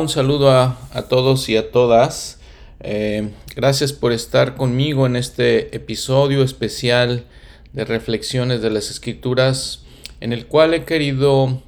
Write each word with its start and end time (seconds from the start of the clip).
Un 0.00 0.08
saludo 0.08 0.50
a, 0.50 0.78
todos 1.10 1.50
y 1.50 1.58
a 1.58 1.70
todas. 1.70 2.40
Eh, 2.80 3.28
gracias 3.54 3.92
por 3.92 4.12
estar 4.12 4.56
conmigo 4.56 5.04
en 5.04 5.14
este 5.14 5.76
episodio 5.76 6.42
especial 6.42 7.26
de 7.74 7.84
Reflexiones 7.84 8.62
de 8.62 8.70
las 8.70 8.88
Escrituras, 8.88 9.84
en 10.22 10.32
el 10.32 10.46
cual 10.46 10.72
he 10.72 10.86
querido 10.86 11.62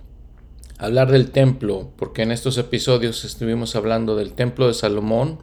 hablar 0.78 1.12
del 1.12 1.30
templo, 1.30 1.90
porque 1.98 2.22
en 2.22 2.32
estos 2.32 2.56
episodios 2.56 3.22
estuvimos 3.26 3.76
hablando 3.76 4.16
del 4.16 4.32
templo 4.32 4.66
de 4.66 4.72
Salomón 4.72 5.38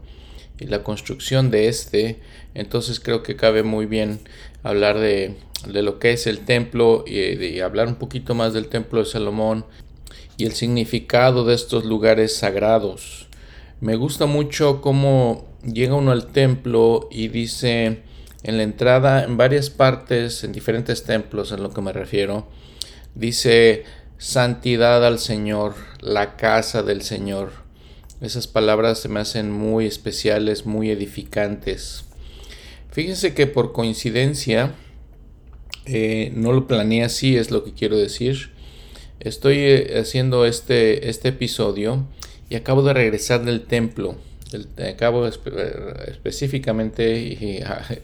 y 0.59 0.65
la 0.65 0.81
construcción 0.81 1.51
de 1.51 1.67
este, 1.67 2.19
entonces 2.55 2.99
creo 2.99 3.21
que 3.21 3.35
cabe 3.35 3.61
muy 3.61 3.85
bien 3.85 4.19
hablar 4.63 4.97
de, 4.97 5.35
lo 5.67 5.99
que 5.99 6.13
es 6.13 6.25
el 6.25 6.39
templo 6.39 7.03
y, 7.05 7.19
y 7.19 7.59
hablar 7.59 7.87
un 7.87 7.97
poquito 7.97 8.33
más 8.33 8.53
del 8.53 8.67
templo 8.67 8.97
de 8.97 9.05
Salomón 9.05 9.65
y 10.39 10.45
el 10.45 10.53
significado 10.53 11.43
de 11.43 11.53
estos 11.53 11.83
lugares 11.83 12.33
sagrados. 12.33 13.27
Me 13.81 13.97
gusta 13.97 14.25
mucho 14.25 14.79
cómo 14.79 15.45
llega 15.65 15.95
uno 15.95 16.11
al 16.11 16.27
templo 16.27 17.09
y 17.11 17.27
dice 17.27 18.03
en 18.43 18.55
la 18.57 18.63
entrada, 18.63 19.25
en 19.25 19.35
varias 19.35 19.69
partes, 19.69 20.45
en 20.45 20.53
diferentes 20.53 21.03
templos, 21.03 21.51
en 21.51 21.61
lo 21.61 21.71
que 21.71 21.81
me 21.81 21.91
refiero, 21.91 22.47
dice 23.15 23.83
santidad 24.17 25.05
al 25.05 25.19
Señor, 25.19 25.75
la 25.99 26.37
casa 26.37 26.83
del 26.83 27.01
Señor. 27.01 27.51
Esas 28.21 28.47
palabras 28.47 28.99
se 28.99 29.09
me 29.09 29.19
hacen 29.19 29.51
muy 29.51 29.87
especiales, 29.87 30.65
muy 30.65 30.89
edificantes. 30.89 32.05
Fíjense 32.91 33.33
que 33.33 33.45
por 33.45 33.73
coincidencia, 33.73 34.73
eh, 35.85 36.31
no 36.33 36.53
lo 36.53 36.65
planeé 36.65 37.03
así, 37.03 37.35
es 37.35 37.51
lo 37.51 37.65
que 37.65 37.73
quiero 37.73 37.97
decir. 37.97 38.57
Estoy 39.19 39.57
eh, 39.57 39.99
haciendo 39.99 40.45
este, 40.45 41.09
este 41.09 41.29
episodio 41.29 42.05
y 42.49 42.55
acabo 42.55 42.83
de 42.83 42.93
regresar 42.93 43.43
del 43.43 43.65
templo. 43.65 44.15
acabo 44.89 45.27
eh, 45.27 45.31
específicamente, 46.07 47.19
y 47.19 47.61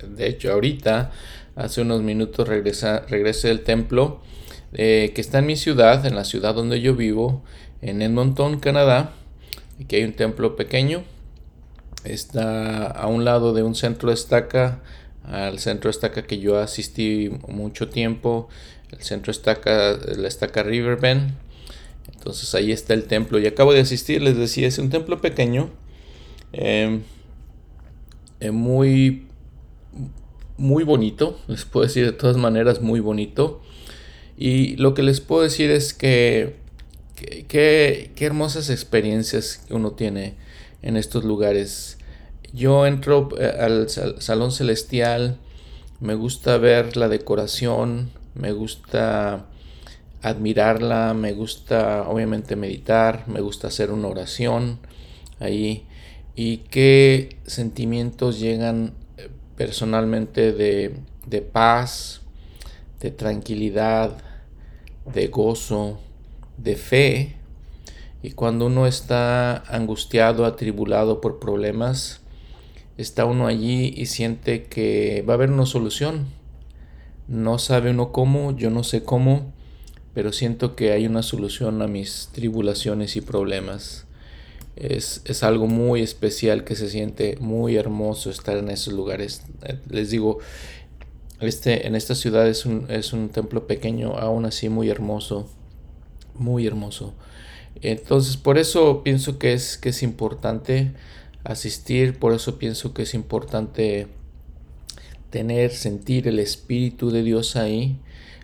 de 0.09 0.27
hecho 0.27 0.51
ahorita, 0.51 1.11
hace 1.55 1.81
unos 1.81 2.01
minutos 2.01 2.47
regresa, 2.47 3.05
regresé 3.07 3.47
del 3.47 3.61
templo 3.61 4.19
que 4.73 5.13
está 5.15 5.39
en 5.39 5.45
mi 5.45 5.55
ciudad, 5.55 6.05
en 6.05 6.15
la 6.15 6.25
ciudad 6.25 6.53
donde 6.53 6.81
yo 6.81 6.95
vivo, 6.95 7.43
en 7.81 8.01
Edmonton, 8.01 8.59
Canadá. 8.59 9.13
Aquí 9.81 9.95
hay 9.95 10.03
un 10.03 10.11
templo 10.11 10.57
pequeño. 10.57 11.05
Está 12.03 12.87
a 12.87 13.07
un 13.07 13.23
lado 13.23 13.53
de 13.53 13.63
un 13.63 13.73
centro 13.73 14.09
de 14.09 14.15
estaca, 14.15 14.81
al 15.23 15.59
centro 15.59 15.87
de 15.87 15.91
estaca 15.91 16.23
que 16.23 16.39
yo 16.39 16.59
asistí 16.59 17.31
mucho 17.47 17.87
tiempo 17.87 18.49
el 18.97 19.03
centro 19.03 19.31
estaca, 19.31 19.97
la 20.17 20.27
estaca 20.27 20.63
Riverbend. 20.63 21.33
Entonces 22.13 22.53
ahí 22.55 22.71
está 22.71 22.93
el 22.93 23.05
templo. 23.05 23.39
Y 23.39 23.47
acabo 23.47 23.73
de 23.73 23.81
asistir, 23.81 24.21
les 24.21 24.37
decía, 24.37 24.67
es 24.67 24.77
un 24.77 24.89
templo 24.89 25.21
pequeño. 25.21 25.69
Em, 26.53 27.01
eh, 28.39 28.51
muy, 28.51 29.27
muy 30.57 30.83
bonito. 30.83 31.39
Les 31.47 31.65
puedo 31.65 31.85
decir 31.85 32.05
de 32.05 32.11
todas 32.11 32.37
maneras 32.37 32.81
muy 32.81 32.99
bonito. 32.99 33.61
Y 34.37 34.75
lo 34.77 34.93
que 34.93 35.03
les 35.03 35.21
puedo 35.21 35.43
decir 35.43 35.71
es 35.71 35.93
que 35.93 36.55
qué 37.47 38.11
hermosas 38.19 38.69
experiencias 38.69 39.65
uno 39.69 39.91
tiene 39.91 40.35
en 40.81 40.97
estos 40.97 41.25
lugares. 41.25 41.97
Yo 42.53 42.85
entro 42.85 43.29
eh, 43.37 43.51
al 43.59 43.89
salón 43.89 44.51
celestial, 44.51 45.37
me 45.99 46.15
gusta 46.15 46.57
ver 46.57 46.95
la 46.95 47.09
decoración, 47.09 48.11
me 48.35 48.51
gusta 48.51 49.45
admirarla, 50.21 51.13
me 51.13 51.33
gusta 51.33 52.07
obviamente 52.07 52.55
meditar, 52.55 53.27
me 53.27 53.41
gusta 53.41 53.67
hacer 53.67 53.91
una 53.91 54.07
oración 54.07 54.79
ahí 55.39 55.85
y 56.35 56.57
qué 56.57 57.37
sentimientos 57.45 58.39
llegan 58.39 58.93
eh, 59.17 59.29
personalmente 59.55 60.51
de, 60.51 60.97
de 61.25 61.41
paz, 61.41 62.21
de 62.99 63.11
tranquilidad, 63.11 64.17
de 65.13 65.27
gozo, 65.27 65.99
de 66.57 66.75
fe. 66.75 67.35
Y 68.21 68.31
cuando 68.31 68.65
uno 68.65 68.87
está 68.87 69.57
angustiado, 69.57 70.45
atribulado 70.45 71.21
por 71.21 71.39
problemas, 71.39 72.21
está 72.97 73.25
uno 73.25 73.47
allí 73.47 73.93
y 73.95 74.07
siente 74.07 74.63
que 74.63 75.23
va 75.27 75.33
a 75.33 75.35
haber 75.35 75.51
una 75.51 75.65
solución, 75.65 76.25
no 77.27 77.57
sabe 77.59 77.91
uno 77.91 78.11
cómo, 78.11 78.55
yo 78.55 78.69
no 78.69 78.83
sé 78.83 79.03
cómo, 79.03 79.53
pero 80.13 80.31
siento 80.31 80.75
que 80.75 80.91
hay 80.91 81.07
una 81.07 81.23
solución 81.23 81.81
a 81.81 81.87
mis 81.87 82.29
tribulaciones 82.31 83.15
y 83.15 83.21
problemas. 83.21 84.05
Es, 84.75 85.21
algo 85.43 85.67
muy 85.67 86.01
especial 86.01 86.63
que 86.63 86.75
se 86.75 86.89
siente 86.89 87.37
muy 87.39 87.77
hermoso 87.77 88.29
estar 88.29 88.57
en 88.57 88.69
esos 88.69 88.93
lugares. 88.93 89.43
Eh, 89.63 89.77
les 89.89 90.09
digo, 90.09 90.39
este, 91.39 91.87
en 91.87 91.95
esta 91.95 92.15
ciudad 92.15 92.47
es 92.47 92.65
un, 92.65 92.85
es 92.89 93.13
un 93.13 93.29
templo 93.29 93.67
pequeño, 93.67 94.17
aún 94.17 94.45
así 94.45 94.69
muy 94.69 94.89
hermoso, 94.89 95.49
muy 96.33 96.67
hermoso. 96.67 97.13
Entonces, 97.81 98.37
por 98.37 98.57
eso 98.57 99.03
pienso 99.03 99.37
que 99.37 99.53
es, 99.53 99.77
que 99.77 99.89
es 99.89 100.03
importante 100.03 100.91
asistir, 101.43 102.17
por 102.17 102.33
eso 102.33 102.57
pienso 102.57 102.93
que 102.93 103.03
es 103.03 103.13
importante 103.13 104.07
tener, 105.35 105.71
sentir 105.71 106.29
el 106.29 106.39
Espíritu 106.39 107.11
de 107.11 107.21
Dios 107.21 107.57
ahí, 107.57 107.99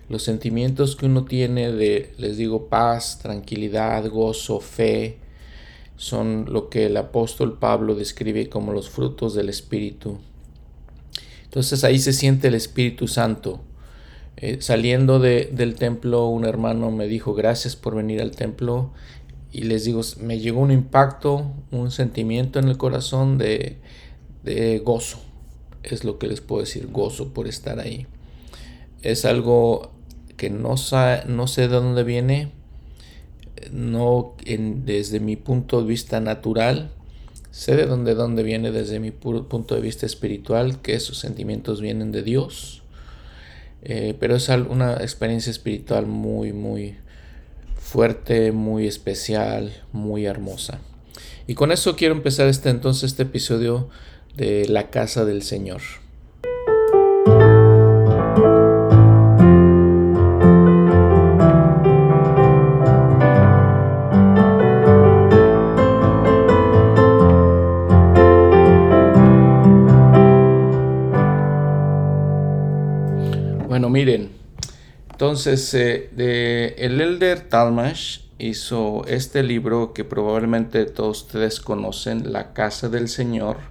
los 0.09 0.23
sentimientos 0.23 0.97
que 0.97 1.05
uno 1.05 1.23
tiene 1.23 1.71
de, 1.71 2.13
les 2.17 2.35
digo, 2.35 2.67
paz, 2.67 3.19
tranquilidad, 3.19 4.09
gozo, 4.09 4.59
fe, 4.59 5.17
son 5.95 6.47
lo 6.49 6.67
que 6.67 6.87
el 6.87 6.97
apóstol 6.97 7.57
Pablo 7.57 7.95
describe 7.95 8.49
como 8.49 8.73
los 8.73 8.89
frutos 8.89 9.33
del 9.33 9.47
Espíritu. 9.47 10.17
Entonces 11.45 11.85
ahí 11.85 11.97
se 11.97 12.11
siente 12.11 12.49
el 12.49 12.55
Espíritu 12.55 13.07
Santo. 13.07 13.61
Eh, 14.35 14.57
saliendo 14.59 15.19
del 15.19 15.75
templo, 15.75 16.27
un 16.27 16.43
hermano 16.43 16.91
me 16.91 17.07
dijo, 17.07 17.33
gracias 17.33 17.77
por 17.77 17.95
venir 17.95 18.21
al 18.21 18.31
templo. 18.31 18.91
Y 19.53 19.61
les 19.61 19.85
digo, 19.85 20.01
me 20.19 20.39
llegó 20.39 20.59
un 20.59 20.71
impacto, 20.71 21.53
un 21.71 21.89
sentimiento 21.89 22.59
en 22.59 22.67
el 22.67 22.75
corazón 22.75 23.37
de, 23.37 23.77
de 24.43 24.79
gozo 24.79 25.30
es 25.83 26.03
lo 26.03 26.19
que 26.19 26.27
les 26.27 26.41
puedo 26.41 26.61
decir, 26.61 26.87
gozo 26.87 27.33
por 27.33 27.47
estar 27.47 27.79
ahí. 27.79 28.07
Es 29.01 29.25
algo 29.25 29.91
que 30.37 30.49
no, 30.49 30.75
no 31.27 31.47
sé 31.47 31.61
de 31.61 31.67
dónde 31.67 32.03
viene, 32.03 32.51
no 33.71 34.35
desde 34.45 35.19
mi 35.19 35.35
punto 35.35 35.81
de 35.81 35.87
vista 35.87 36.19
natural, 36.19 36.91
sé 37.51 37.75
de 37.75 37.85
dónde, 37.85 38.15
dónde 38.15 38.43
viene 38.43 38.71
desde 38.71 38.99
mi 38.99 39.11
punto 39.11 39.75
de 39.75 39.81
vista 39.81 40.05
espiritual, 40.05 40.81
que 40.81 40.95
esos 40.95 41.17
sentimientos 41.17 41.81
vienen 41.81 42.11
de 42.11 42.23
Dios, 42.23 42.81
eh, 43.83 44.15
pero 44.19 44.35
es 44.35 44.49
una 44.49 44.93
experiencia 44.95 45.51
espiritual 45.51 46.05
muy, 46.05 46.53
muy 46.53 46.95
fuerte, 47.77 48.51
muy 48.51 48.87
especial, 48.87 49.83
muy 49.91 50.25
hermosa. 50.25 50.79
Y 51.47 51.55
con 51.55 51.71
eso 51.71 51.95
quiero 51.95 52.13
empezar 52.13 52.47
este 52.47 52.69
entonces 52.69 53.11
este 53.11 53.23
episodio 53.23 53.89
de 54.35 54.67
la 54.67 54.89
casa 54.89 55.25
del 55.25 55.41
Señor. 55.41 55.81
Bueno, 73.67 73.89
miren, 73.89 74.31
entonces 75.11 75.73
eh, 75.73 76.09
de, 76.11 76.75
el 76.77 76.99
Elder 76.99 77.39
Talmash 77.41 78.19
hizo 78.37 79.05
este 79.07 79.43
libro 79.43 79.93
que 79.93 80.03
probablemente 80.03 80.85
todos 80.85 81.23
ustedes 81.23 81.61
conocen, 81.61 82.33
La 82.33 82.53
Casa 82.53 82.89
del 82.89 83.07
Señor 83.07 83.70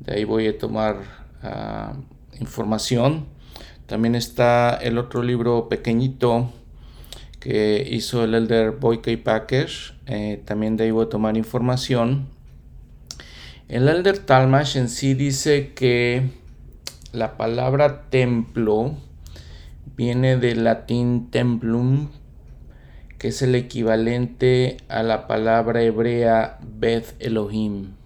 de 0.00 0.14
ahí 0.14 0.24
voy 0.24 0.46
a 0.46 0.56
tomar 0.56 1.02
ah, 1.42 1.94
información. 2.40 3.26
También 3.86 4.14
está 4.14 4.74
el 4.76 4.98
otro 4.98 5.22
libro 5.22 5.68
pequeñito 5.68 6.52
que 7.40 7.86
hizo 7.90 8.24
el 8.24 8.34
elder 8.34 8.72
Boyke 8.72 9.16
Packer. 9.22 9.70
Eh, 10.06 10.42
también 10.44 10.76
de 10.76 10.84
ahí 10.84 10.90
voy 10.90 11.06
a 11.06 11.08
tomar 11.08 11.36
información. 11.36 12.28
El 13.68 13.88
elder 13.88 14.18
Talmash 14.18 14.76
en 14.76 14.88
sí 14.88 15.14
dice 15.14 15.72
que 15.74 16.30
la 17.12 17.36
palabra 17.36 18.08
templo 18.08 18.94
viene 19.96 20.36
del 20.36 20.64
latín 20.64 21.30
templum, 21.30 22.08
que 23.18 23.28
es 23.28 23.42
el 23.42 23.54
equivalente 23.54 24.78
a 24.88 25.02
la 25.02 25.26
palabra 25.26 25.82
hebrea 25.82 26.58
Beth 26.62 27.14
Elohim 27.18 27.97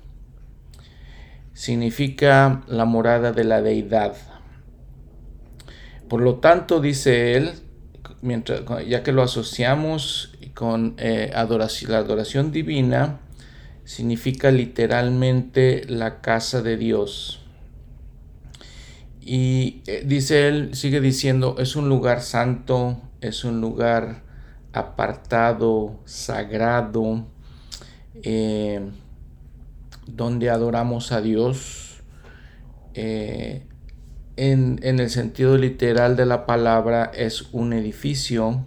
significa 1.54 2.62
la 2.66 2.84
morada 2.84 3.32
de 3.32 3.44
la 3.44 3.62
deidad. 3.62 4.14
Por 6.08 6.20
lo 6.20 6.36
tanto, 6.36 6.80
dice 6.80 7.36
él, 7.36 7.52
mientras, 8.20 8.62
ya 8.86 9.02
que 9.02 9.12
lo 9.12 9.22
asociamos 9.22 10.34
con 10.54 10.94
eh, 10.98 11.30
adoración, 11.34 11.92
la 11.92 11.98
adoración 11.98 12.52
divina, 12.52 13.20
significa 13.84 14.50
literalmente 14.50 15.84
la 15.88 16.20
casa 16.20 16.62
de 16.62 16.76
Dios. 16.76 17.40
Y 19.20 19.82
eh, 19.86 20.02
dice 20.04 20.48
él, 20.48 20.74
sigue 20.74 21.00
diciendo, 21.00 21.56
es 21.58 21.76
un 21.76 21.88
lugar 21.88 22.22
santo, 22.22 23.00
es 23.20 23.44
un 23.44 23.60
lugar 23.60 24.22
apartado, 24.72 26.00
sagrado, 26.04 27.26
eh, 28.22 28.90
donde 30.14 30.50
adoramos 30.50 31.12
a 31.12 31.20
Dios. 31.20 32.02
Eh, 32.94 33.66
en, 34.36 34.78
el 34.82 35.10
sentido 35.10 35.58
literal 35.58 36.16
de 36.16 36.26
la 36.26 36.46
palabra 36.46 37.10
es 37.14 37.46
un 37.52 37.72
edificio 37.72 38.64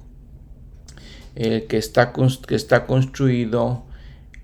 que, 1.36 1.66
está, 1.78 2.14
que 2.48 2.56
está 2.56 2.86
construido 2.86 3.84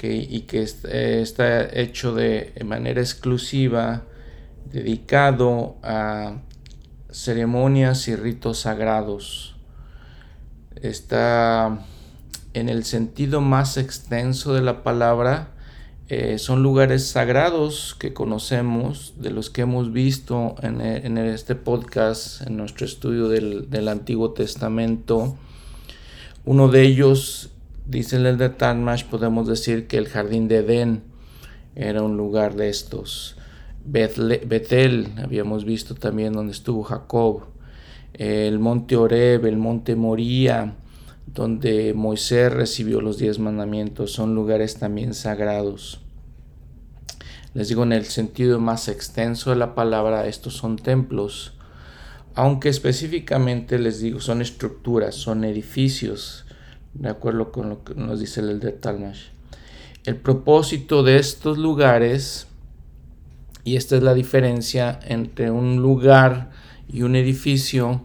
y 0.01 0.41
que 0.41 0.61
está 0.61 1.63
hecho 1.79 2.13
de 2.15 2.53
manera 2.65 3.01
exclusiva, 3.01 4.03
dedicado 4.71 5.77
a 5.83 6.41
ceremonias 7.11 8.07
y 8.07 8.15
ritos 8.15 8.59
sagrados. 8.59 9.55
Está 10.81 11.85
en 12.53 12.69
el 12.69 12.83
sentido 12.83 13.41
más 13.41 13.77
extenso 13.77 14.53
de 14.53 14.61
la 14.61 14.83
palabra, 14.83 15.49
eh, 16.13 16.37
son 16.39 16.61
lugares 16.61 17.07
sagrados 17.07 17.95
que 17.97 18.13
conocemos, 18.13 19.13
de 19.17 19.31
los 19.31 19.49
que 19.49 19.61
hemos 19.61 19.93
visto 19.93 20.55
en, 20.61 21.17
este 21.17 21.55
podcast, 21.55 22.45
en 22.45 22.57
nuestro 22.57 22.85
estudio 22.85 23.29
del, 23.29 23.69
del 23.69 23.87
Antiguo 23.87 24.31
Testamento. 24.31 25.37
Uno 26.43 26.67
de 26.67 26.81
ellos 26.81 27.51
Dice 27.91 28.15
el 28.15 28.37
de 28.37 28.49
Tanmash, 28.49 29.03
podemos 29.05 29.47
decir 29.47 29.87
que 29.87 29.97
el 29.97 30.07
jardín 30.07 30.47
de 30.47 30.57
Edén 30.57 31.03
era 31.75 32.03
un 32.03 32.15
lugar 32.15 32.55
de 32.55 32.69
estos. 32.69 33.35
Betel, 33.83 35.09
habíamos 35.17 35.65
visto 35.65 35.95
también 35.95 36.31
donde 36.31 36.53
estuvo 36.53 36.83
Jacob. 36.83 37.47
El 38.13 38.59
monte 38.59 38.95
Oreb, 38.95 39.45
el 39.45 39.57
monte 39.57 39.95
Moría, 39.95 40.75
donde 41.33 41.93
Moisés 41.93 42.51
recibió 42.51 43.01
los 43.01 43.17
diez 43.17 43.39
mandamientos, 43.39 44.11
son 44.11 44.35
lugares 44.35 44.77
también 44.77 45.13
sagrados. 45.13 46.01
Les 47.53 47.67
digo, 47.67 47.83
en 47.83 47.93
el 47.93 48.05
sentido 48.05 48.59
más 48.59 48.87
extenso 48.87 49.49
de 49.49 49.57
la 49.57 49.75
palabra, 49.75 50.27
estos 50.27 50.55
son 50.55 50.77
templos, 50.77 51.53
aunque 52.35 52.69
específicamente 52.69 53.77
les 53.77 53.99
digo, 53.99 54.19
son 54.19 54.41
estructuras, 54.41 55.15
son 55.15 55.43
edificios 55.43 56.45
de 56.93 57.09
acuerdo 57.09 57.51
con 57.51 57.69
lo 57.69 57.83
que 57.83 57.95
nos 57.95 58.19
dice 58.19 58.41
el 58.41 58.59
de 58.59 58.71
Talmash. 58.71 59.27
El 60.03 60.15
propósito 60.15 61.03
de 61.03 61.17
estos 61.17 61.57
lugares, 61.57 62.47
y 63.63 63.75
esta 63.75 63.95
es 63.97 64.03
la 64.03 64.13
diferencia 64.13 64.99
entre 65.03 65.51
un 65.51 65.77
lugar 65.77 66.51
y 66.91 67.03
un 67.03 67.15
edificio, 67.15 68.01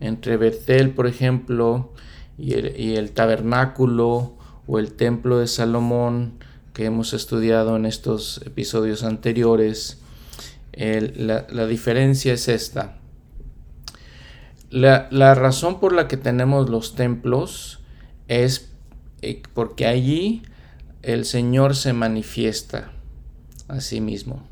entre 0.00 0.36
Betel, 0.36 0.90
por 0.90 1.06
ejemplo, 1.06 1.92
y 2.38 2.54
el, 2.94 3.10
tabernáculo 3.12 4.36
o 4.66 4.78
el 4.78 4.92
templo 4.92 5.38
de 5.38 5.46
Salomón 5.46 6.38
que 6.72 6.84
hemos 6.84 7.12
estudiado 7.14 7.76
en 7.76 7.86
estos 7.86 8.42
episodios 8.44 9.02
anteriores, 9.02 9.98
la, 10.72 11.66
diferencia 11.66 12.34
es 12.34 12.48
esta. 12.48 12.98
La, 14.70 15.08
la 15.10 15.34
razón 15.34 15.80
por 15.80 15.92
la 15.92 16.08
que 16.08 16.16
tenemos 16.16 16.68
los 16.68 16.94
templos 16.94 17.80
es 18.28 18.70
eh, 19.22 19.42
porque 19.54 19.86
allí 19.86 20.42
el 21.02 21.24
Señor 21.24 21.76
se 21.76 21.92
manifiesta 21.92 22.92
a 23.68 23.80
sí 23.80 24.00
mismo. 24.00 24.46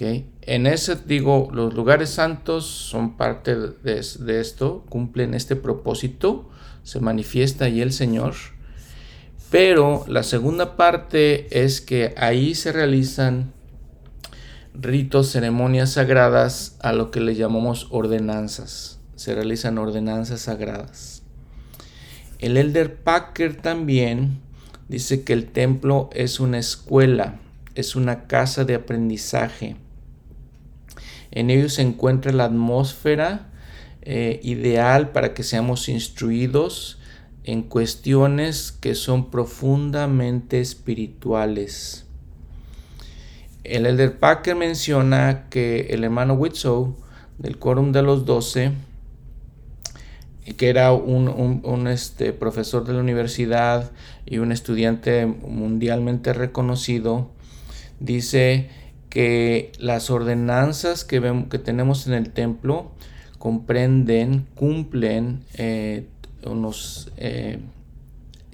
En 0.00 0.66
ese, 0.66 0.96
digo, 0.96 1.48
los 1.52 1.74
lugares 1.74 2.10
santos 2.10 2.66
son 2.66 3.16
parte 3.16 3.54
de, 3.56 4.40
esto, 4.40 4.84
cumplen 4.88 5.34
este 5.34 5.54
propósito, 5.54 6.50
se 6.84 7.00
manifiesta 7.00 7.64
allí 7.64 7.80
el 7.82 7.92
Señor. 7.92 8.34
Pero 9.50 10.04
la 10.06 10.22
segunda 10.22 10.76
parte 10.76 11.64
es 11.64 11.80
que 11.80 12.14
ahí 12.16 12.54
se 12.54 12.72
realizan 12.72 13.52
ritos, 14.74 15.30
ceremonias 15.30 15.92
sagradas 15.92 16.76
a 16.80 16.92
lo 16.92 17.10
que 17.10 17.20
le 17.20 17.34
llamamos 17.34 17.88
ordenanzas. 17.90 19.00
Se 19.16 19.34
realizan 19.34 19.78
ordenanzas 19.78 20.42
sagradas. 20.42 21.22
El 22.38 22.56
Elder 22.56 22.96
Packer 22.96 23.56
también 23.56 24.40
dice 24.88 25.24
que 25.24 25.32
el 25.32 25.46
templo 25.46 26.10
es 26.12 26.40
una 26.40 26.58
escuela, 26.58 27.40
es 27.74 27.96
una 27.96 28.26
casa 28.26 28.64
de 28.64 28.74
aprendizaje. 28.74 29.76
En 31.30 31.50
ello 31.50 31.68
se 31.68 31.82
encuentra 31.82 32.32
la 32.32 32.44
atmósfera 32.44 33.50
eh, 34.04 34.40
ideal 34.42 35.12
para 35.12 35.34
que 35.34 35.42
seamos 35.42 35.88
instruidos 35.88 36.98
en 37.44 37.62
cuestiones 37.62 38.72
que 38.72 38.94
son 38.94 39.30
profundamente 39.30 40.60
espirituales. 40.60 42.06
El 43.64 43.86
Elder 43.86 44.18
Packer 44.18 44.56
menciona 44.56 45.48
que 45.48 45.88
el 45.90 46.04
hermano 46.04 46.34
Whitsoe 46.34 46.94
del 47.38 47.58
Quórum 47.58 47.92
de 47.92 48.02
los 48.02 48.26
Doce 48.26 48.72
que 50.52 50.68
era 50.68 50.92
un, 50.92 51.88
este, 51.88 52.32
profesor 52.34 52.84
de 52.84 52.92
la 52.92 53.00
universidad 53.00 53.90
y 54.26 54.38
un 54.38 54.52
estudiante 54.52 55.24
mundialmente 55.24 56.34
reconocido, 56.34 57.30
dice 57.98 58.68
que 59.08 59.72
las 59.78 60.10
ordenanzas 60.10 61.04
que, 61.04 61.18
vemos, 61.18 61.48
que 61.48 61.58
tenemos 61.58 62.06
en 62.06 62.12
el 62.12 62.30
templo 62.30 62.92
comprenden, 63.44 64.46
cumplen, 64.54 65.44
eh, 65.52 66.06
nos 66.46 67.12
eh, 67.18 67.58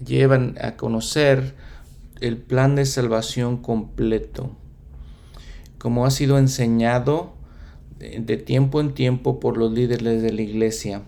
llevan 0.05 0.57
a 0.61 0.77
conocer 0.77 1.55
el 2.21 2.37
plan 2.37 2.75
de 2.75 2.85
salvación 2.87 3.59
completo, 3.59 4.51
como 5.79 6.07
ha 6.07 6.11
sido 6.11 6.39
enseñado 6.39 7.35
de 8.01 8.37
tiempo 8.37 8.81
en 8.81 8.93
tiempo 8.93 9.39
por 9.39 9.59
los 9.59 9.71
líderes 9.71 10.23
de 10.23 10.33
la 10.33 10.43
iglesia. 10.43 11.03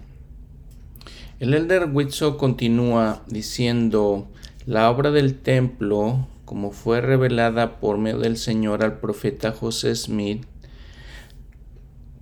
El 1.41 1.53
Elder 1.53 1.91
Whitso 1.93 2.39
continúa 2.39 3.25
diciendo, 3.27 4.29
la 4.65 4.89
obra 4.93 5.11
del 5.11 5.35
templo, 5.35 6.29
como 6.45 6.71
fue 6.71 7.01
revelada 7.01 7.81
por 7.81 7.99
medio 7.99 8.21
del 8.21 8.37
Señor 8.37 8.85
al 8.85 9.01
profeta 9.01 9.51
José 9.51 9.97
Smith, 9.97 10.45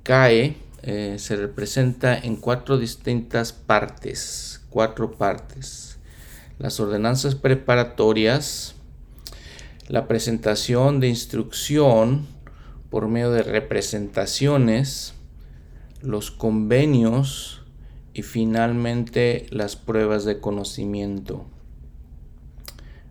cae, 0.02 0.56
eh, 0.82 1.16
se 1.18 1.36
representa 1.36 2.18
en 2.18 2.36
cuatro 2.36 2.78
distintas 2.78 3.52
partes, 3.52 4.62
cuatro 4.70 5.12
partes. 5.12 5.98
Las 6.58 6.80
ordenanzas 6.80 7.34
preparatorias, 7.34 8.74
la 9.88 10.06
presentación 10.08 11.00
de 11.00 11.08
instrucción 11.08 12.26
por 12.90 13.08
medio 13.08 13.30
de 13.30 13.42
representaciones, 13.42 15.14
los 16.02 16.30
convenios, 16.30 17.60
y 18.12 18.22
finalmente 18.22 19.46
las 19.50 19.76
pruebas 19.76 20.24
de 20.24 20.40
conocimiento. 20.40 21.46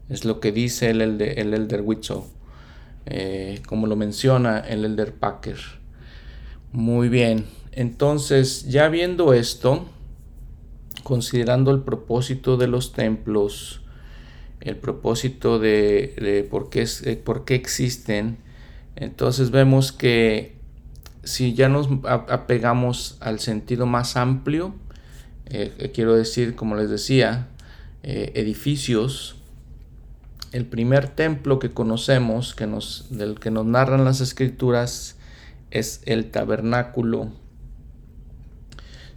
Es 0.10 0.26
lo 0.26 0.40
que 0.40 0.52
dice 0.52 0.90
el, 0.90 1.02
el 1.02 1.54
Elder 1.54 1.82
Witzel, 1.82 2.22
eh, 3.06 3.62
como 3.68 3.88
lo 3.88 3.96
menciona 3.96 4.60
el 4.60 4.86
Elder 4.86 5.14
Packer. 5.14 5.58
Muy 6.72 7.10
bien, 7.10 7.46
entonces 7.80 8.68
ya 8.68 8.90
viendo 8.90 9.32
esto, 9.32 9.86
considerando 11.04 11.72
el 11.72 11.80
propósito 11.80 12.58
de 12.58 12.68
los 12.68 12.92
templos, 12.92 13.80
el 14.60 14.76
propósito 14.76 15.60
de, 15.60 16.46
por, 16.52 16.70
qué, 16.70 16.86
eh, 17.06 17.16
por 17.16 17.46
qué 17.46 17.56
existen, 17.56 18.40
entonces 18.98 19.52
vemos 19.52 19.94
que 19.94 20.58
si 21.24 21.54
ya 21.54 21.70
nos 21.70 21.88
apegamos 22.04 23.16
al 23.22 23.40
sentido 23.40 23.86
más 23.86 24.18
amplio, 24.18 24.76
eh, 25.46 25.74
eh, 25.78 25.92
quiero 25.94 26.16
decir, 26.16 26.56
como 26.56 26.76
les 26.76 26.90
decía, 26.90 27.48
edificios. 28.04 29.38
El 30.52 30.66
primer 30.66 31.08
templo 31.08 31.60
que 31.60 31.72
conocemos, 31.72 32.56
que 32.56 32.68
nos, 32.68 33.08
del 33.10 33.40
que 33.40 33.52
nos 33.52 33.66
narran 33.66 34.04
las 34.04 34.20
escrituras, 34.20 35.16
es 35.72 36.02
el 36.06 36.30
tabernáculo. 36.30 37.32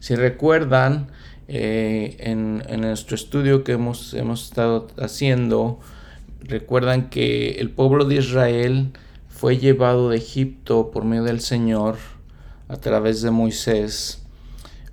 Si 0.03 0.17
recuerdan, 0.17 1.13
en, 1.47 2.61
nuestro 2.81 3.15
estudio 3.15 3.63
que 3.63 3.71
hemos, 3.71 4.15
hemos 4.15 4.47
estado 4.47 4.89
haciendo, 4.99 5.79
recuerdan 6.41 7.09
que 7.09 7.51
el 7.61 7.71
pueblo 7.71 8.05
de 8.05 8.17
Israel 8.17 8.95
fue 9.29 9.59
llevado 9.59 10.11
de 10.11 10.17
Egipto 10.17 10.91
por 10.91 11.05
medio 11.05 11.23
del 11.23 11.39
Señor 11.39 11.99
a 12.67 12.79
través 12.79 13.23
de 13.23 13.31
Moisés 13.31 14.27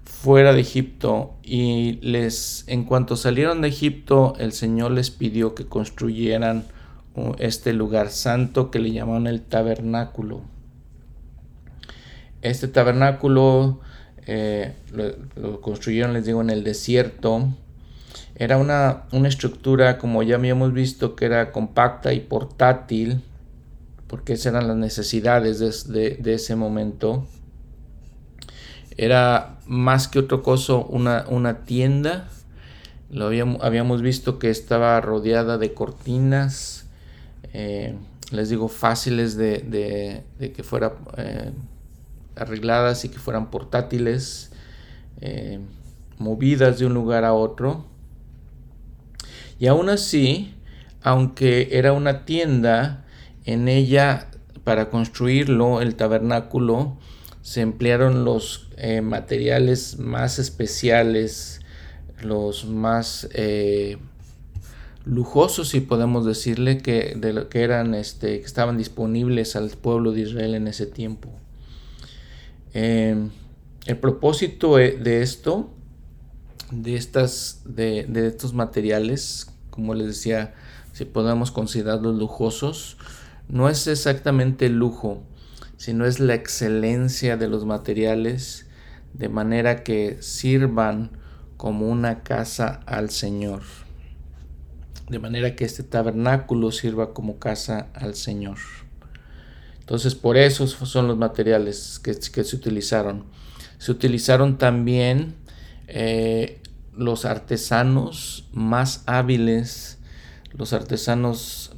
fuera 0.03 0.53
de 0.53 0.61
Egipto 0.61 1.33
y 1.41 1.93
les 2.03 2.65
en 2.67 2.83
cuanto 2.83 3.15
salieron 3.15 3.61
de 3.61 3.69
Egipto 3.69 4.35
el 4.37 4.51
Señor 4.51 4.91
les 4.91 5.09
pidió 5.09 5.55
que 5.55 5.65
construyeran 5.65 6.65
este 7.39 7.73
lugar 7.73 8.09
santo 8.09 8.69
que 8.69 8.77
le 8.77 8.91
llamaban 8.91 9.25
el 9.25 9.41
tabernáculo. 9.41 10.43
Este 12.43 12.67
tabernáculo 12.67 13.79
eh, 14.31 14.75
lo, 14.91 15.59
construyeron, 15.59 16.13
les 16.13 16.23
digo, 16.23 16.41
en 16.41 16.51
el 16.51 16.63
desierto. 16.63 17.49
Era 18.35 18.57
una, 18.57 19.05
estructura, 19.27 19.97
como 19.97 20.21
ya 20.21 20.35
habíamos 20.35 20.71
visto, 20.71 21.15
que 21.15 21.25
era 21.25 21.51
compacta 21.51 22.13
y 22.13 22.19
portátil, 22.19 23.23
porque 24.05 24.33
esas 24.33 24.53
eran 24.53 24.67
las 24.67 24.77
necesidades 24.77 25.87
de, 25.87 26.21
ese 26.23 26.55
momento. 26.55 27.25
Era 28.97 29.57
más 29.65 30.07
que 30.07 30.19
otro 30.19 30.43
coso 30.43 30.85
una, 30.85 31.25
una 31.27 31.65
tienda. 31.65 32.29
Lo 33.09 33.25
habíamos, 33.25 33.63
habíamos, 33.63 34.03
visto 34.03 34.37
que 34.37 34.51
estaba 34.51 35.01
rodeada 35.01 35.57
de 35.57 35.73
cortinas, 35.73 36.85
eh, 37.53 37.95
les 38.29 38.49
digo, 38.49 38.67
fáciles 38.67 39.35
de, 39.35 40.23
que 40.37 40.63
fuera 40.63 40.93
eh, 41.17 41.51
arregladas 42.39 43.05
y 43.05 43.09
que 43.09 43.19
fueran 43.19 43.51
portátiles, 43.51 44.51
eh, 45.21 45.59
movidas 46.17 46.79
de 46.79 46.85
un 46.85 46.93
lugar 46.93 47.25
a 47.25 47.33
otro. 47.33 47.85
Y 49.59 49.67
aún 49.67 49.89
así, 49.89 50.53
aunque 51.01 51.69
era 51.71 51.93
una 51.93 52.25
tienda, 52.25 53.05
en 53.45 53.67
ella, 53.67 54.27
para 54.63 54.89
construirlo, 54.89 55.81
el 55.81 55.95
tabernáculo, 55.95 56.97
se 57.41 57.61
emplearon 57.61 58.25
los 58.25 58.69
eh, 58.77 59.01
materiales 59.01 59.97
más 59.97 60.39
especiales, 60.39 61.61
los 62.21 62.65
más 62.65 63.27
eh, 63.33 63.97
lujosos, 65.05 65.69
si 65.69 65.79
podemos 65.79 66.25
decirle, 66.25 66.77
que, 66.77 67.15
de 67.15 67.33
lo 67.33 67.49
que 67.49 67.63
eran, 67.63 67.95
este, 67.95 68.39
que 68.39 68.45
estaban 68.45 68.77
disponibles 68.77 69.55
al 69.55 69.69
pueblo 69.69 70.11
de 70.11 70.21
Israel 70.21 70.53
en 70.55 70.67
ese 70.67 70.85
tiempo. 70.85 71.38
Em, 72.73 73.31
el 73.85 73.97
propósito 73.97 74.77
e, 74.77 74.97
de 74.97 75.21
esto, 75.21 75.71
de, 76.71 76.95
estas, 76.95 77.61
de, 77.65 78.05
estos 78.27 78.53
materiales, 78.53 79.51
como 79.69 79.95
les 79.95 80.07
decía, 80.07 80.53
si 80.93 81.05
podemos 81.05 81.51
considerarlos 81.51 82.17
lujosos, 82.17 82.97
no 83.47 83.69
es 83.69 83.87
exactamente 83.87 84.67
el 84.67 84.77
lujo, 84.77 85.23
sino 85.77 86.05
es 86.05 86.19
la 86.19 86.35
excelencia 86.35 87.37
de 87.37 87.47
los 87.47 87.65
materiales, 87.65 88.67
de 89.13 89.29
manera 89.29 89.83
que 89.83 90.17
sirvan 90.21 91.11
como 91.57 91.87
una 91.87 92.21
casa 92.21 92.81
al 92.85 93.09
Señor. 93.09 93.63
De 95.09 95.17
manera 95.17 95.55
que 95.55 95.65
este 95.65 95.81
tabernáculo 95.81 96.71
sirva 96.71 97.13
como 97.13 97.39
casa 97.39 97.87
al 97.95 98.13
Señor. 98.13 98.57
Entonces 99.89 100.13
por 100.13 100.37
eso 100.37 100.67
son 100.67 101.07
los 101.07 101.17
materiales 101.17 101.97
que, 101.97 102.13
se 102.13 102.55
utilizaron. 102.55 103.23
Se 103.79 103.91
utilizaron 103.91 104.59
también 104.59 105.33
eh, 105.87 106.61
los 106.95 107.25
artesanos 107.25 108.47
más 108.53 109.01
hábiles, 109.07 109.97
los 110.53 110.73
artesanos 110.73 111.71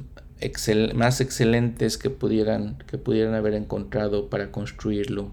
más 0.94 1.22
excelentes 1.22 1.96
que 1.96 2.10
pudieran, 2.10 2.76
que 2.86 2.98
pudieran 2.98 3.32
haber 3.32 3.54
encontrado 3.54 4.28
para 4.28 4.52
construirlo. 4.52 5.30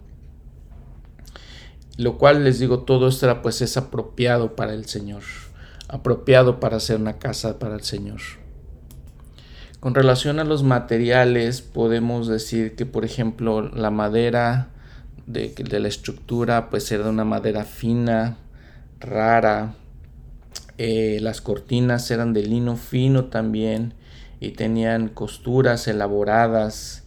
Lo 1.98 2.18
cual 2.18 2.46
les 2.46 2.60
digo, 2.60 2.84
todo 2.84 3.10
esto 3.10 3.42
pues 3.42 3.62
es 3.62 3.76
apropiado 3.76 4.56
para 4.56 4.74
el 4.74 4.86
Señor, 4.86 5.24
apropiado 5.90 6.62
para 6.62 6.78
hacer 6.78 6.96
una 6.96 7.20
casa 7.20 7.60
para 7.60 7.76
el 7.76 7.82
Señor. 7.82 8.22
Con 9.80 9.96
relación 9.96 10.40
a 10.40 10.44
los 10.44 10.64
materiales, 10.64 11.62
podemos 11.62 12.28
decir 12.28 12.76
que, 12.76 12.86
por 12.86 13.06
ejemplo, 13.06 13.62
la 13.62 13.92
madera 13.92 14.68
de, 15.26 15.54
la 15.70 15.88
estructura 15.88 16.70
pues 16.70 16.92
era 16.92 17.06
de 17.06 17.10
una 17.10 17.24
madera 17.24 17.64
fina, 17.64 18.38
rara. 19.00 19.76
Eh, 20.78 21.20
las 21.22 21.40
cortinas 21.40 22.12
eran 22.12 22.34
de 22.34 22.44
lino 22.44 22.76
fino 22.76 23.26
también 23.26 23.94
y 24.42 24.52
tenían 24.52 25.10
costuras 25.10 25.88
elaboradas 25.88 27.04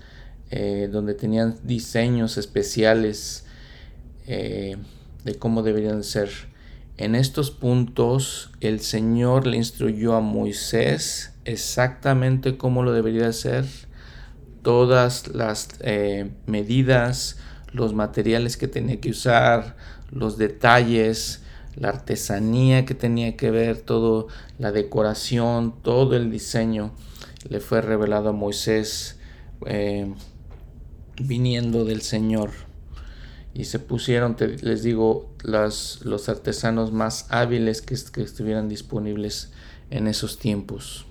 eh, 0.50 0.88
donde 0.90 1.14
tenían 1.14 1.56
diseños 1.64 2.36
especiales 2.36 3.44
eh, 4.26 4.76
de 5.24 5.34
cómo 5.34 5.62
deberían 5.62 6.04
ser. 6.04 6.51
En 7.02 7.16
estos 7.16 7.50
puntos 7.50 8.52
el 8.60 8.78
Señor 8.78 9.48
le 9.48 9.56
instruyó 9.56 10.14
a 10.14 10.20
Moisés 10.20 11.34
exactamente 11.44 12.56
cómo 12.56 12.84
lo 12.84 12.92
debería 12.92 13.26
hacer, 13.26 13.64
todas 14.62 15.26
las 15.26 15.66
eh, 15.80 16.30
medidas, 16.46 17.38
los 17.72 17.92
materiales 17.92 18.56
que 18.56 18.68
tenía 18.68 19.00
que 19.00 19.10
usar, 19.10 19.76
los 20.12 20.38
detalles, 20.38 21.42
la 21.74 21.88
artesanía 21.88 22.86
que 22.86 22.94
tenía 22.94 23.36
que 23.36 23.50
ver, 23.50 23.80
todo 23.80 24.28
la 24.60 24.70
decoración, 24.70 25.74
todo 25.82 26.14
el 26.14 26.30
diseño 26.30 26.92
le 27.48 27.58
fue 27.58 27.80
revelado 27.80 28.28
a 28.28 28.32
Moisés 28.32 29.18
eh, 29.66 30.14
viniendo 31.20 31.84
del 31.84 32.02
Señor. 32.02 32.50
Y 33.54 33.64
se 33.64 33.78
pusieron, 33.78 34.36
les 34.62 34.82
digo, 34.82 35.30
los 35.42 36.28
artesanos 36.28 36.92
más 36.92 37.26
hábiles 37.30 37.82
que 37.82 37.94
estuvieran 37.94 38.68
disponibles 38.68 39.52
en 39.90 40.06
esos 40.08 40.38
tiempos. 40.38 41.06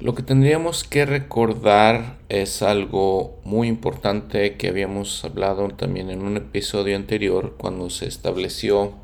Lo 0.00 0.14
que 0.14 0.22
tendríamos 0.22 0.82
que 0.82 1.04
recordar 1.04 2.16
es 2.30 2.62
algo 2.62 3.38
muy 3.44 3.68
importante 3.68 4.56
que 4.56 4.68
habíamos 4.68 5.22
hablado 5.26 5.68
también 5.68 6.08
en 6.08 6.22
un 6.22 6.38
episodio 6.38 6.96
anterior 6.96 7.56
cuando 7.58 7.90
se 7.90 8.06
estableció 8.06 8.94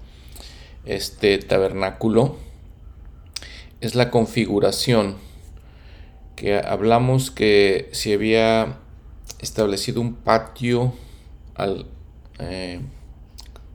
este 0.86 1.36
tabernáculo. 1.36 2.36
Es 3.82 3.94
la 3.94 4.10
configuración 4.10 5.16
que 6.34 6.56
hablamos 6.56 7.30
que 7.30 7.90
si 7.92 8.14
había 8.14 8.78
establecido 9.40 10.00
un 10.00 10.14
patio 10.14 10.94
eh, 12.38 12.80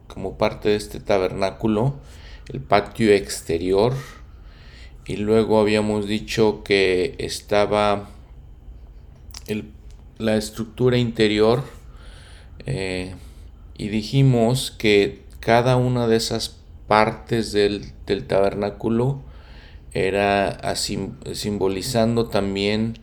como 0.08 0.38
parte 0.38 0.70
de 0.70 0.76
este 0.76 1.00
tabernáculo, 1.00 1.96
el 2.52 2.62
patio 2.62 3.12
exterior, 3.14 3.94
y 5.06 5.18
luego 5.18 5.60
habíamos 5.60 6.08
dicho 6.08 6.64
que 6.64 7.16
estaba 7.18 8.10
la 10.18 10.36
estructura 10.38 10.98
interior 10.98 11.64
eh, 12.66 13.16
y 13.78 13.90
dijimos 13.90 14.72
que 14.72 15.24
cada 15.40 15.76
una 15.76 16.08
de 16.08 16.18
esas 16.18 16.58
partes 16.88 17.52
del, 17.52 17.94
tabernáculo 18.28 19.22
era 19.94 20.76
simbolizando 20.76 22.28
también 22.28 23.00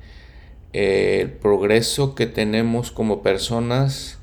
eh, 0.73 1.19
el 1.23 1.33
progreso 1.33 2.15
que 2.15 2.27
tenemos 2.27 2.93
como 2.93 3.23
personas, 3.23 4.18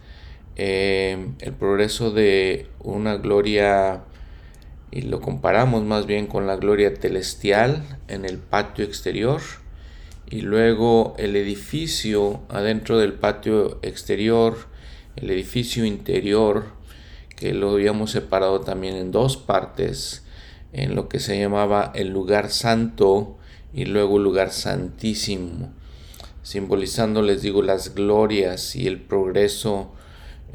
eh, 0.55 1.27
el 1.39 1.53
progreso 1.53 2.12
de 2.12 2.67
una 2.79 3.17
gloria 3.17 4.03
y 4.91 5.01
lo 5.01 5.19
comparamos 5.19 5.83
más 5.83 6.05
bien 6.05 6.27
con 6.27 6.47
la 6.47 6.55
gloria 6.55 6.95
celestial 6.95 7.83
en 8.07 8.24
el 8.24 8.38
patio 8.38 8.85
exterior 8.85 9.41
y 10.29 10.41
luego 10.41 11.15
el 11.17 11.35
edificio 11.35 12.41
adentro 12.50 12.97
del 12.97 13.13
patio 13.13 13.79
exterior, 13.81 14.57
el 15.15 15.29
edificio 15.29 15.85
interior 15.85 16.65
que 17.35 17.53
lo 17.53 17.71
habíamos 17.71 18.12
separado 18.12 18.62
también 18.62 18.95
en 18.95 19.12
dos 19.12 19.38
partes 19.38 20.24
en 20.71 20.95
lo 20.95 21.09
que 21.09 21.19
se 21.19 21.39
llamaba 21.39 21.91
el 21.95 22.09
lugar 22.09 22.50
santo 22.50 23.38
y 23.74 23.85
luego 23.85 24.17
el 24.17 24.24
lugar 24.24 24.51
santísimo. 24.51 25.74
Simbolizando 26.43 27.21
les 27.21 27.41
digo 27.41 27.62
las 27.62 27.95
glorias 27.95 28.75
y 28.75 28.88
el 28.88 29.01
progreso 29.01 29.95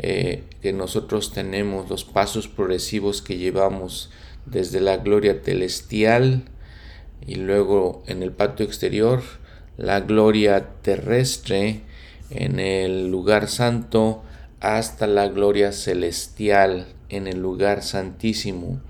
eh, 0.02 0.44
que 0.62 0.72
nosotros 0.72 1.30
tenemos 1.30 1.90
los 1.90 2.04
pasos 2.04 2.48
progresivos 2.48 3.20
que 3.20 3.36
llevamos 3.36 4.10
desde 4.46 4.80
la 4.80 4.96
gloria 4.96 5.40
celestial 5.44 6.44
y 7.26 7.34
luego 7.34 8.02
en 8.06 8.22
el 8.22 8.32
patio 8.32 8.64
exterior 8.64 9.22
la 9.76 10.00
gloria 10.00 10.68
terrestre 10.80 11.82
en 12.30 12.60
el 12.60 13.10
lugar 13.10 13.46
santo 13.48 14.22
hasta 14.60 15.06
la 15.06 15.28
gloria 15.28 15.70
celestial 15.72 16.86
en 17.10 17.26
el 17.26 17.42
lugar 17.42 17.82
santísimo. 17.82 18.80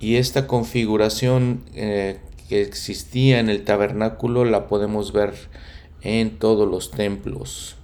Y 0.00 0.16
esta 0.16 0.46
configuración 0.46 1.64
eh, 1.74 2.18
que 2.50 2.60
existía 2.60 3.38
en 3.38 3.48
el 3.48 3.64
tabernáculo 3.64 4.44
la 4.44 4.68
podemos 4.68 5.12
ver 5.12 5.32
en 6.02 6.38
todos 6.38 6.68
los 6.68 6.90
templos. 6.90 7.76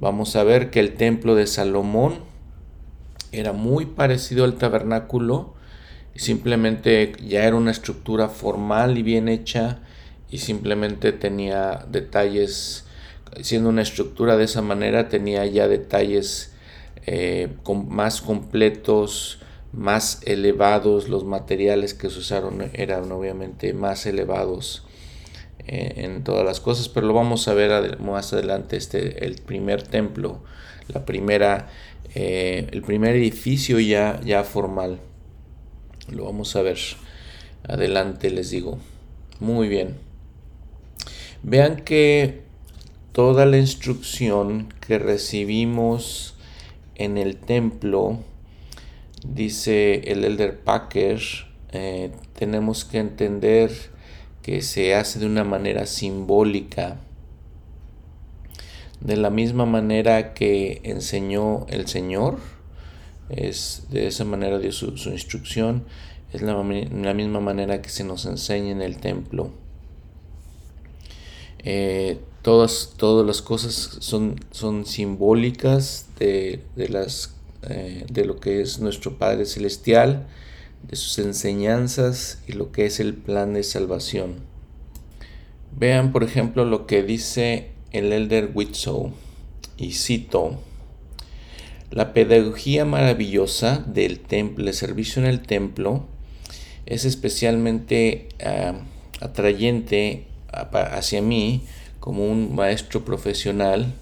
Vamos 0.00 0.36
a 0.36 0.44
ver 0.44 0.70
que 0.70 0.78
el 0.78 0.94
templo 0.94 1.34
de 1.34 1.48
Salomón 1.48 2.20
era 3.32 3.52
muy 3.52 3.84
parecido 3.84 4.44
al 4.44 4.54
tabernáculo, 4.54 5.54
simplemente 6.14 7.14
ya 7.26 7.44
era 7.44 7.56
una 7.56 7.72
estructura 7.72 8.28
formal 8.28 8.96
y 8.96 9.02
bien 9.02 9.28
hecha 9.28 9.80
y 10.30 10.38
simplemente 10.38 11.10
tenía 11.10 11.84
detalles, 11.90 12.84
siendo 13.40 13.70
una 13.70 13.82
estructura 13.82 14.36
de 14.36 14.44
esa 14.44 14.62
manera, 14.62 15.08
tenía 15.08 15.44
ya 15.46 15.66
detalles 15.66 16.52
eh, 17.06 17.48
más 17.88 18.20
completos, 18.20 19.40
más 19.72 20.20
elevados, 20.26 21.08
los 21.08 21.24
materiales 21.24 21.94
que 21.94 22.08
se 22.08 22.20
usaron 22.20 22.70
eran 22.72 23.10
obviamente 23.10 23.74
más 23.74 24.06
elevados 24.06 24.84
en 25.68 26.24
todas 26.24 26.44
las 26.44 26.60
cosas, 26.60 26.88
pero 26.88 27.06
lo 27.06 27.14
vamos 27.14 27.46
a 27.46 27.54
ver 27.54 28.00
más 28.00 28.32
adelante, 28.32 28.76
este, 28.76 29.24
el 29.26 29.36
primer 29.36 29.82
templo, 29.82 30.40
la 30.88 31.04
primera, 31.04 31.68
eh, 32.14 32.66
el 32.72 32.82
primer 32.82 33.14
edificio 33.16 33.78
ya, 33.78 34.20
ya 34.24 34.44
formal, 34.44 34.98
lo 36.10 36.24
vamos 36.24 36.56
a 36.56 36.62
ver 36.62 36.78
adelante, 37.68 38.30
les 38.30 38.50
digo. 38.50 38.78
Muy 39.40 39.68
bien. 39.68 39.96
Vean 41.42 41.76
que 41.76 42.40
toda 43.12 43.46
la 43.46 43.58
instrucción 43.58 44.72
que 44.86 44.98
recibimos 44.98 46.34
en 46.94 47.18
el 47.18 47.36
templo, 47.36 48.18
dice 49.26 50.10
el 50.10 50.24
Elder 50.24 50.58
Packer, 50.58 51.20
eh, 51.72 52.10
tenemos 52.34 52.84
que 52.84 52.98
entender 52.98 53.70
que 54.48 54.62
se 54.62 54.94
hace 54.94 55.18
de 55.18 55.26
una 55.26 55.44
manera 55.44 55.84
simbólica. 55.84 56.96
De 58.98 59.18
la 59.18 59.28
misma 59.28 59.66
manera 59.66 60.32
que 60.32 60.80
enseñó 60.84 61.66
el 61.68 61.86
Señor, 61.86 62.38
es 63.28 63.82
de 63.90 64.06
esa 64.06 64.24
manera 64.24 64.58
dio 64.58 64.72
su, 64.72 64.86
instrucción, 65.10 65.84
es 66.32 66.40
la, 66.40 66.54
la, 66.54 67.12
misma 67.12 67.40
manera 67.40 67.82
que 67.82 67.90
se 67.90 68.04
nos 68.04 68.24
enseña 68.24 68.70
en 68.70 68.80
el 68.80 68.96
templo. 68.96 69.50
Eh, 71.58 72.18
todas, 72.40 72.94
todas 72.96 73.26
las 73.26 73.42
cosas 73.42 73.98
son, 74.00 74.36
son 74.50 74.86
simbólicas 74.86 76.06
de, 76.18 76.62
las, 76.74 77.34
eh, 77.68 78.06
de 78.10 78.24
lo 78.24 78.40
que 78.40 78.62
es 78.62 78.78
nuestro 78.78 79.18
Padre 79.18 79.44
Celestial, 79.44 80.26
de 80.82 80.96
sus 80.96 81.18
enseñanzas 81.18 82.42
y 82.46 82.52
lo 82.52 82.72
que 82.72 82.86
es 82.86 83.00
el 83.00 83.14
plan 83.14 83.54
de 83.54 83.62
salvación. 83.62 84.36
Vean, 85.76 86.12
por 86.12 86.24
ejemplo, 86.24 86.64
lo 86.64 86.86
que 86.86 87.02
dice 87.02 87.70
el 87.92 88.12
Elder 88.12 88.50
Witsow, 88.54 89.12
y 89.76 89.92
cito, 89.92 90.58
la 91.90 92.12
pedagogía 92.12 92.84
maravillosa 92.84 93.84
del 93.86 94.20
templo, 94.20 94.66
el 94.66 94.74
servicio 94.74 95.22
en 95.22 95.28
el 95.28 95.40
templo, 95.40 96.06
es 96.86 97.04
especialmente 97.04 98.28
ah, 98.44 98.74
atrayente 99.20 100.26
hacia 100.50 101.22
mí 101.22 101.62
como 102.00 102.26
un 102.26 102.54
maestro 102.54 103.04
profesional 103.04 103.94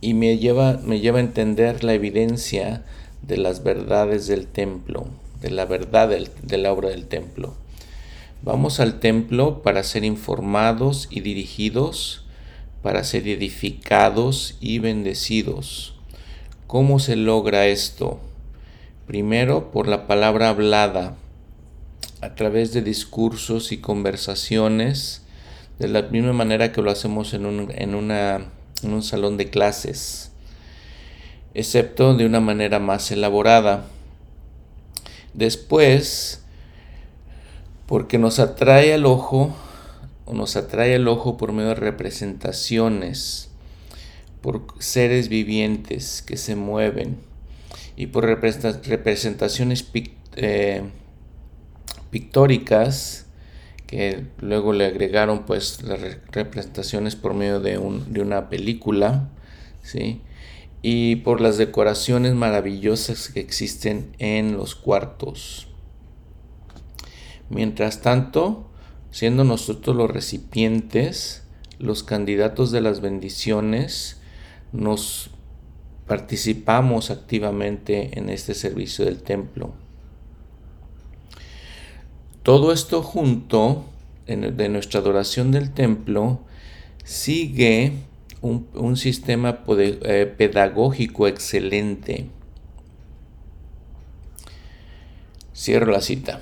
y 0.00 0.14
me 0.14 0.38
lleva, 0.38 0.80
me 0.84 1.00
lleva 1.00 1.18
a 1.18 1.22
entender 1.22 1.84
la 1.84 1.94
evidencia 1.94 2.84
de 3.22 3.36
las 3.36 3.62
verdades 3.62 4.26
del 4.26 4.46
templo, 4.46 5.06
de 5.40 5.50
la 5.50 5.64
verdad 5.64 6.08
de 6.08 6.58
la 6.58 6.72
obra 6.72 6.90
del 6.90 7.06
templo. 7.06 7.54
Vamos 8.42 8.80
al 8.80 9.00
templo 9.00 9.62
para 9.62 9.82
ser 9.82 10.04
informados 10.04 11.08
y 11.10 11.20
dirigidos, 11.20 12.24
para 12.82 13.04
ser 13.04 13.28
edificados 13.28 14.56
y 14.60 14.78
bendecidos. 14.78 15.94
¿Cómo 16.66 17.00
se 17.00 17.16
logra 17.16 17.66
esto? 17.66 18.18
Primero 19.06 19.70
por 19.72 19.88
la 19.88 20.06
palabra 20.06 20.48
hablada, 20.48 21.16
a 22.22 22.34
través 22.34 22.72
de 22.72 22.80
discursos 22.80 23.72
y 23.72 23.78
conversaciones, 23.78 25.22
de 25.78 25.88
la 25.88 26.02
misma 26.02 26.32
manera 26.32 26.72
que 26.72 26.82
lo 26.82 26.90
hacemos 26.90 27.34
en 27.34 27.46
un, 27.46 27.70
en 27.74 27.94
una, 27.94 28.52
en 28.82 28.92
un 28.92 29.02
salón 29.02 29.36
de 29.36 29.50
clases, 29.50 30.32
excepto 31.54 32.14
de 32.14 32.24
una 32.24 32.40
manera 32.40 32.78
más 32.78 33.10
elaborada. 33.10 33.84
Después, 35.34 36.42
porque 37.86 38.18
nos 38.18 38.38
atrae 38.38 38.94
al 38.94 39.06
ojo, 39.06 39.54
o 40.24 40.34
nos 40.34 40.56
atrae 40.56 40.94
el 40.94 41.08
ojo 41.08 41.36
por 41.36 41.52
medio 41.52 41.70
de 41.70 41.74
representaciones, 41.76 43.50
por 44.40 44.64
seres 44.78 45.28
vivientes 45.28 46.22
que 46.22 46.36
se 46.36 46.56
mueven 46.56 47.18
y 47.96 48.06
por 48.06 48.24
representaciones 48.24 49.86
eh, 50.36 50.82
pictóricas 52.10 53.26
que 53.90 54.24
luego 54.40 54.72
le 54.72 54.86
agregaron 54.86 55.44
pues 55.46 55.82
las 55.82 56.00
representaciones 56.30 57.16
por 57.16 57.34
medio 57.34 57.58
de, 57.58 57.76
una 57.76 58.48
película, 58.48 59.28
¿sí? 59.82 60.20
Y 60.82 61.16
por 61.16 61.40
las 61.40 61.58
decoraciones 61.58 62.34
maravillosas 62.34 63.28
que 63.28 63.40
existen 63.40 64.14
en 64.18 64.56
los 64.56 64.74
cuartos. 64.74 65.68
Mientras 67.50 68.00
tanto, 68.00 68.70
siendo 69.10 69.44
nosotros 69.44 69.96
los 69.96 70.10
recipientes, 70.10 71.42
los 71.78 72.02
candidatos 72.02 72.70
de 72.70 72.80
las 72.80 73.00
bendiciones, 73.00 74.20
nos 74.72 75.30
participamos 76.06 77.10
activamente 77.10 78.18
en 78.18 78.30
este 78.30 78.54
servicio 78.54 79.04
del 79.04 79.22
templo. 79.22 79.72
Todo 82.42 82.72
esto 82.72 83.02
junto 83.02 83.84
de 84.26 84.68
nuestra 84.68 85.00
adoración 85.00 85.50
del 85.50 85.72
templo 85.72 86.40
sigue 87.04 87.92
un, 88.42 88.96
sistema 88.96 89.60
eh, 89.68 90.34
pedagógico 90.36 91.26
excelente. 91.26 92.26
Cierro 95.54 95.92
la 95.92 96.00
cita. 96.00 96.40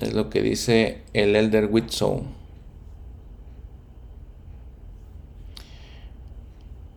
Es 0.00 0.14
lo 0.14 0.30
que 0.30 0.42
dice 0.42 1.02
el 1.12 1.36
Elder 1.36 1.66
Whitsoe. 1.70 2.22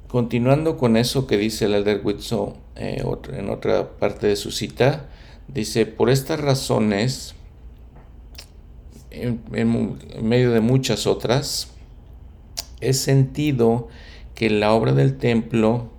Continuando 0.08 0.78
con 0.78 0.96
eso 0.96 1.26
que 1.26 1.38
dice 1.38 1.66
el 1.66 1.74
Elder 1.74 2.02
Whitsoe 2.04 2.54
eh, 2.76 3.04
en 3.34 3.50
otra 3.50 3.98
parte 3.98 4.28
de 4.28 4.36
su 4.36 4.52
cita, 4.52 5.10
dice, 5.48 5.86
por 5.86 6.10
estas 6.10 6.40
razones, 6.40 7.36
en, 9.12 9.98
medio 10.22 10.52
de 10.52 10.60
muchas 10.62 11.08
otras, 11.08 11.73
he 12.90 12.94
sentido 12.94 13.88
que 14.36 14.50
la 14.50 14.74
obra 14.74 14.94
del 14.94 15.18
templo 15.18 15.92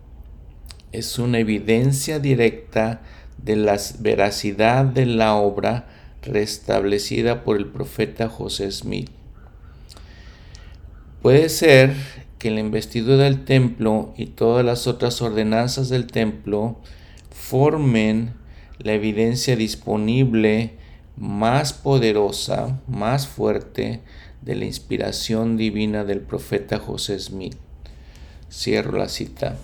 es 0.93 1.19
una 1.19 1.39
evidencia 1.39 2.19
directa 2.19 3.03
de 3.39 3.57
la 3.57 3.79
veracidad 3.99 4.85
de 4.85 5.07
la 5.07 5.35
obra 5.35 5.89
restablecida 6.23 7.45
por 7.45 7.57
el 7.57 7.67
profeta 7.67 8.29
José 8.29 8.71
Smith. 8.71 9.11
Puede 11.21 11.49
ser 11.49 11.95
que 12.39 12.51
la 12.51 12.61
investidura 12.61 13.25
del 13.25 13.45
templo 13.45 14.13
y 14.17 14.27
todas 14.27 14.65
las 14.65 14.87
otras 14.87 15.21
ordenanzas 15.23 15.89
del 15.89 16.07
templo 16.07 16.77
formen 17.31 18.35
la 18.79 18.93
evidencia 18.93 19.57
disponible 19.57 20.75
más 21.17 21.73
poderosa, 21.73 22.81
más 22.87 23.27
fuerte 23.27 24.01
de 24.45 24.55
la 24.55 24.67
inspiración 24.67 25.57
divina 25.57 26.05
del 26.05 26.21
profeta 26.21 26.79
José 26.79 27.19
Smith. 27.19 27.57
Cierro 28.51 28.99
la 28.99 29.09
cita. 29.09 29.57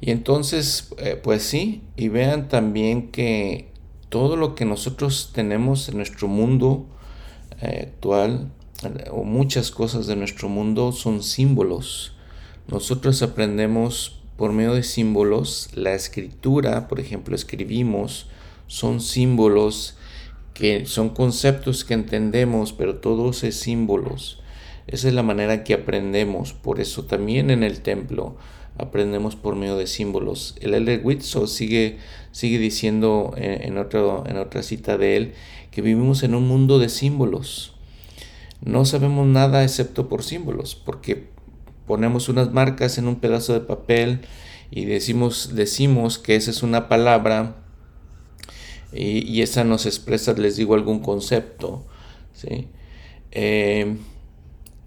Y 0.00 0.10
entonces, 0.10 0.92
eh, 0.98 1.18
pues 1.22 1.42
sí, 1.42 1.82
y 1.96 2.08
vean 2.08 2.48
también 2.48 3.10
que 3.10 3.72
todo 4.10 4.36
lo 4.36 4.54
que 4.54 4.66
nosotros 4.66 5.30
tenemos 5.32 5.88
en 5.88 5.96
nuestro 5.96 6.28
mundo 6.28 6.86
eh, 7.62 7.88
actual, 7.90 8.52
o 9.10 9.24
muchas 9.24 9.70
cosas 9.70 10.06
de 10.06 10.16
nuestro 10.16 10.50
mundo, 10.50 10.92
son 10.92 11.22
símbolos. 11.22 12.14
Nosotros 12.68 13.22
aprendemos 13.22 14.20
por 14.36 14.52
medio 14.52 14.74
de 14.74 14.82
símbolos. 14.82 15.70
La 15.74 15.94
escritura, 15.94 16.86
por 16.86 17.00
ejemplo, 17.00 17.34
escribimos, 17.34 18.26
son 18.66 19.00
símbolos 19.00 19.96
que 20.54 20.86
son 20.86 21.10
conceptos 21.10 21.84
que 21.84 21.94
entendemos, 21.94 22.72
pero 22.72 22.96
todos 22.96 23.44
es 23.44 23.56
símbolos. 23.56 24.40
Esa 24.86 25.08
es 25.08 25.14
la 25.14 25.22
manera 25.22 25.64
que 25.64 25.74
aprendemos. 25.74 26.52
Por 26.52 26.80
eso 26.80 27.04
también 27.04 27.50
en 27.50 27.62
el 27.62 27.80
templo 27.80 28.36
aprendemos 28.78 29.36
por 29.36 29.56
medio 29.56 29.76
de 29.76 29.86
símbolos. 29.86 30.56
El 30.60 30.74
Elder 30.74 31.00
Whitso 31.04 31.46
sigue, 31.46 31.98
sigue 32.32 32.58
diciendo 32.58 33.34
en, 33.36 33.76
en 33.76 33.78
otra 33.78 34.62
cita 34.62 34.96
de 34.96 35.16
él 35.16 35.32
que 35.70 35.82
vivimos 35.82 36.22
en 36.22 36.34
un 36.34 36.46
mundo 36.46 36.78
de 36.78 36.88
símbolos. 36.88 37.74
No 38.64 38.84
sabemos 38.84 39.26
nada 39.26 39.62
excepto 39.62 40.08
por 40.08 40.22
símbolos, 40.22 40.74
porque 40.74 41.28
ponemos 41.86 42.28
unas 42.28 42.52
marcas 42.52 42.96
en 42.96 43.08
un 43.08 43.16
pedazo 43.16 43.52
de 43.52 43.60
papel 43.60 44.20
y 44.70 44.86
decimos, 44.86 45.50
decimos 45.54 46.18
que 46.18 46.36
esa 46.36 46.50
es 46.50 46.62
una 46.62 46.88
palabra 46.88 47.63
y, 48.94 49.42
esa 49.42 49.64
nos 49.64 49.86
expresa, 49.86 50.32
les 50.34 50.56
digo, 50.56 50.74
algún 50.74 51.00
concepto. 51.00 51.84
¿sí? 52.32 52.68
Eh, 53.32 53.96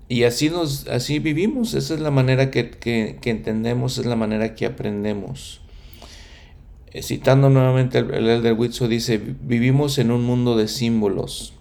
y 0.07 0.23
así, 0.23 0.49
nos, 0.49 0.87
así 0.87 1.19
vivimos, 1.19 1.73
esa 1.73 1.93
es 1.93 1.99
la 1.99 2.11
manera 2.11 2.49
que, 2.49 3.17
entendemos, 3.23 3.97
es 3.97 4.05
la 4.05 4.15
manera 4.15 4.55
que 4.55 4.65
aprendemos. 4.65 5.61
Eh, 6.91 7.01
citando 7.01 7.49
nuevamente 7.49 7.99
el, 7.99 8.13
el 8.13 8.29
Elder 8.29 8.53
Whitso, 8.53 8.87
dice, 8.87 9.17
vivimos 9.17 9.97
en 9.97 10.11
un 10.11 10.23
mundo 10.23 10.55
de 10.55 10.67
símbolos. 10.67 11.53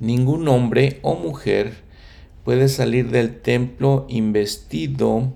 Ningún 0.00 0.48
hombre 0.48 0.98
o 1.02 1.14
mujer 1.14 1.74
puede 2.44 2.68
salir 2.68 3.10
del 3.10 3.40
templo 3.40 4.06
investido 4.08 5.32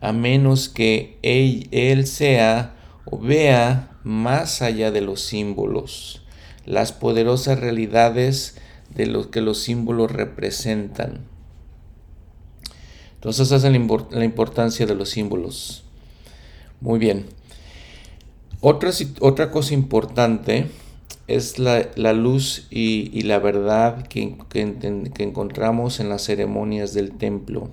a 0.00 0.12
menos 0.12 0.68
que 0.68 1.18
él, 1.22 1.68
él 1.70 2.06
sea 2.06 2.74
o 3.04 3.18
vea 3.18 3.95
más 4.06 4.62
allá 4.62 4.92
de 4.92 5.00
los 5.00 5.20
símbolos, 5.20 6.22
las 6.64 6.92
poderosas 6.92 7.58
realidades 7.58 8.56
de 8.94 9.06
lo 9.06 9.32
que 9.32 9.40
los 9.40 9.58
símbolos 9.58 10.12
representan. 10.12 11.24
Entonces 13.14 13.50
esa 13.50 13.56
es 13.56 13.62
la, 13.64 14.24
importancia 14.24 14.86
de 14.86 14.94
los 14.94 15.10
símbolos. 15.10 15.82
Muy 16.80 17.00
bien. 17.00 17.26
Otra, 18.60 18.92
otra 19.18 19.50
cosa 19.50 19.74
importante 19.74 20.66
es 21.26 21.58
la, 21.58 22.12
luz 22.12 22.68
y, 22.70 23.22
la 23.22 23.40
verdad 23.40 24.06
que, 24.06 24.36
que 24.48 25.22
encontramos 25.24 25.98
en 25.98 26.10
las 26.10 26.22
ceremonias 26.22 26.94
del 26.94 27.10
templo. 27.10 27.70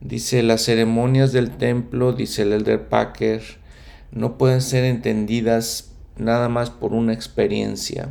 Dice, 0.00 0.42
las 0.42 0.62
ceremonias 0.62 1.30
del 1.30 1.56
templo, 1.56 2.12
dice 2.12 2.42
el 2.42 2.52
Elder 2.52 2.88
Packer, 2.88 3.64
no 4.16 4.38
pueden 4.38 4.62
ser 4.62 4.84
entendidas 4.84 5.92
nada 6.16 6.48
más 6.48 6.70
por 6.70 6.94
una 6.94 7.12
experiencia. 7.12 8.08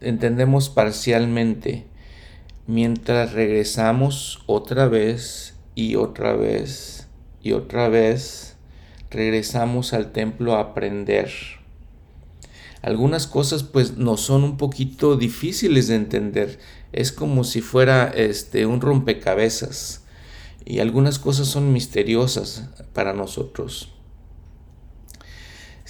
Entendemos 0.00 0.68
parcialmente 0.68 1.86
mientras 2.66 3.32
regresamos 3.32 4.42
otra 4.46 4.88
vez 4.88 5.54
y 5.76 5.94
otra 5.94 6.32
vez 6.32 7.06
y 7.40 7.52
otra 7.52 7.88
vez, 7.88 8.56
regresamos 9.08 9.92
al 9.92 10.10
templo 10.10 10.56
a 10.56 10.60
aprender. 10.60 11.30
Algunas 12.82 13.28
cosas 13.28 13.62
pues 13.62 13.98
nos 13.98 14.20
son 14.20 14.42
un 14.42 14.56
poquito 14.56 15.16
difíciles 15.16 15.86
de 15.86 15.94
entender. 15.94 16.58
Es 16.92 17.12
como 17.12 17.44
si 17.44 17.60
fuera 17.60 18.08
este 18.08 18.66
un 18.66 18.80
rompecabezas 18.80 20.02
y 20.64 20.80
algunas 20.80 21.20
cosas 21.20 21.46
son 21.46 21.72
misteriosas 21.72 22.68
para 22.92 23.12
nosotros. 23.12 23.92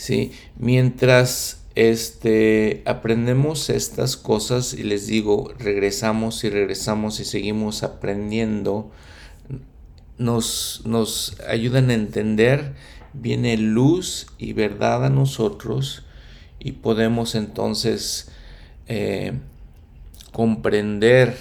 ¿Sí? 0.00 0.32
Mientras 0.56 1.60
este, 1.74 2.82
aprendemos 2.86 3.68
estas 3.68 4.16
cosas 4.16 4.72
y 4.72 4.82
les 4.82 5.06
digo, 5.06 5.52
regresamos 5.58 6.42
y 6.42 6.48
regresamos 6.48 7.20
y 7.20 7.26
seguimos 7.26 7.82
aprendiendo, 7.82 8.90
nos, 10.16 10.80
nos 10.86 11.38
ayudan 11.46 11.90
a 11.90 11.94
entender, 11.94 12.72
viene 13.12 13.58
luz 13.58 14.26
y 14.38 14.54
verdad 14.54 15.04
a 15.04 15.10
nosotros 15.10 16.06
y 16.58 16.72
podemos 16.72 17.34
entonces 17.34 18.30
eh, 18.88 19.34
comprender 20.32 21.36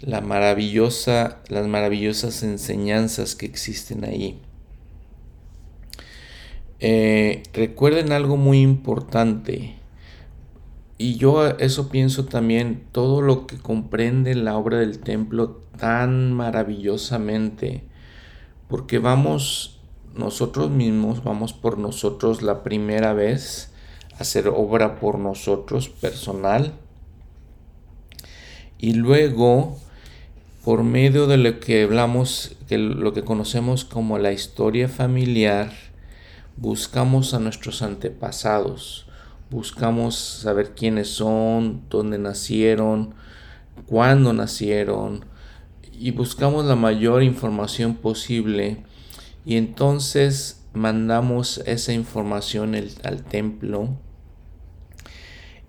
la 0.00 0.20
maravillosa, 0.20 1.40
las 1.48 1.66
maravillosas 1.66 2.44
enseñanzas 2.44 3.34
que 3.34 3.46
existen 3.46 4.04
ahí. 4.04 4.40
Eh, 6.84 7.44
recuerden 7.52 8.10
algo 8.10 8.36
muy 8.36 8.60
importante. 8.60 9.76
Y 10.98 11.14
yo 11.14 11.46
eso 11.46 11.88
pienso 11.88 12.24
también, 12.24 12.82
todo 12.90 13.22
lo 13.22 13.46
que 13.46 13.56
comprende 13.56 14.34
la 14.34 14.56
obra 14.56 14.78
del 14.80 14.98
templo 14.98 15.60
tan 15.78 16.32
maravillosamente, 16.32 17.84
porque 18.66 18.98
vamos 18.98 19.78
nosotros 20.16 20.70
mismos, 20.70 21.22
vamos 21.22 21.52
por 21.52 21.78
nosotros 21.78 22.42
la 22.42 22.64
primera 22.64 23.12
vez 23.12 23.72
a 24.14 24.22
hacer 24.22 24.48
obra 24.48 24.98
por 24.98 25.20
nosotros 25.20 25.88
personal. 25.88 26.72
Y 28.78 28.94
luego, 28.94 29.78
por 30.64 30.82
medio 30.82 31.28
de 31.28 31.36
lo 31.36 31.60
que 31.60 31.84
hablamos, 31.84 32.56
que 32.68 32.76
lo 32.76 33.12
que 33.12 33.22
conocemos 33.22 33.84
como 33.84 34.18
la 34.18 34.32
historia 34.32 34.88
familiar, 34.88 35.91
buscamos 36.56 37.34
a 37.34 37.38
nuestros 37.38 37.82
antepasados, 37.82 39.06
buscamos 39.50 40.16
saber 40.16 40.74
quiénes 40.74 41.08
son, 41.08 41.82
dónde 41.90 42.18
nacieron, 42.18 43.14
cuándo 43.86 44.32
nacieron 44.32 45.24
y 45.92 46.10
buscamos 46.10 46.64
la 46.64 46.76
mayor 46.76 47.22
información 47.22 47.94
posible 47.94 48.84
y 49.44 49.56
entonces 49.56 50.64
mandamos 50.72 51.58
esa 51.66 51.92
información 51.92 52.74
al 52.74 53.22
templo 53.24 53.90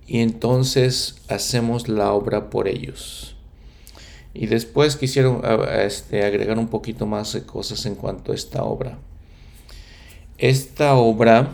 y 0.05 0.19
entonces 0.19 1.21
hacemos 1.29 1.87
la 1.87 2.11
obra 2.13 2.49
por 2.49 2.67
ellos. 2.67 3.35
Y 4.33 4.47
después 4.47 4.95
quisiera 4.95 5.31
este, 5.83 6.25
agregar 6.25 6.57
un 6.57 6.67
poquito 6.67 7.05
más 7.05 7.33
de 7.33 7.45
cosas 7.45 7.85
en 7.85 7.95
cuanto 7.95 8.31
a 8.31 8.35
esta 8.35 8.63
obra. 8.63 8.97
Esta 10.43 10.95
obra 10.95 11.53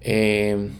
eh, 0.00 0.70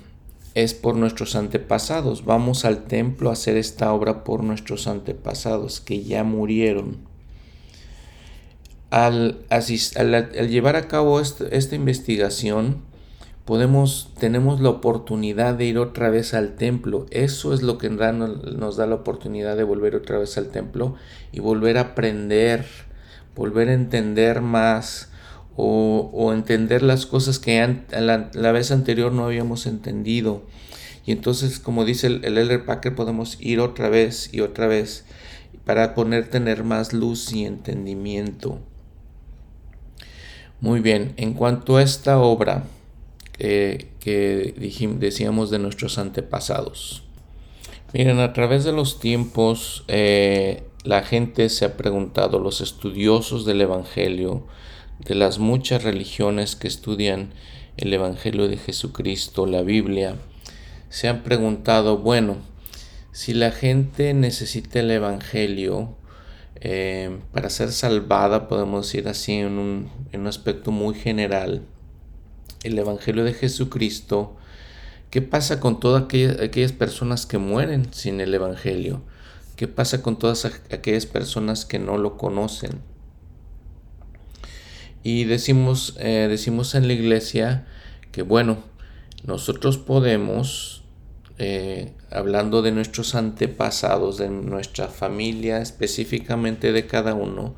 es 0.54 0.72
por 0.72 0.96
nuestros 0.96 1.36
antepasados. 1.36 2.24
Vamos 2.24 2.64
al 2.64 2.84
templo 2.84 3.28
a 3.28 3.34
hacer 3.34 3.58
esta 3.58 3.92
obra 3.92 4.24
por 4.24 4.42
nuestros 4.42 4.86
antepasados 4.86 5.82
que 5.82 6.04
ya 6.04 6.24
murieron. 6.24 6.96
Al, 8.88 9.44
llevar 10.48 10.76
a 10.76 10.88
cabo 10.88 11.20
esta, 11.20 11.74
investigación, 11.74 12.78
podemos, 13.44 14.10
tenemos 14.18 14.62
la 14.62 14.70
oportunidad 14.70 15.56
de 15.56 15.66
ir 15.66 15.76
otra 15.76 16.08
vez 16.08 16.32
al 16.32 16.56
templo. 16.56 17.04
Eso 17.10 17.52
es 17.52 17.60
lo 17.60 17.76
que 17.76 17.90
nos 17.90 18.76
da 18.78 18.86
la 18.86 18.94
oportunidad 18.94 19.58
de 19.58 19.64
volver 19.64 19.94
otra 19.94 20.16
vez 20.16 20.38
al 20.38 20.48
templo 20.48 20.94
y 21.32 21.40
volver 21.40 21.76
a 21.76 21.82
aprender, 21.82 22.64
volver 23.36 23.68
a 23.68 23.74
entender 23.74 24.40
más, 24.40 25.10
o, 25.60 26.32
entender 26.32 26.82
las 26.82 27.04
cosas 27.04 27.40
que 27.40 27.76
la, 27.90 28.52
vez 28.52 28.70
anterior 28.70 29.12
no 29.12 29.24
habíamos 29.24 29.66
entendido. 29.66 30.42
Y 31.04 31.12
entonces, 31.12 31.58
como 31.58 31.84
dice 31.84 32.06
el, 32.06 32.24
el 32.24 32.38
Elder 32.38 32.64
Packer, 32.64 32.94
podemos 32.94 33.38
ir 33.40 33.58
otra 33.58 33.88
vez 33.88 34.30
y 34.32 34.40
otra 34.40 34.68
vez 34.68 35.04
para 35.64 35.94
poner 35.94 36.28
tener 36.28 36.62
más 36.62 36.92
luz 36.92 37.32
y 37.32 37.44
entendimiento. 37.44 38.60
Muy 40.60 40.80
bien, 40.80 41.12
en 41.16 41.34
cuanto 41.34 41.76
a 41.76 41.82
esta 41.82 42.18
obra 42.18 42.64
que 43.38 44.54
dijimos, 44.58 45.00
decíamos 45.00 45.50
de 45.50 45.58
nuestros 45.58 45.98
antepasados. 45.98 47.02
Miren, 47.92 48.20
a 48.20 48.32
través 48.32 48.64
de 48.64 48.72
los 48.72 49.00
tiempos 49.00 49.84
eh, 49.88 50.62
la 50.84 51.02
gente 51.02 51.48
se 51.48 51.64
ha 51.64 51.76
preguntado, 51.76 52.38
los 52.38 52.60
estudiosos 52.60 53.44
del 53.44 53.60
Evangelio, 53.60 54.44
de 54.98 55.14
las 55.14 55.38
muchas 55.38 55.84
religiones 55.84 56.56
que 56.56 56.68
estudian 56.68 57.30
el 57.76 57.92
Evangelio 57.92 58.48
de 58.48 58.56
Jesucristo, 58.56 59.46
la 59.46 59.62
Biblia, 59.62 60.16
se 60.90 61.08
han 61.08 61.22
preguntado, 61.22 61.98
bueno, 61.98 62.36
si 63.12 63.34
la 63.34 63.50
gente 63.50 64.14
necesita 64.14 64.80
el 64.80 64.90
Evangelio 64.90 65.96
eh, 66.56 67.18
para 67.32 67.50
ser 67.50 67.70
salvada, 67.70 68.48
podemos 68.48 68.86
decir 68.86 69.08
así 69.08 69.34
en 69.34 69.58
un, 69.58 69.90
en 70.12 70.22
un 70.22 70.26
aspecto 70.26 70.70
muy 70.72 70.94
general, 70.94 71.62
el 72.64 72.78
Evangelio 72.78 73.24
de 73.24 73.34
Jesucristo, 73.34 74.36
¿qué 75.10 75.22
pasa 75.22 75.60
con 75.60 75.78
todas 75.78 76.04
aquellas, 76.04 76.40
aquellas 76.40 76.72
personas 76.72 77.26
que 77.26 77.38
mueren 77.38 77.92
sin 77.92 78.20
el 78.20 78.34
Evangelio? 78.34 79.02
¿Qué 79.56 79.68
pasa 79.68 80.02
con 80.02 80.18
todas 80.18 80.44
aquellas 80.44 81.06
personas 81.06 81.64
que 81.64 81.78
no 81.78 81.98
lo 81.98 82.16
conocen? 82.16 82.80
Y 85.10 85.24
decimos, 85.24 85.96
eh, 86.00 86.26
decimos 86.28 86.74
en 86.74 86.86
la 86.86 86.92
iglesia 86.92 87.64
que 88.12 88.20
bueno, 88.20 88.58
nosotros 89.24 89.78
podemos, 89.78 90.82
eh, 91.38 91.94
hablando 92.10 92.60
de 92.60 92.72
nuestros 92.72 93.14
antepasados, 93.14 94.18
de 94.18 94.28
nuestra 94.28 94.88
familia, 94.88 95.62
específicamente 95.62 96.72
de 96.72 96.86
cada 96.86 97.14
uno, 97.14 97.56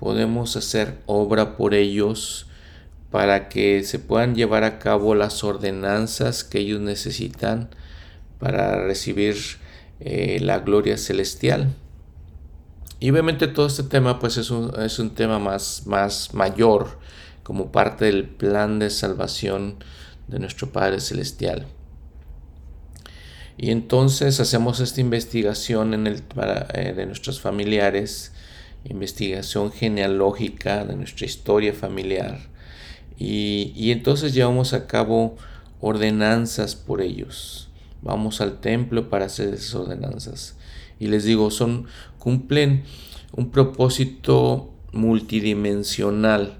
podemos 0.00 0.56
hacer 0.56 0.98
obra 1.06 1.56
por 1.56 1.74
ellos 1.74 2.48
para 3.12 3.48
que 3.48 3.84
se 3.84 4.00
puedan 4.00 4.34
llevar 4.34 4.64
a 4.64 4.80
cabo 4.80 5.14
las 5.14 5.44
ordenanzas 5.44 6.42
que 6.42 6.58
ellos 6.58 6.80
necesitan 6.80 7.68
para 8.40 8.84
recibir 8.84 9.36
eh, 10.00 10.40
la 10.40 10.58
gloria 10.58 10.98
celestial. 10.98 11.72
Y 13.04 13.10
obviamente 13.10 13.48
todo 13.48 13.66
este 13.66 13.82
tema 13.82 14.18
pues 14.18 14.38
es 14.38 14.50
un, 14.50 14.72
es 14.80 14.98
un 14.98 15.10
tema 15.10 15.38
más, 15.38 15.82
más 15.84 16.32
mayor 16.32 16.98
como 17.42 17.70
parte 17.70 18.06
del 18.06 18.26
plan 18.26 18.78
de 18.78 18.88
salvación 18.88 19.76
de 20.26 20.38
nuestro 20.38 20.72
Padre 20.72 21.00
Celestial. 21.00 21.66
Y 23.58 23.72
entonces 23.72 24.40
hacemos 24.40 24.80
esta 24.80 25.02
investigación 25.02 25.92
en 25.92 26.06
el, 26.06 26.22
eh, 26.72 26.94
de 26.96 27.04
nuestros 27.04 27.42
familiares, 27.42 28.32
investigación 28.84 29.70
genealógica 29.70 30.86
de 30.86 30.96
nuestra 30.96 31.26
historia 31.26 31.74
familiar. 31.74 32.38
Y, 33.18 33.74
y 33.76 33.92
entonces 33.92 34.32
llevamos 34.32 34.72
a 34.72 34.86
cabo 34.86 35.36
ordenanzas 35.82 36.74
por 36.74 37.02
ellos. 37.02 37.68
Vamos 38.00 38.40
al 38.40 38.60
templo 38.60 39.10
para 39.10 39.26
hacer 39.26 39.52
esas 39.52 39.74
ordenanzas. 39.74 40.56
Y 40.98 41.08
les 41.08 41.24
digo, 41.24 41.50
son, 41.50 41.86
cumplen 42.24 42.84
un 43.36 43.50
propósito 43.50 44.72
multidimensional, 44.92 46.56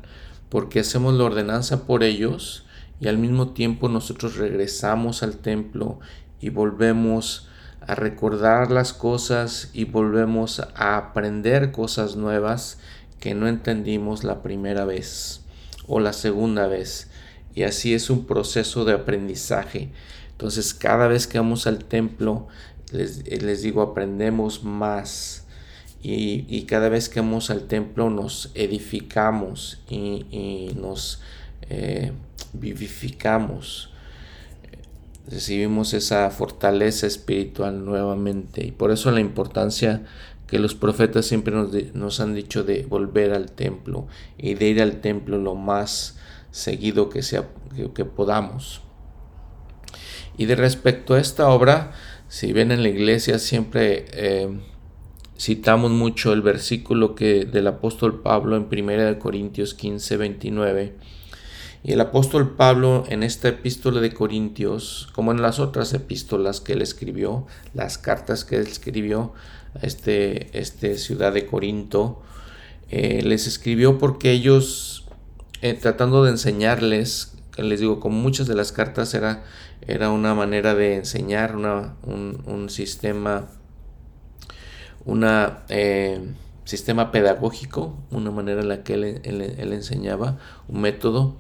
porque 0.51 0.81
hacemos 0.81 1.15
la 1.15 1.25
ordenanza 1.25 1.87
por 1.87 2.05
ellos 2.05 2.67
y 3.01 3.09
al 3.09 3.17
mismo 3.17 3.55
tiempo 3.55 3.89
nosotros 3.89 4.37
regresamos 4.37 5.23
al 5.23 5.39
templo 5.39 6.01
y 6.39 6.51
volvemos 6.51 7.49
a 7.81 7.95
recordar 7.95 8.71
las 8.71 8.93
cosas 8.93 9.71
y 9.73 9.85
volvemos 9.85 10.61
a 10.61 10.99
aprender 10.99 11.73
cosas 11.73 12.15
nuevas 12.17 12.79
que 13.19 13.35
no 13.35 13.49
entendimos 13.49 14.23
la 14.23 14.43
primera 14.43 14.85
vez 14.85 15.41
o 15.87 15.99
la 15.99 16.13
segunda 16.13 16.67
vez. 16.67 17.09
Y 17.55 17.63
así 17.63 17.95
es 17.95 18.11
un 18.11 18.27
proceso 18.27 18.85
de 18.85 18.93
aprendizaje. 18.93 19.91
Entonces 20.33 20.75
cada 20.75 21.09
vez 21.09 21.27
que 21.27 21.39
vamos 21.39 21.67
al 21.67 21.85
templo, 21.87 22.49
les, 22.95 23.63
digo, 23.63 23.83
aprendemos 23.83 24.63
más. 24.63 25.44
Y, 26.07 26.65
cada 26.65 26.91
vez 26.91 27.09
que 27.09 27.21
vamos 27.21 27.49
al 27.49 27.63
templo 27.63 28.11
nos 28.11 28.51
edificamos 28.55 29.81
y, 29.89 30.71
nos 30.77 31.23
eh, 31.71 32.13
vivificamos 32.53 33.89
recibimos 35.27 35.95
esa 35.95 36.31
fortaleza 36.31 37.07
espiritual 37.07 37.85
nuevamente. 37.85 38.65
Y 38.65 38.73
por 38.73 38.91
eso 38.91 39.11
la 39.11 39.21
importancia 39.21 40.03
que 40.47 40.59
los 40.59 40.75
profetas 40.75 41.27
siempre 41.27 41.55
nos, 41.95 42.21
han 42.21 42.35
dicho 42.35 42.63
de 42.65 42.85
volver 42.85 43.33
al 43.33 43.51
templo 43.51 44.07
y 44.37 44.55
de 44.55 44.69
ir 44.69 44.83
al 44.83 45.01
templo 45.01 45.39
lo 45.39 45.55
más 45.55 46.19
seguido 46.51 47.09
que, 47.09 47.23
sea, 47.23 47.49
que, 47.95 48.05
podamos. 48.05 48.83
Y 50.37 50.47
de 50.47 50.57
respecto 50.57 51.15
a 51.15 51.21
esta 51.21 51.49
obra, 51.49 51.93
si 52.29 52.53
ven 52.53 52.71
en 52.71 52.83
la 52.83 52.89
iglesia 52.89 53.39
siempre 53.39 54.07
eh, 54.13 54.61
citamos 55.45 55.91
mucho 55.91 56.33
el 56.33 56.41
versículo 56.41 57.15
que 57.15 57.45
del 57.45 57.67
apóstol 57.67 58.23
Pablo 58.23 58.57
en 58.57 58.67
1 58.71 59.19
Corintios 59.19 59.75
15, 59.75 60.17
29 60.17 60.95
y 61.83 61.93
el 61.93 62.01
apóstol 62.01 62.57
Pablo 62.57 63.05
en 63.09 63.23
esta 63.23 63.49
epístola 63.49 64.01
de 64.01 64.15
Corintios, 64.15 65.11
como 65.13 65.33
en 65.33 65.43
las 65.43 65.59
otras 65.59 65.93
epístolas 65.93 66.63
que 66.63 66.73
él 66.73 66.81
escribió, 66.81 67.47
las 67.75 67.99
cartas 67.99 68.47
que 68.47 68.57
él 68.57 68.63
escribió 68.63 69.35
a 69.75 69.87
este, 69.87 70.59
este 70.59 70.97
ciudad 70.97 71.35
de 71.35 71.45
Corinto, 71.45 72.23
eh, 72.89 73.21
les 73.23 73.47
escribió 73.47 73.99
porque 73.99 74.31
ellos, 74.31 75.05
eh, 75.61 75.75
tratando 75.75 76.25
de 76.25 76.31
enseñarles, 76.31 77.37
les 77.59 77.81
digo, 77.81 78.01
como 78.01 78.19
muchas 78.19 78.47
de 78.47 78.55
las 78.55 78.73
cartas 78.73 79.13
era, 79.13 79.45
era 79.87 80.09
una 80.09 80.35
manera 80.35 80.75
de 80.75 80.95
enseñar, 80.95 81.55
una, 81.55 81.97
un, 82.03 82.71
sistema, 82.71 83.51
una... 85.05 85.65
Eh, 85.69 86.21
sistema 86.65 87.13
pedagógico, 87.13 87.95
una 88.11 88.31
manera 88.31 88.63
en 88.63 88.69
la 88.69 88.83
que 88.83 88.95
él, 88.95 89.21
él 89.23 89.73
enseñaba, 89.75 90.39
un 90.67 90.81
método, 90.81 91.37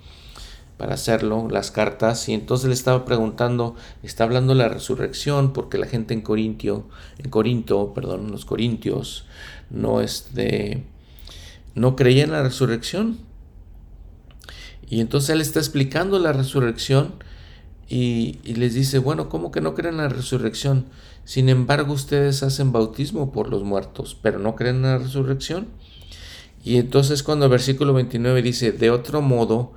para 0.77 0.95
hacerlo, 0.95 1.49
las 1.51 1.71
cartas, 1.71 2.29
y 2.29 2.35
entonces 2.35 2.67
le 2.67 2.75
estaba 2.75 3.05
preguntando, 3.05 3.77
está 4.03 4.25
hablando 4.25 4.55
de 4.55 4.59
la 4.59 4.69
resurrección, 4.69 5.53
porque 5.53 5.79
la 5.79 5.87
gente 5.87 6.15
en 6.15 6.21
Corintio, 6.21 6.89
en 7.19 7.31
Corinto, 7.31 7.95
perdón, 7.95 8.31
los 8.31 8.45
corintios, 8.45 9.27
no 9.71 10.01
este, 10.01 10.85
no 11.75 11.95
creía 11.95 12.25
en 12.25 12.33
la 12.33 12.43
resurrección. 12.43 13.19
Y 14.89 15.01
entonces 15.01 15.31
él 15.31 15.41
está 15.41 15.61
explicando 15.61 16.19
la 16.19 16.33
resurrección 16.33 17.15
y, 17.89 18.39
les 18.45 18.75
dice, 18.75 18.99
bueno, 18.99 19.29
¿cómo 19.29 19.51
que 19.51 19.61
no 19.61 19.75
creen 19.75 19.95
en 19.95 20.01
la 20.01 20.09
resurrección? 20.09 20.87
Sin 21.25 21.49
embargo, 21.49 21.93
ustedes 21.93 22.43
hacen 22.43 22.73
bautismo 22.73 23.33
por 23.33 23.49
los 23.49 23.63
muertos, 23.63 24.17
pero 24.21 24.39
no 24.39 24.57
creen 24.57 24.77
en 24.77 24.83
la 24.83 24.99
resurrección. 24.99 25.69
Y 26.65 26.77
entonces 26.77 27.23
cuando 27.23 27.47
el 27.47 27.51
versículo 27.51 27.93
29 27.93 28.43
dice, 28.43 28.73
de 28.73 28.91
otro 28.91 29.21
modo, 29.21 29.73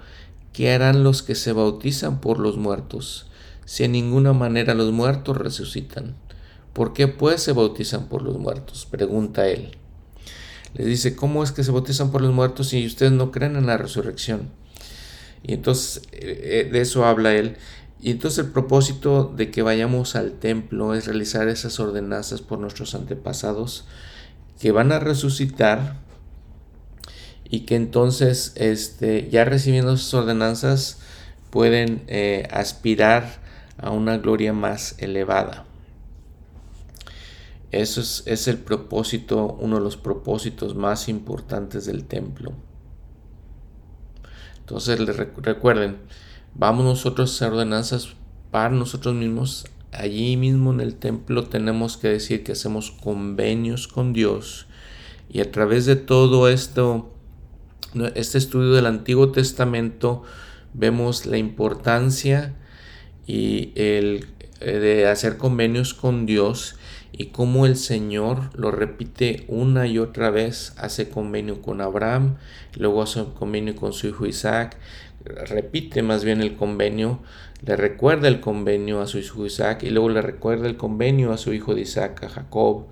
¿Qué 0.57 0.71
harán 0.71 1.03
los 1.03 1.21
que 1.21 1.35
se 1.35 1.51
bautizan 1.53 2.19
por 2.19 2.39
los 2.39 2.57
muertos? 2.57 3.27
Si 3.65 3.83
en 3.83 3.91
ninguna 3.91 4.33
manera 4.33 4.73
los 4.73 4.91
muertos 4.91 5.37
resucitan. 5.37 6.15
¿Por 6.73 6.93
qué 6.93 7.07
pues 7.07 7.43
se 7.43 7.51
bautizan 7.51 8.07
por 8.07 8.23
los 8.23 8.39
muertos? 8.39 8.87
Pregunta 8.89 9.47
él. 9.47 9.77
Les 10.73 10.87
dice, 10.87 11.15
¿cómo 11.15 11.43
es 11.43 11.51
que 11.51 11.63
se 11.63 11.69
bautizan 11.69 12.09
por 12.09 12.23
los 12.23 12.33
muertos 12.33 12.69
si 12.69 12.87
ustedes 12.87 13.11
no 13.11 13.29
creen 13.29 13.55
en 13.55 13.67
la 13.67 13.77
resurrección? 13.77 14.49
Y 15.43 15.53
entonces 15.53 16.01
eh, 16.11 16.65
eh, 16.65 16.69
de 16.71 16.81
eso 16.81 17.05
habla 17.05 17.35
él. 17.35 17.57
Y 17.99 18.11
entonces 18.11 18.45
el 18.45 18.51
propósito 18.51 19.33
de 19.35 19.49
que 19.49 19.63
vayamos 19.63 20.15
al 20.15 20.33
templo 20.33 20.93
es 20.93 21.07
realizar 21.07 21.47
esas 21.47 21.79
ordenanzas 21.79 22.41
por 22.41 22.59
nuestros 22.59 22.93
antepasados 22.93 23.85
que 24.59 24.71
van 24.71 24.91
a 24.91 24.99
resucitar 24.99 25.95
y 27.49 27.61
que 27.61 27.75
entonces 27.75 28.53
este, 28.55 29.29
ya 29.29 29.45
recibiendo 29.45 29.95
sus 29.97 30.13
ordenanzas 30.13 30.99
pueden 31.49 32.03
eh, 32.07 32.47
aspirar 32.51 33.41
a 33.77 33.91
una 33.91 34.17
gloria 34.17 34.53
más 34.53 34.95
elevada. 34.99 35.65
Eso 37.71 38.01
es, 38.01 38.23
es, 38.25 38.47
el 38.47 38.57
propósito, 38.57 39.57
uno 39.59 39.77
de 39.77 39.83
los 39.83 39.97
propósitos 39.97 40.75
más 40.75 41.09
importantes 41.09 41.85
del 41.85 42.05
templo. 42.05 42.53
Entonces 44.59 44.99
recuerden, 45.37 45.97
vamos 46.57 46.85
nosotros 46.85 47.41
a 47.41 47.47
ordenanzas 47.47 48.15
para 48.51 48.73
nosotros 48.73 49.15
mismos. 49.15 49.65
Allí 49.91 50.37
mismo 50.37 50.73
en 50.73 50.81
el 50.81 50.95
templo 50.95 51.43
tenemos 51.43 51.97
que 51.97 52.09
decir 52.09 52.43
que 52.43 52.51
hacemos 52.51 52.91
convenios 52.91 53.87
con 53.87 54.13
Dios 54.13 54.67
y 55.29 55.39
a 55.39 55.51
través 55.51 55.85
de 55.85 55.95
todo 55.95 56.49
esto 56.49 57.13
este 58.15 58.37
estudio 58.37 58.73
del 58.73 58.85
Antiguo 58.85 59.31
Testamento 59.31 60.23
vemos 60.73 61.25
la 61.25 61.37
importancia 61.37 62.53
y 63.25 63.71
el 63.75 64.27
eh, 64.59 64.79
de 64.79 65.07
hacer 65.07 65.37
convenios 65.37 65.93
con 65.93 66.25
Dios 66.25 66.75
y 67.11 67.27
cómo 67.27 67.67
el 67.67 67.75
Señor 67.75 68.49
lo 68.55 68.71
repite 68.71 69.45
una 69.47 69.85
y 69.85 69.99
otra 69.99 70.31
vez, 70.31 70.73
hace 70.77 71.09
convenio 71.09 71.61
con 71.61 71.79
Abraham, 71.81 72.37
luego 72.75 73.03
hace 73.03 73.23
convenio 73.37 73.75
con 73.75 73.93
su 73.93 74.07
hijo 74.07 74.25
Isaac, 74.25 74.77
repite 75.27 76.03
más 76.03 76.23
bien 76.23 76.41
el 76.41 76.55
convenio, 76.55 77.19
le 77.65 77.75
recuerda 77.75 78.27
el 78.27 78.39
convenio 78.39 79.01
a 79.01 79.07
su 79.07 79.17
hijo 79.17 79.45
Isaac 79.45 79.83
y 79.83 79.89
luego 79.89 80.09
le 80.09 80.21
recuerda 80.21 80.67
el 80.67 80.77
convenio 80.77 81.31
a 81.31 81.37
su 81.37 81.53
hijo 81.53 81.75
de 81.75 81.81
Isaac, 81.81 82.23
a 82.23 82.29
Jacob, 82.29 82.85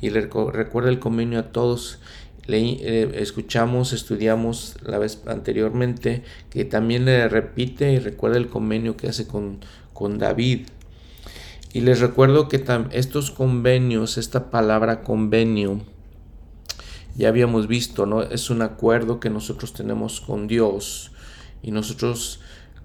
y 0.00 0.10
le 0.10 0.22
recuerda 0.22 0.90
el 0.90 0.98
convenio 0.98 1.38
a 1.38 1.52
todos 1.52 2.00
le, 2.46 3.20
escuchamos, 3.20 3.92
estudiamos 3.92 4.76
la 4.84 4.98
vez 4.98 5.22
anteriormente, 5.26 6.22
que 6.50 6.64
también 6.64 7.04
le 7.04 7.28
repite 7.28 7.92
y 7.92 7.98
recuerda 7.98 8.36
el 8.36 8.48
convenio 8.48 8.96
que 8.96 9.08
hace 9.08 9.26
con, 9.26 9.60
con 9.92 10.18
David. 10.18 10.66
Y 11.72 11.80
les 11.80 12.00
recuerdo 12.00 12.48
que 12.48 12.64
estos 12.92 13.30
convenios, 13.30 14.16
esta 14.16 14.50
palabra 14.50 15.02
convenio, 15.02 15.80
ya 17.16 17.28
habíamos 17.28 17.66
visto, 17.66 18.06
¿no? 18.06 18.22
Es 18.22 18.50
un 18.50 18.62
acuerdo 18.62 19.20
que 19.20 19.30
nosotros 19.30 19.72
tenemos 19.72 20.20
con 20.20 20.46
Dios 20.46 21.12
y 21.66 21.72
nosotros 21.72 22.40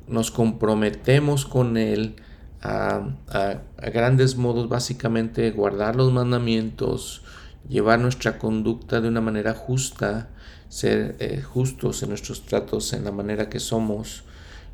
nos 0.07 0.31
comprometemos 0.31 1.45
con 1.45 1.77
Él 1.77 2.15
a, 2.61 3.09
grandes 3.93 4.35
modos, 4.35 4.67
básicamente 4.67 5.51
guardar 5.51 5.95
los 5.95 6.11
mandamientos, 6.11 7.21
llevar 7.69 7.99
nuestra 7.99 8.39
conducta 8.39 8.99
de 8.99 9.07
una 9.07 9.21
manera 9.21 9.53
justa, 9.53 10.29
ser 10.67 11.15
eh, 11.19 11.41
justos 11.41 12.01
en 12.01 12.09
nuestros 12.09 12.45
tratos, 12.45 12.91
en 12.93 13.05
la 13.05 13.11
manera 13.11 13.49
que 13.49 13.59
somos, 13.59 14.23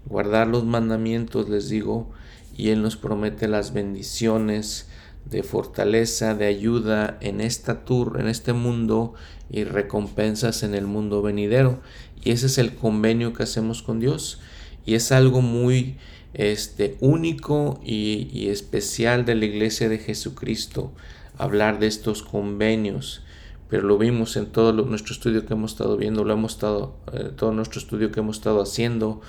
guardar 0.06 0.48
los 0.48 0.64
mandamientos, 0.64 1.50
les 1.50 1.68
digo, 1.68 2.10
y 2.56 2.70
Él 2.70 2.82
nos 2.82 2.96
promete 2.96 3.50
las 3.50 3.74
bendiciones 3.74 4.90
de 5.30 5.44
fortaleza, 5.44 6.36
de 6.36 6.46
ayuda 6.46 7.18
en 7.22 7.42
esta 7.42 7.86
tour, 7.86 8.20
en 8.20 8.28
este 8.28 8.54
mundo 8.54 9.14
y 9.50 9.64
recompensas 9.64 10.64
en 10.64 10.74
el 10.74 10.88
mundo 10.88 11.22
venidero. 11.22 11.82
Y 12.24 12.32
ese 12.32 12.48
es 12.48 12.58
el 12.58 12.76
convenio 12.76 13.34
que 13.34 13.44
hacemos 13.44 13.84
con 13.84 14.00
Dios 14.00 14.40
y 14.86 14.96
es 14.96 15.12
algo 15.12 15.42
muy 15.42 15.98
este, 16.34 16.98
único 17.00 17.80
y, 17.84 18.30
y 18.32 18.50
especial 18.50 19.26
de 19.26 19.36
la 19.36 19.46
iglesia 19.46 19.90
de 19.90 19.98
Jesucristo 19.98 20.94
hablar 21.38 21.80
de 21.80 21.88
estos 21.88 22.24
convenios, 22.24 23.22
pero 23.70 23.84
lo 23.84 23.98
vimos 23.98 24.36
en 24.38 24.48
todo 24.48 24.74
nuestro 24.74 25.14
estudio 25.14 25.46
que 25.46 25.54
hemos 25.54 25.72
estado 25.72 25.98
viendo, 25.98 26.24
lo 26.24 26.34
hemos 26.34 26.54
estado, 26.54 26.96
eh, 27.14 27.32
todo 27.36 27.52
nuestro 27.52 27.80
estudio 27.80 28.12
que 28.12 28.20
hemos 28.20 28.38
estado 28.38 28.62
haciendo, 28.62 29.22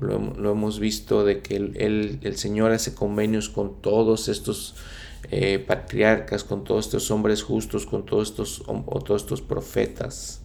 lo, 0.00 0.52
hemos 0.52 0.78
visto 0.78 1.24
de 1.24 1.42
que 1.42 1.56
el, 1.56 2.18
el, 2.22 2.36
Señor 2.36 2.70
hace 2.70 2.94
convenios 2.94 3.48
con 3.48 3.82
todos 3.82 4.28
estos 4.28 4.76
eh, 5.30 5.58
patriarcas, 5.58 6.44
con 6.44 6.64
todos 6.64 6.86
estos 6.86 7.10
hombres 7.10 7.42
justos, 7.42 7.86
con 7.86 8.04
todos 8.04 8.30
estos, 8.30 8.62
o 8.66 9.00
todos 9.00 9.22
estos 9.22 9.42
profetas. 9.42 10.40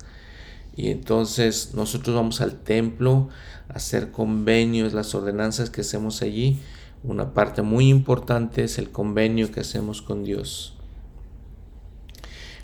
Y 0.75 0.89
entonces 0.89 1.73
nosotros 1.73 2.15
vamos 2.15 2.41
al 2.41 2.59
templo 2.59 3.29
a 3.69 3.73
hacer 3.73 4.11
convenios, 4.11 4.93
las 4.93 5.15
ordenanzas 5.15 5.69
que 5.69 5.81
hacemos 5.81 6.21
allí. 6.21 6.59
Una 7.03 7.33
parte 7.33 7.61
muy 7.61 7.89
importante 7.89 8.63
es 8.63 8.77
el 8.77 8.89
convenio 8.89 9.51
que 9.51 9.61
hacemos 9.61 10.01
con 10.01 10.23
Dios. 10.23 10.75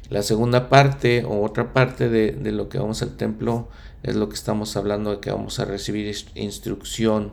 La 0.09 0.23
segunda 0.23 0.67
parte 0.67 1.23
o 1.23 1.41
otra 1.41 1.71
parte 1.71 2.09
de, 2.09 2.51
lo 2.51 2.67
que 2.67 2.77
vamos 2.77 3.01
al 3.01 3.15
templo 3.15 3.69
es 4.03 4.17
lo 4.17 4.27
que 4.27 4.35
estamos 4.35 4.75
hablando 4.75 5.11
de 5.11 5.19
que 5.21 5.31
vamos 5.31 5.59
a 5.59 5.65
recibir 5.65 6.13
instrucción, 6.35 7.31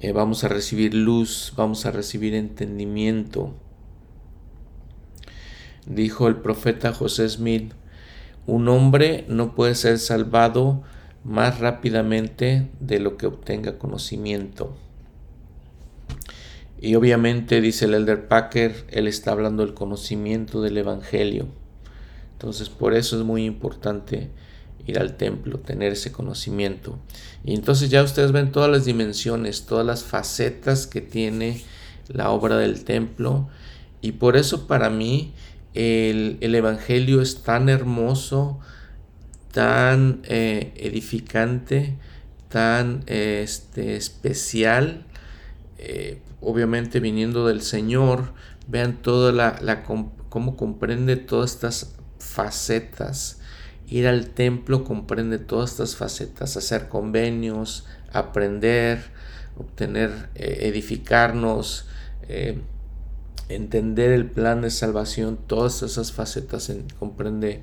eh, 0.00 0.12
vamos 0.12 0.44
a 0.44 0.48
recibir 0.48 0.94
luz, 0.94 1.52
vamos 1.56 1.86
a 1.86 1.90
recibir 1.90 2.34
entendimiento. 2.34 3.54
Dijo 5.86 6.28
el 6.28 6.36
profeta 6.36 6.92
José 6.92 7.28
Smith, 7.28 7.72
un 8.46 8.68
hombre 8.68 9.24
no 9.28 9.54
puede 9.54 9.74
ser 9.74 9.98
salvado 9.98 10.82
más 11.24 11.60
rápidamente 11.60 12.68
de 12.80 13.00
lo 13.00 13.16
que 13.16 13.26
obtenga 13.26 13.78
conocimiento. 13.78 14.76
Y 16.78 16.94
obviamente, 16.94 17.60
dice 17.60 17.86
el 17.86 17.94
Elder 17.94 18.28
Packer, 18.28 18.84
él 18.90 19.08
está 19.08 19.32
hablando 19.32 19.64
del 19.64 19.74
conocimiento 19.74 20.60
del 20.60 20.76
Evangelio. 20.76 21.46
Entonces, 22.32 22.68
por 22.68 22.94
eso 22.94 23.18
es 23.18 23.24
muy 23.24 23.44
importante 23.44 24.30
ir 24.86 24.98
al 24.98 25.16
templo, 25.16 25.58
tener 25.58 25.92
ese 25.92 26.12
conocimiento. 26.12 26.98
Y 27.44 27.54
entonces 27.54 27.90
ya 27.90 28.02
ustedes 28.02 28.32
ven 28.32 28.52
todas 28.52 28.70
las 28.70 28.84
dimensiones, 28.84 29.66
todas 29.66 29.84
las 29.84 30.04
facetas 30.04 30.86
que 30.86 31.00
tiene 31.00 31.62
la 32.08 32.30
obra 32.30 32.56
del 32.56 32.84
templo. 32.84 33.48
Y 34.00 34.12
por 34.12 34.36
eso 34.36 34.66
para 34.66 34.90
mí 34.90 35.32
el, 35.74 36.54
Evangelio 36.54 37.20
es 37.20 37.42
tan 37.42 37.68
hermoso, 37.68 38.60
tan 39.52 40.20
eh, 40.24 40.72
edificante, 40.76 41.94
tan 42.48 43.02
este, 43.06 43.96
especial. 43.96 45.04
Eh, 45.78 46.20
obviamente 46.40 47.00
viniendo 47.00 47.46
del 47.46 47.60
Señor, 47.62 48.32
vean 48.68 49.02
toda 49.02 49.32
la, 49.32 49.58
la 49.60 49.82
cómo 49.82 50.56
comprende 50.56 51.16
todas 51.16 51.54
estas 51.54 51.96
facetas. 52.18 53.40
Ir 53.88 54.06
al 54.06 54.28
templo 54.28 54.84
comprende 54.84 55.38
todas 55.38 55.72
estas 55.72 55.96
facetas, 55.96 56.56
hacer 56.56 56.88
convenios, 56.88 57.86
aprender, 58.12 59.04
obtener, 59.56 60.28
eh, 60.34 60.58
edificarnos, 60.62 61.86
eh, 62.28 62.60
entender 63.48 64.10
el 64.12 64.28
plan 64.28 64.62
de 64.62 64.70
salvación, 64.70 65.38
todas 65.46 65.82
esas 65.82 66.12
facetas 66.12 66.72
comprende, 66.98 67.62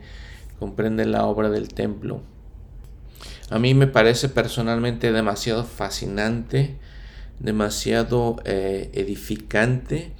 comprende 0.60 1.06
la 1.06 1.26
obra 1.26 1.50
del 1.50 1.68
templo. 1.68 2.22
A 3.50 3.60
mí 3.60 3.74
me 3.74 3.88
parece 3.88 4.30
personalmente 4.30 5.12
demasiado 5.12 5.66
fascinante 5.66 6.78
demasiado 7.40 8.38
eh, 8.46 8.90
edificante, 8.94 10.14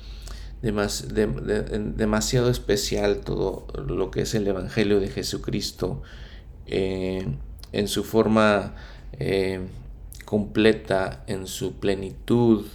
demasiado 0.64 2.50
especial 2.50 3.18
todo 3.18 3.68
lo 3.86 4.12
que 4.12 4.22
es 4.22 4.34
el 4.34 4.48
Evangelio 4.48 5.02
de 5.02 5.10
Jesucristo 5.10 6.02
eh, 6.68 7.28
en 7.74 7.88
su 7.90 8.06
forma 8.06 8.74
eh, 9.20 9.60
completa, 10.24 11.26
en 11.28 11.48
su 11.48 11.74
plenitud, 11.74 12.66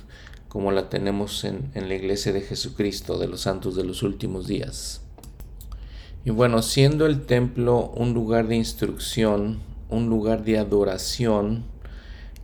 como 0.48 0.70
la 0.70 0.90
tenemos 0.90 1.44
en, 1.44 1.70
en 1.72 1.88
la 1.88 1.94
iglesia 1.94 2.35
de 2.35 2.42
Jesucristo, 2.42 3.18
de 3.18 3.27
los 3.27 3.40
santos 3.40 3.74
de 3.74 3.85
los 3.85 4.03
últimos 4.03 4.46
días. 4.46 5.01
Y 6.27 6.31
bueno, 6.31 6.61
siendo 6.61 7.07
el 7.07 7.24
templo 7.24 7.90
un 7.96 8.12
lugar 8.12 8.48
de 8.48 8.57
instrucción, 8.57 9.61
un 9.88 10.11
lugar 10.11 10.44
de 10.44 10.59
adoración, 10.59 11.64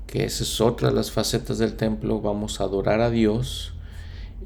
que 0.06 0.24
esa 0.24 0.42
es 0.42 0.62
otra 0.62 0.88
de 0.88 0.94
las 0.94 1.10
facetas 1.10 1.58
del 1.58 1.76
templo, 1.76 2.22
vamos 2.22 2.62
a 2.62 2.64
adorar 2.64 3.02
a 3.02 3.10
Dios 3.10 3.73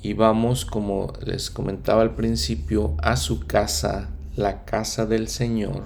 y 0.02 0.12
vamos, 0.12 0.64
como 0.64 1.12
les 1.24 1.50
comentaba 1.50 2.02
al 2.02 2.14
principio, 2.14 2.94
a 2.98 3.16
su 3.16 3.46
casa, 3.46 4.10
la 4.36 4.64
casa 4.64 5.06
del 5.06 5.28
Señor. 5.28 5.84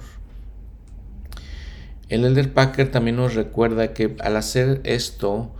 El 2.09 2.25
Elder 2.25 2.53
Packer 2.53 2.91
también 2.91 3.15
nos 3.15 3.33
recuerda 3.33 3.93
que 3.93 4.15
al 4.19 4.37
hacer 4.37 4.81
esto 4.83 5.51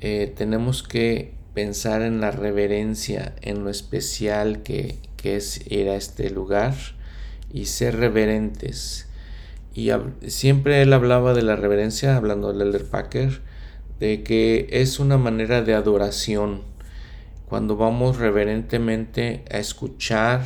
eh, 0.00 0.32
tenemos 0.36 0.82
que 0.82 1.32
pensar 1.54 2.02
en 2.02 2.20
la 2.20 2.30
reverencia, 2.30 3.34
en 3.40 3.64
lo 3.64 3.70
especial 3.70 4.62
que, 4.62 4.98
es 5.24 5.70
ir 5.72 5.88
a 5.88 5.96
este 5.96 6.28
lugar 6.28 6.74
y 7.50 7.64
ser 7.64 7.96
reverentes. 7.96 9.08
Y 9.72 9.88
siempre 10.26 10.82
él 10.82 10.92
hablaba 10.92 11.32
de 11.32 11.40
la 11.40 11.56
reverencia, 11.56 12.18
hablando 12.18 12.52
del 12.52 12.68
Elder 12.68 12.84
Packer, 12.84 13.40
de 14.00 14.22
que 14.22 14.66
es 14.70 15.00
una 15.00 15.16
manera 15.16 15.62
de 15.62 15.72
adoración. 15.72 16.60
Cuando 17.54 17.76
vamos 17.76 18.16
reverentemente 18.16 19.44
a 19.48 19.58
escuchar, 19.58 20.42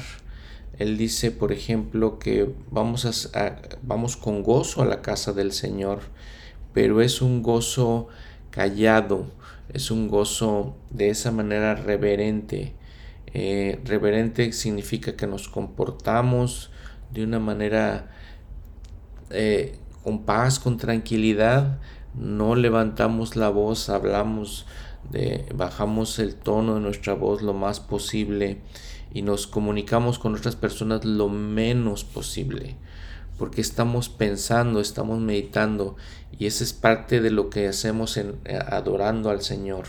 Él 0.78 0.98
dice, 0.98 1.30
por 1.30 1.52
ejemplo, 1.52 2.18
que 2.18 2.52
vamos, 2.70 3.06
a, 3.34 3.56
vamos 3.80 4.18
con 4.18 4.42
gozo 4.42 4.82
a 4.82 4.84
la 4.84 5.00
casa 5.00 5.32
del 5.32 5.52
Señor, 5.52 6.00
pero 6.74 7.00
es 7.00 7.22
un 7.22 7.42
gozo 7.42 8.08
callado, 8.50 9.30
es 9.72 9.90
un 9.90 10.08
gozo 10.08 10.76
de 10.90 11.08
esa 11.08 11.30
manera 11.30 11.76
reverente. 11.76 12.74
Eh, 13.32 13.80
reverente 13.86 14.52
significa 14.52 15.16
que 15.16 15.26
nos 15.26 15.48
comportamos 15.48 16.70
de 17.10 17.24
una 17.24 17.38
manera 17.38 18.10
eh, 19.30 19.78
con 20.04 20.26
paz, 20.26 20.58
con 20.58 20.76
tranquilidad, 20.76 21.78
no 22.14 22.54
levantamos 22.54 23.34
la 23.34 23.48
voz, 23.48 23.88
hablamos, 23.88 24.66
de, 25.10 25.46
bajamos 25.54 26.18
el 26.18 26.34
tono 26.34 26.74
de 26.74 26.80
nuestra 26.80 27.14
voz 27.14 27.42
lo 27.42 27.54
más 27.54 27.80
posible 27.80 28.58
y 29.12 29.22
nos 29.22 29.46
comunicamos 29.46 30.18
con 30.18 30.34
otras 30.34 30.56
personas 30.56 31.04
lo 31.04 31.28
menos 31.28 32.04
posible, 32.04 32.76
porque 33.38 33.60
estamos 33.60 34.08
pensando, 34.08 34.80
estamos 34.80 35.18
meditando 35.20 35.96
y 36.38 36.46
esa 36.46 36.64
es 36.64 36.72
parte 36.72 37.20
de 37.20 37.30
lo 37.30 37.50
que 37.50 37.68
hacemos 37.68 38.16
en, 38.16 38.36
eh, 38.44 38.58
adorando 38.58 39.30
al 39.30 39.42
Señor. 39.42 39.86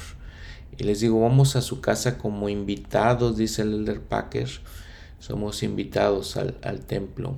Y 0.77 0.83
les 0.83 1.01
digo, 1.01 1.19
vamos 1.21 1.55
a 1.55 1.61
su 1.61 1.81
casa 1.81 2.17
como 2.17 2.47
invitados, 2.47 3.35
dice 3.35 3.63
el 3.63 3.73
Elder 3.73 4.01
Packer, 4.01 4.49
somos 5.19 5.61
invitados 5.63 6.37
al, 6.37 6.79
templo. 6.85 7.35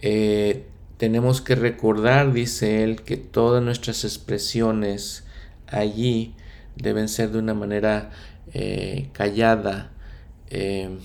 Eh, 0.00 0.66
tenemos 0.96 1.40
que 1.40 1.54
recordar, 1.54 2.32
dice 2.32 2.82
él, 2.82 3.02
que 3.02 3.16
todas 3.16 3.62
nuestras 3.62 4.04
expresiones 4.04 5.24
allí 5.72 6.34
deben 6.76 7.08
ser 7.08 7.30
de 7.30 7.38
una 7.38 7.54
manera 7.54 8.10
eh, 8.54 9.10
callada, 9.12 9.90
eh, 10.50 10.98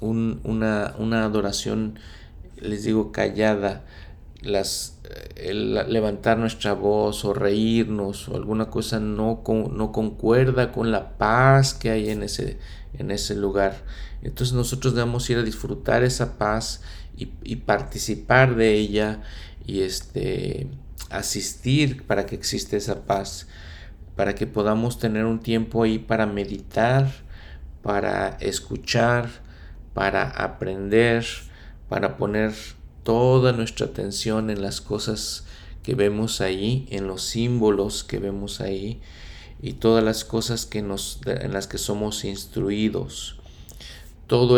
una, 0.00 0.94
adoración, 1.24 1.98
les 2.60 2.84
digo, 2.84 3.12
callada, 3.12 3.84
las, 4.42 4.98
levantar 5.38 6.38
nuestra 6.38 6.72
voz 6.72 7.24
o 7.24 7.34
reírnos 7.34 8.28
o 8.28 8.36
alguna 8.36 8.70
cosa 8.70 9.00
no, 9.00 9.42
no 9.72 9.92
concuerda 9.92 10.72
con 10.72 10.92
la 10.92 11.16
paz 11.16 11.74
que 11.74 11.90
hay 11.90 12.10
en 12.10 12.22
ese, 12.22 12.58
en 12.98 13.10
ese 13.10 13.34
lugar. 13.34 13.84
Entonces 14.22 14.54
nosotros 14.54 14.94
debemos 14.94 15.28
ir 15.30 15.38
a 15.38 15.42
disfrutar 15.42 16.02
esa 16.02 16.38
paz 16.38 16.82
y, 17.16 17.56
participar 17.56 18.56
de 18.56 18.74
ella 18.74 19.22
y 19.66 19.80
este, 19.80 20.68
asistir 21.10 22.06
para 22.06 22.26
que 22.26 22.34
exista 22.34 22.76
esa 22.76 23.04
paz, 23.04 23.46
para 24.16 24.34
que 24.34 24.46
podamos 24.46 24.98
tener 24.98 25.24
un 25.24 25.40
tiempo 25.40 25.82
ahí 25.82 25.98
para 25.98 26.26
meditar, 26.26 27.10
para 27.82 28.36
escuchar, 28.40 29.28
para 29.94 30.28
aprender, 30.28 31.24
para 31.88 32.16
poner 32.16 32.52
toda 33.02 33.52
nuestra 33.52 33.86
atención 33.86 34.50
en 34.50 34.62
las 34.62 34.80
cosas 34.80 35.44
que 35.82 35.94
vemos 35.94 36.40
ahí, 36.40 36.88
en 36.90 37.06
los 37.06 37.22
símbolos 37.22 38.02
que 38.02 38.18
vemos 38.18 38.60
ahí 38.60 39.00
y 39.62 39.74
todas 39.74 40.02
las 40.02 40.24
cosas 40.24 40.66
que 40.66 40.82
nos, 40.82 41.20
en 41.26 41.52
las 41.52 41.66
que 41.66 41.78
somos 41.78 42.24
instruidos. 42.24 43.38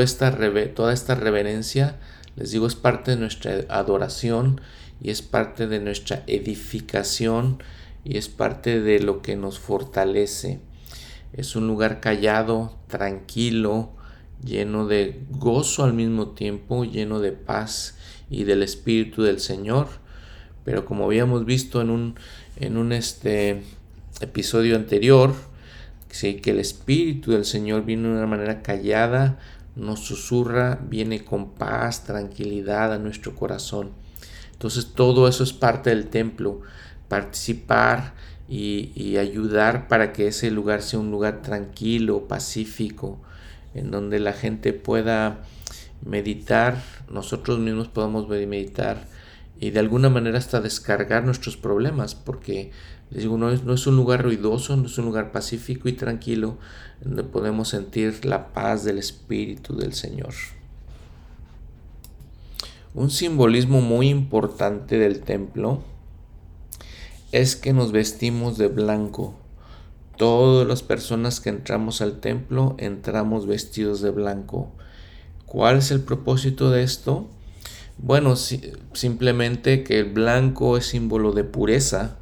Esta, 0.01 0.39
toda 0.75 0.95
esta 0.95 1.15
reverencia 1.15 1.99
les 2.39 2.53
digo, 2.53 2.69
es 2.69 2.77
parte 2.77 3.11
de 3.11 3.17
nuestra 3.17 3.65
adoración 3.69 4.61
y 5.01 5.11
es 5.11 5.23
parte 5.23 5.67
de 5.67 5.81
nuestra 5.81 6.25
edificación 6.27 7.63
y 8.05 8.17
es 8.17 8.29
parte 8.29 8.81
de 8.81 9.01
lo 9.01 9.23
que 9.23 9.37
nos 9.37 9.59
fortalece. 9.59 10.61
Es 11.33 11.57
un 11.57 11.67
lugar 11.67 12.01
callado, 12.01 12.79
tranquilo, 12.89 13.91
lleno 14.45 14.87
de 14.87 15.21
gozo 15.31 15.85
al 15.85 15.93
mismo 15.93 16.31
tiempo, 16.31 16.85
lleno 16.85 17.21
de 17.21 17.33
paz 17.33 17.97
y 18.31 18.45
del 18.45 18.63
Espíritu 18.63 19.23
del 19.23 19.41
Señor. 19.41 19.89
Pero 20.65 20.85
como 20.85 21.05
habíamos 21.05 21.45
visto 21.45 21.81
en 21.81 21.91
un, 21.91 22.15
en 22.57 22.77
un 22.77 22.93
este, 22.93 23.63
episodio 24.21 24.77
anterior, 24.77 25.35
sí, 26.11 26.35
que 26.37 26.51
el 26.51 26.61
Espíritu 26.61 27.33
del 27.33 27.45
Señor 27.45 27.85
viene 27.85 28.09
de 28.09 28.15
una 28.15 28.27
manera 28.27 28.63
callada, 28.63 29.39
nos 29.77 30.01
susurra, 30.01 30.79
viene 30.89 31.25
con 31.25 31.55
paz, 31.55 32.05
tranquilidad 32.05 32.93
a 32.93 32.99
nuestro 32.99 33.35
corazón. 33.35 33.93
Entonces 34.59 34.93
todo 34.93 35.29
eso 35.29 35.45
es 35.45 35.53
parte 35.53 35.91
del 35.91 36.09
templo, 36.09 36.63
participar 37.07 38.15
y, 38.49 38.91
y 38.97 39.19
ayudar 39.19 39.87
para 39.87 40.13
que 40.13 40.27
ese 40.27 40.51
lugar 40.51 40.83
sea 40.83 40.99
un 40.99 41.13
lugar 41.13 41.43
tranquilo, 41.43 42.27
pacífico, 42.27 43.21
en 43.75 43.93
donde 43.93 44.19
la 44.19 44.33
gente 44.33 44.73
pueda 44.73 45.45
meditar, 46.05 46.83
nosotros 47.09 47.61
mismos 47.61 47.87
podamos 47.87 48.29
meditar 48.29 49.07
y 49.61 49.71
de 49.71 49.81
alguna 49.81 50.09
manera 50.09 50.39
hasta 50.39 50.61
descargar 50.61 51.25
nuestros 51.25 51.57
problemas, 51.57 52.15
porque 52.15 52.71
les 53.11 53.23
digo, 53.23 53.39
no 53.39 53.51
es, 53.51 53.65
no 53.65 53.75
es 53.75 53.87
un 53.87 53.97
lugar 53.97 54.23
ruidoso, 54.23 54.77
no 54.77 54.87
es 54.87 54.99
un 54.99 55.07
lugar 55.07 55.33
pacífico 55.33 55.89
y 55.89 55.93
tranquilo, 55.93 56.59
donde 57.01 57.25
podemos 57.25 57.69
sentir 57.69 58.25
la 58.25 58.53
paz 58.53 58.85
del 58.85 58.99
Espíritu 58.99 59.77
del 59.77 59.95
Señor. 59.95 60.35
Un 62.95 63.11
simbolismo 63.11 63.83
muy 63.83 64.09
importante 64.09 64.99
del 64.99 65.21
templo 65.21 65.83
es 67.33 67.55
que 67.55 67.75
nos 67.75 67.93
vestimos 67.93 68.57
de 68.57 68.69
blanco. 68.69 69.35
Todas 70.17 70.67
las 70.67 70.83
personas 70.83 71.41
que 71.41 71.51
entramos 71.51 72.01
al 72.01 72.21
templo 72.21 72.75
entramos 72.79 73.47
vestidos 73.47 74.01
de 74.01 74.11
blanco. 74.11 74.73
¿Cuál 75.45 75.79
es 75.79 75.91
el 75.91 76.01
propósito 76.01 76.71
de 76.71 76.83
esto? 76.83 77.29
Bueno, 77.99 78.37
simplemente 78.37 79.85
que 79.85 79.99
el 79.99 80.07
blanco 80.07 80.79
es 80.79 80.87
símbolo 80.87 81.33
de 81.33 81.45
pureza 81.45 82.17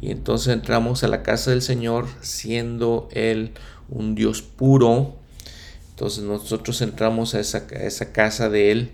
y 0.00 0.12
entonces 0.12 0.54
entramos 0.54 1.02
a 1.02 1.08
la 1.08 1.24
casa 1.24 1.50
del 1.50 1.62
Señor 1.62 2.06
siendo 2.20 3.08
Él 3.10 3.54
un 3.88 4.14
Dios 4.14 4.42
puro. 4.42 5.16
Entonces 5.90 6.22
nosotros 6.22 6.80
entramos 6.80 7.34
a 7.34 7.40
esa, 7.40 7.66
esa 7.70 8.12
casa 8.12 8.48
de 8.48 8.70
Él 8.70 8.90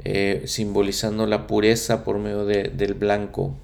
eh, 0.00 0.42
simbolizando 0.46 1.26
la 1.26 1.46
pureza 1.46 2.04
por 2.04 2.18
medio 2.18 2.44
del 2.44 2.94
blanco. 2.94 3.56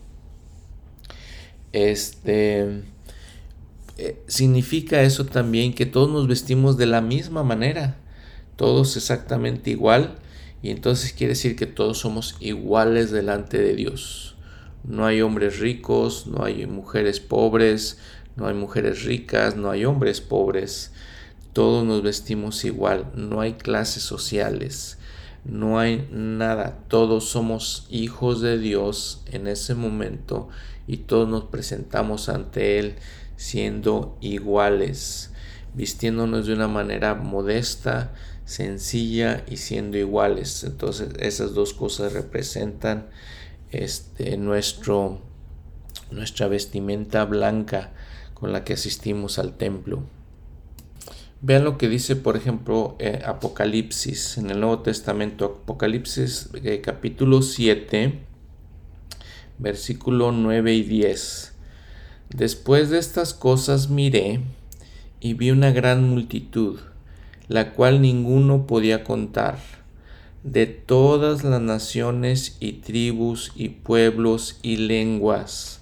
Este 1.72 2.82
eh, 3.98 4.22
significa 4.26 5.02
eso 5.02 5.26
también 5.26 5.74
que 5.74 5.86
todos 5.86 6.10
nos 6.10 6.26
vestimos 6.26 6.76
de 6.78 6.86
la 6.86 7.00
misma 7.00 7.42
manera, 7.42 7.98
todos 8.56 8.96
exactamente 8.96 9.70
igual, 9.70 10.16
y 10.62 10.70
entonces 10.70 11.12
quiere 11.12 11.34
decir 11.34 11.56
que 11.56 11.66
todos 11.66 11.98
somos 11.98 12.36
iguales 12.40 13.10
delante 13.10 13.58
de 13.58 13.74
Dios. 13.74 14.36
No 14.84 15.04
hay 15.04 15.20
hombres 15.20 15.58
ricos, 15.58 16.26
no 16.26 16.44
hay 16.44 16.66
mujeres 16.66 17.20
pobres, 17.20 17.98
no 18.36 18.46
hay 18.46 18.54
mujeres 18.54 19.04
ricas, 19.04 19.56
no 19.56 19.70
hay 19.70 19.84
hombres 19.84 20.22
pobres. 20.22 20.92
Todos 21.52 21.84
nos 21.84 22.02
vestimos 22.02 22.64
igual, 22.64 23.10
no 23.14 23.42
hay 23.42 23.54
clases 23.54 24.02
sociales, 24.02 24.96
no 25.44 25.78
hay 25.78 26.08
nada. 26.10 26.78
Todos 26.88 27.28
somos 27.28 27.86
hijos 27.90 28.40
de 28.40 28.58
Dios 28.58 29.22
en 29.26 29.46
ese 29.46 29.74
momento 29.74 30.48
y 30.86 30.98
todos 30.98 31.28
nos 31.28 31.44
presentamos 31.44 32.28
ante 32.28 32.78
Él 32.78 32.96
siendo 33.36 34.18
iguales, 34.20 35.32
vistiéndonos 35.74 36.46
de 36.46 36.52
una 36.52 36.68
manera 36.68 37.14
modesta, 37.14 38.12
sencilla 38.44 39.44
y 39.48 39.56
siendo 39.56 39.96
iguales. 39.96 40.62
Entonces 40.64 41.10
esas 41.18 41.54
dos 41.54 41.72
cosas 41.72 42.12
representan 42.12 43.08
este, 43.70 44.36
nuestro, 44.36 45.22
nuestra 46.10 46.48
vestimenta 46.48 47.24
blanca 47.24 47.92
con 48.34 48.52
la 48.52 48.64
que 48.64 48.74
asistimos 48.74 49.38
al 49.38 49.56
templo. 49.56 50.02
Vean 51.42 51.64
lo 51.64 51.78
que 51.78 51.88
dice, 51.88 52.16
por 52.16 52.36
ejemplo, 52.36 52.96
eh, 52.98 53.22
Apocalipsis, 53.24 54.36
en 54.36 54.50
el 54.50 54.60
Nuevo 54.60 54.80
Testamento, 54.80 55.60
Apocalipsis 55.62 56.50
eh, 56.62 56.82
capítulo 56.82 57.40
7, 57.40 58.18
versículo 59.58 60.32
9 60.32 60.74
y 60.74 60.82
10. 60.82 61.54
Después 62.28 62.90
de 62.90 62.98
estas 62.98 63.32
cosas 63.32 63.88
miré 63.88 64.40
y 65.18 65.32
vi 65.32 65.50
una 65.50 65.70
gran 65.70 66.06
multitud, 66.06 66.78
la 67.48 67.72
cual 67.72 68.02
ninguno 68.02 68.66
podía 68.66 69.02
contar 69.02 69.58
de 70.44 70.66
todas 70.66 71.42
las 71.42 71.62
naciones 71.62 72.58
y 72.60 72.74
tribus 72.74 73.52
y 73.54 73.70
pueblos 73.70 74.58
y 74.62 74.76
lenguas 74.76 75.80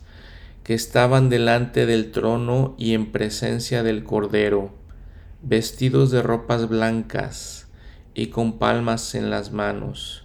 que 0.63 0.75
estaban 0.75 1.31
delante 1.31 1.85
del 1.85 2.13
trono 2.13 2.77
y 2.79 2.95
en 2.95 3.11
presencia 3.11 3.83
del 3.83 4.05
Cordero, 4.05 4.78
vestidos 5.43 6.11
de 6.11 6.21
ropas 6.21 6.69
blancas 6.69 7.69
y 8.13 8.27
con 8.27 8.59
palmas 8.59 9.15
en 9.15 9.31
las 9.31 9.53
manos, 9.53 10.25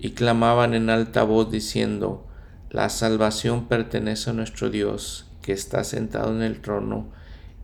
y 0.00 0.10
clamaban 0.10 0.74
en 0.74 0.90
alta 0.90 1.22
voz 1.22 1.50
diciendo, 1.50 2.26
La 2.70 2.88
salvación 2.88 3.66
pertenece 3.68 4.30
a 4.30 4.32
nuestro 4.32 4.70
Dios, 4.70 5.26
que 5.42 5.52
está 5.52 5.84
sentado 5.84 6.34
en 6.34 6.42
el 6.42 6.60
trono, 6.60 7.06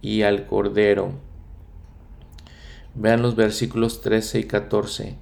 y 0.03 0.23
al 0.23 0.47
Cordero. 0.47 1.13
Vean 2.95 3.23
los 3.23 3.35
versículos 3.35 4.01
13 4.01 4.41
y 4.41 4.45
14. 4.45 5.17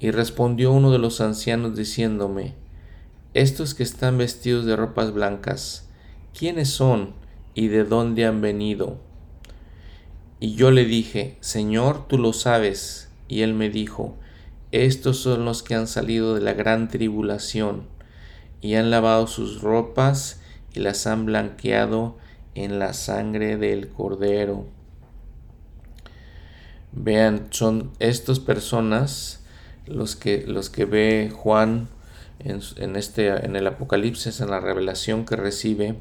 Y 0.00 0.10
respondió 0.10 0.72
uno 0.72 0.90
de 0.90 0.98
los 0.98 1.20
ancianos 1.20 1.76
diciéndome, 1.76 2.54
Estos 3.34 3.74
que 3.74 3.84
están 3.84 4.18
vestidos 4.18 4.64
de 4.64 4.74
ropas 4.74 5.12
blancas, 5.12 5.88
¿quiénes 6.36 6.70
son 6.70 7.14
y 7.54 7.68
de 7.68 7.84
dónde 7.84 8.26
han 8.26 8.40
venido? 8.40 9.11
Y 10.42 10.56
yo 10.56 10.72
le 10.72 10.84
dije, 10.86 11.36
Señor, 11.38 12.08
tú 12.08 12.18
lo 12.18 12.32
sabes. 12.32 13.08
Y 13.28 13.42
él 13.42 13.54
me 13.54 13.70
dijo, 13.70 14.16
Estos 14.72 15.18
son 15.18 15.44
los 15.44 15.62
que 15.62 15.76
han 15.76 15.86
salido 15.86 16.34
de 16.34 16.40
la 16.40 16.52
gran 16.52 16.88
tribulación, 16.88 17.86
y 18.60 18.74
han 18.74 18.90
lavado 18.90 19.28
sus 19.28 19.62
ropas 19.62 20.40
y 20.74 20.80
las 20.80 21.06
han 21.06 21.26
blanqueado 21.26 22.18
en 22.56 22.80
la 22.80 22.92
sangre 22.92 23.56
del 23.56 23.88
cordero. 23.90 24.66
Vean, 26.90 27.46
son 27.50 27.92
estas 28.00 28.40
personas 28.40 29.44
los 29.86 30.16
que, 30.16 30.44
los 30.44 30.70
que 30.70 30.86
ve 30.86 31.30
Juan 31.32 31.88
en, 32.40 32.96
este, 32.96 33.28
en 33.28 33.54
el 33.54 33.68
Apocalipsis, 33.68 34.40
en 34.40 34.50
la 34.50 34.58
revelación 34.58 35.24
que 35.24 35.36
recibe, 35.36 35.94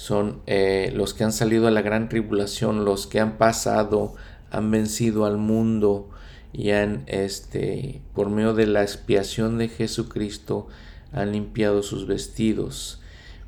son 0.00 0.40
eh, 0.46 0.94
los 0.96 1.12
que 1.12 1.24
han 1.24 1.32
salido 1.32 1.66
a 1.66 1.70
la 1.70 1.82
gran 1.82 2.08
tribulación, 2.08 2.86
los 2.86 3.06
que 3.06 3.20
han 3.20 3.36
pasado, 3.36 4.14
han 4.50 4.70
vencido 4.70 5.26
al 5.26 5.36
mundo 5.36 6.08
y 6.54 6.70
han, 6.70 7.02
este, 7.06 8.00
por 8.14 8.30
medio 8.30 8.54
de 8.54 8.66
la 8.66 8.80
expiación 8.80 9.58
de 9.58 9.68
Jesucristo, 9.68 10.68
han 11.12 11.32
limpiado 11.32 11.82
sus 11.82 12.06
vestidos. 12.06 13.02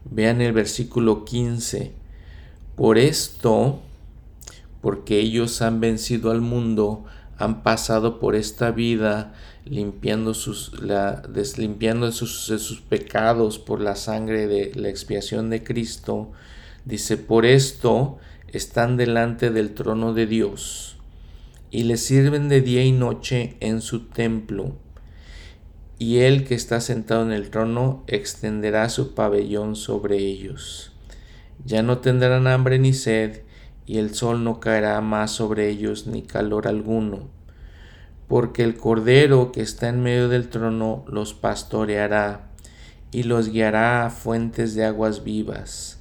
Vean 0.05 0.43
el 0.43 0.53
versículo 0.53 1.25
15. 1.25 1.93
Por 2.77 2.99
esto, 2.99 3.81
porque 4.83 5.21
ellos 5.21 5.63
han 5.63 5.81
vencido 5.81 6.31
al 6.31 6.43
mundo, 6.43 7.07
han 7.43 7.65
pasado 7.65 8.21
por 8.21 8.37
esta 8.37 8.71
vida 8.71 9.35
limpiando 9.65 10.33
sus, 10.33 10.81
la, 10.81 11.23
deslimpiando 11.29 12.13
sus, 12.13 12.45
sus 12.45 12.81
pecados 12.81 13.59
por 13.59 13.81
la 13.81 13.97
sangre 13.97 14.47
de 14.47 14.71
la 14.77 14.89
expiación 14.89 15.51
de 15.51 15.65
Cristo, 15.65 16.31
dice, 16.85 17.17
por 17.17 17.45
esto 17.45 18.19
están 18.47 18.97
delante 18.97 19.51
del 19.51 19.75
trono 19.75 20.15
de 20.15 20.27
Dios 20.27 20.99
y 21.73 21.83
le 21.83 21.97
sirven 21.97 22.49
de 22.49 22.61
día 22.61 22.85
y 22.85 22.93
noche 22.93 23.57
en 23.59 23.81
su 23.81 24.07
templo. 24.07 24.77
Y 25.99 26.19
él 26.19 26.45
que 26.45 26.55
está 26.55 26.81
sentado 26.81 27.25
en 27.25 27.33
el 27.33 27.51
trono 27.51 28.05
extenderá 28.07 28.89
su 28.89 29.15
pabellón 29.15 29.75
sobre 29.75 30.19
ellos. 30.19 30.93
Ya 31.65 31.83
no 31.83 31.99
tendrán 31.99 32.47
hambre 32.47 32.79
ni 32.79 32.93
sed, 32.93 33.43
y 33.87 33.99
el 33.99 34.15
sol 34.15 34.45
no 34.45 34.61
caerá 34.61 35.01
más 35.01 35.33
sobre 35.33 35.69
ellos 35.69 36.07
ni 36.07 36.23
calor 36.23 36.69
alguno, 36.69 37.29
porque 38.29 38.63
el 38.63 38.77
Cordero 38.77 39.53
que 39.53 39.61
está 39.61 39.89
en 39.89 40.03
medio 40.03 40.29
del 40.29 40.49
trono 40.49 41.05
los 41.09 41.35
pastoreará 41.35 42.51
y 43.11 43.25
los 43.25 43.51
guiará 43.51 44.07
a 44.07 44.11
fuentes 44.11 44.75
de 44.75 44.85
aguas 44.85 45.23
vivas, 45.25 46.01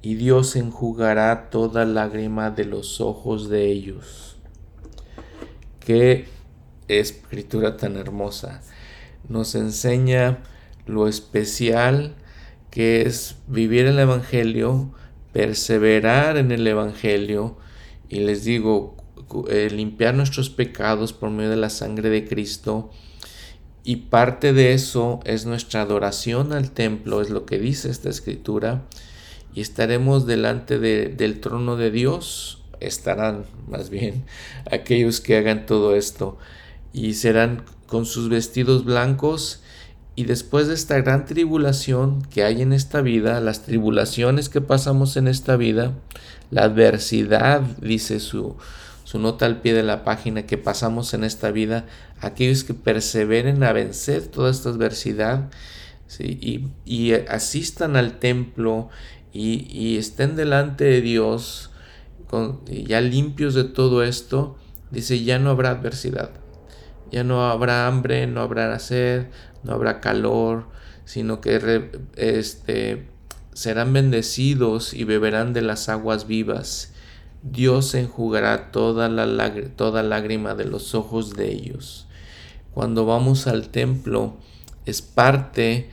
y 0.00 0.14
Dios 0.14 0.56
enjugará 0.56 1.50
toda 1.50 1.84
lágrima 1.84 2.50
de 2.50 2.64
los 2.64 3.00
ojos 3.00 3.48
de 3.48 3.66
ellos. 3.66 4.36
Qué 5.80 6.26
escritura 6.88 7.76
tan 7.76 7.96
hermosa. 7.96 8.62
Nos 9.28 9.54
enseña 9.54 10.38
lo 10.86 11.08
especial 11.08 12.14
que 12.70 13.02
es 13.02 13.36
vivir 13.46 13.86
el 13.86 13.98
Evangelio 13.98 14.92
perseverar 15.32 16.36
en 16.36 16.50
el 16.50 16.66
Evangelio 16.66 17.56
y 18.08 18.20
les 18.20 18.44
digo, 18.44 18.96
eh, 19.48 19.68
limpiar 19.70 20.14
nuestros 20.14 20.50
pecados 20.50 21.12
por 21.12 21.30
medio 21.30 21.50
de 21.50 21.56
la 21.56 21.70
sangre 21.70 22.10
de 22.10 22.26
Cristo. 22.26 22.90
Y 23.84 23.96
parte 23.96 24.52
de 24.52 24.74
eso 24.74 25.20
es 25.24 25.46
nuestra 25.46 25.82
adoración 25.82 26.52
al 26.52 26.70
templo, 26.70 27.20
es 27.20 27.30
lo 27.30 27.46
que 27.46 27.58
dice 27.58 27.90
esta 27.90 28.10
escritura. 28.10 28.84
Y 29.54 29.60
estaremos 29.60 30.26
delante 30.26 30.78
del 30.78 31.40
trono 31.40 31.76
de 31.76 31.90
Dios, 31.90 32.62
estarán 32.80 33.44
más 33.66 33.90
bien 33.90 34.24
aquellos 34.70 35.20
que 35.20 35.36
hagan 35.36 35.66
todo 35.66 35.94
esto. 35.94 36.38
Y 36.92 37.14
serán 37.14 37.64
con 37.86 38.06
sus 38.06 38.28
vestidos 38.28 38.84
blancos 38.84 39.62
y 40.18 40.24
después 40.24 40.66
de 40.66 40.74
esta 40.74 41.00
gran 41.00 41.26
tribulación 41.26 42.22
que 42.22 42.42
hay 42.42 42.60
en 42.60 42.72
esta 42.72 43.02
vida, 43.02 43.40
las 43.40 43.62
tribulaciones 43.62 44.48
que 44.48 44.60
pasamos 44.60 45.16
en 45.16 45.28
esta 45.28 45.54
vida, 45.54 45.92
la 46.50 46.64
adversidad, 46.64 47.60
dice 47.80 48.18
su, 48.18 48.56
su 49.08 49.18
nota 49.18 49.46
al 49.46 49.62
pie 49.62 49.72
de 49.72 49.82
la 49.82 50.04
página, 50.04 50.44
que 50.44 50.58
pasamos 50.58 51.14
en 51.14 51.24
esta 51.24 51.50
vida, 51.50 51.86
aquellos 52.20 52.62
que 52.62 52.74
perseveren 52.74 53.64
a 53.64 53.72
vencer 53.72 54.26
toda 54.26 54.50
esta 54.50 54.68
adversidad 54.68 55.48
y, 56.18 57.14
asistan 57.26 57.96
al 57.96 58.18
templo 58.18 58.90
y, 59.32 59.96
estén 59.96 60.36
delante 60.36 60.84
de 60.84 61.00
Dios, 61.00 61.70
con, 62.26 62.62
ya 62.66 63.00
limpios 63.00 63.54
de 63.54 63.64
todo 63.64 64.02
esto, 64.02 64.58
dice, 64.90 65.24
ya 65.24 65.38
no 65.38 65.48
habrá 65.48 65.70
adversidad. 65.70 66.28
Ya 67.10 67.24
no 67.24 67.48
habrá 67.48 67.86
hambre, 67.86 68.26
no 68.26 68.42
habrá 68.42 68.78
sed, 68.78 69.28
no 69.62 69.72
habrá 69.72 70.00
calor, 70.00 70.66
sino 71.06 71.40
que 71.40 71.90
este, 72.16 73.06
serán 73.54 73.94
bendecidos 73.94 74.92
y 74.92 75.04
beberán 75.04 75.54
de 75.54 75.62
las 75.62 75.88
aguas 75.88 76.26
vivas. 76.26 76.92
Dios 77.42 77.94
enjugará 77.94 78.70
toda, 78.72 79.08
la, 79.08 79.52
toda 79.76 80.02
lágrima 80.02 80.54
de 80.54 80.64
los 80.64 80.94
ojos 80.94 81.34
de 81.34 81.52
ellos. 81.52 82.06
Cuando 82.72 83.06
vamos 83.06 83.46
al 83.46 83.68
templo, 83.68 84.36
es 84.86 85.02
parte, 85.02 85.90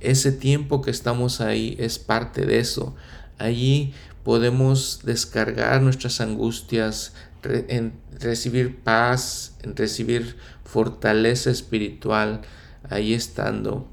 ese 0.00 0.32
tiempo 0.32 0.82
que 0.82 0.90
estamos 0.90 1.40
ahí 1.40 1.76
es 1.78 1.98
parte 1.98 2.46
de 2.46 2.58
eso. 2.58 2.94
Allí 3.38 3.92
podemos 4.22 5.00
descargar 5.04 5.82
nuestras 5.82 6.20
angustias, 6.20 7.14
en 7.44 7.92
recibir 8.20 8.78
paz, 8.78 9.56
recibir 9.62 10.36
fortaleza 10.64 11.50
espiritual, 11.50 12.40
ahí 12.88 13.12
estando. 13.12 13.88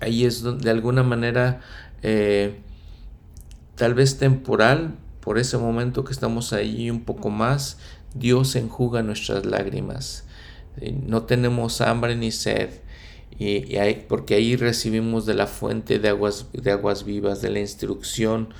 Ahí 0.00 0.24
es 0.24 0.42
donde, 0.42 0.64
de 0.64 0.70
alguna 0.70 1.02
manera, 1.02 1.60
eh, 2.02 2.60
tal 3.76 3.94
vez 3.94 4.18
temporal, 4.18 4.96
por 5.24 5.38
ese 5.38 5.56
momento 5.56 6.04
que 6.04 6.12
estamos 6.12 6.52
ahí 6.52 6.90
un 6.90 7.04
poco 7.04 7.30
más, 7.30 7.78
Dios 8.14 8.54
enjuga 8.56 9.02
nuestras 9.02 9.46
lágrimas. 9.46 10.26
No 11.06 11.22
tenemos 11.22 11.80
hambre 11.80 12.14
ni 12.14 12.30
sed, 12.30 12.68
y, 13.38 13.76
porque 14.06 14.34
ahí 14.34 14.54
recibimos 14.54 15.24
de 15.24 15.34
la 15.34 15.46
fuente 15.46 15.98
de 15.98 16.10
aguas, 16.10 16.46
de 16.52 16.70
aguas 16.70 17.04
vivas, 17.04 17.40
de 17.40 17.50
la 17.50 17.60
instrucción 17.60 18.52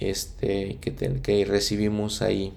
este, 0.00 0.78
que, 0.80 0.94
que 0.94 1.44
recibimos 1.44 2.22
ahí. 2.22 2.52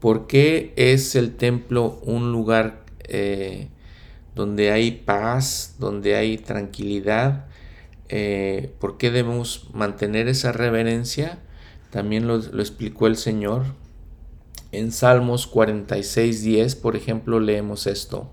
¿Por 0.00 0.26
qué 0.26 0.72
es 0.76 1.14
el 1.14 1.36
templo 1.36 2.00
un 2.02 2.32
lugar 2.32 2.84
eh, 3.04 3.68
donde 4.34 4.72
hay 4.72 4.90
paz, 4.90 5.76
donde 5.78 6.16
hay 6.16 6.38
tranquilidad? 6.38 7.46
Eh, 8.08 8.72
¿Por 8.80 8.98
qué 8.98 9.12
debemos 9.12 9.70
mantener 9.72 10.26
esa 10.28 10.50
reverencia? 10.50 11.38
También 11.94 12.26
lo, 12.26 12.40
explicó 12.40 13.06
el 13.06 13.16
Señor. 13.16 13.66
En 14.72 14.90
Salmos 14.90 15.46
46, 15.46 16.42
10, 16.42 16.74
por 16.74 16.96
ejemplo, 16.96 17.38
leemos 17.38 17.86
esto. 17.86 18.32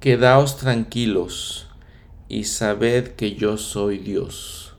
Quedaos 0.00 0.56
tranquilos 0.56 1.68
y 2.28 2.42
sabed 2.42 3.12
que 3.12 3.36
yo 3.36 3.56
soy 3.58 3.98
Dios. 3.98 4.74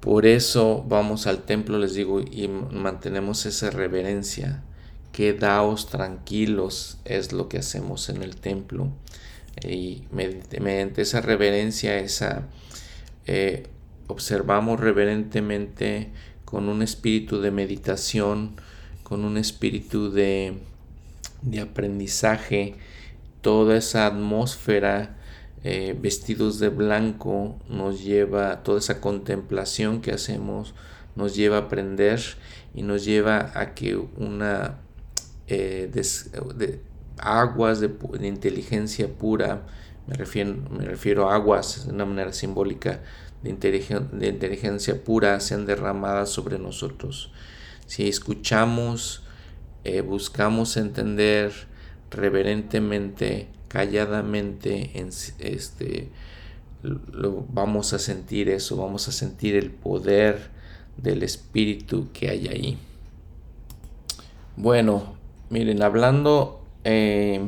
Por 0.00 0.26
eso 0.26 0.84
vamos 0.88 1.28
al 1.28 1.44
templo, 1.44 1.78
les 1.78 1.94
digo, 1.94 2.18
y 2.20 2.48
mantenemos 2.48 3.46
esa 3.46 3.70
reverencia 3.70 4.64
quedaos 5.12 5.86
tranquilos 5.86 6.98
es 7.04 7.32
lo 7.32 7.48
que 7.48 7.58
hacemos 7.58 8.08
en 8.08 8.24
el 8.24 8.34
templo. 8.34 8.88
Y 9.62 10.02
mediante 10.10 11.02
esa 11.02 11.20
reverencia, 11.20 12.00
esa 12.00 12.48
eh, 13.26 13.68
observamos 14.08 14.80
reverentemente 14.80 16.10
con 16.44 16.68
un 16.68 16.82
espíritu 16.82 17.40
de 17.40 17.50
meditación, 17.50 18.56
con 19.02 19.24
un 19.24 19.36
espíritu 19.36 20.10
de, 20.10 20.58
de 21.42 21.60
aprendizaje, 21.60 22.76
toda 23.40 23.76
esa 23.76 24.06
atmósfera 24.06 25.16
eh, 25.66 25.96
vestidos 25.98 26.58
de 26.58 26.68
blanco 26.68 27.58
nos 27.70 28.04
lleva, 28.04 28.62
toda 28.62 28.78
esa 28.78 29.00
contemplación 29.00 30.02
que 30.02 30.12
hacemos 30.12 30.74
nos 31.16 31.34
lleva 31.34 31.56
a 31.56 31.60
aprender 31.60 32.20
y 32.74 32.82
nos 32.82 33.04
lleva 33.04 33.52
a 33.54 33.74
que 33.74 33.96
una 33.96 34.78
eh, 35.46 35.90
de, 35.92 36.80
aguas 37.18 37.80
de, 37.80 37.88
inteligencia 38.26 39.08
pura, 39.08 39.62
me 40.06 40.14
refiero, 40.14 40.54
me 40.70 40.84
refiero 40.84 41.30
a 41.30 41.34
aguas 41.34 41.86
de 41.86 41.92
una 41.92 42.04
manera 42.04 42.32
simbólica 42.32 43.00
de, 43.44 43.52
de 44.12 44.28
inteligencia 44.28 45.04
pura, 45.04 45.38
sean 45.38 45.66
derramadas 45.66 46.30
sobre 46.30 46.58
nosotros. 46.58 47.30
Si 47.86 48.08
escuchamos, 48.08 49.22
eh, 49.84 50.00
buscamos 50.00 50.76
entender 50.76 51.52
reverentemente, 52.10 53.48
calladamente, 53.68 54.98
en, 54.98 55.10
este, 55.38 56.08
lo, 56.82 57.46
vamos 57.48 57.92
a 57.92 57.98
sentir 57.98 58.48
eso, 58.48 58.76
vamos 58.76 59.06
a 59.06 59.12
sentir 59.12 59.54
el 59.54 59.70
poder 59.70 60.50
del 60.96 61.22
Espíritu 61.22 62.08
que 62.12 62.30
hay 62.30 62.48
ahí. 62.48 62.78
Bueno, 64.56 65.14
Miren, 65.54 65.82
hablando 65.82 66.62
eh, 66.82 67.40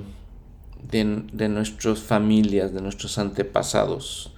de, 0.90 1.48
nuestras 1.48 1.98
familias, 1.98 2.72
de 2.72 2.80
nuestros 2.80 3.18
antepasados, 3.18 4.32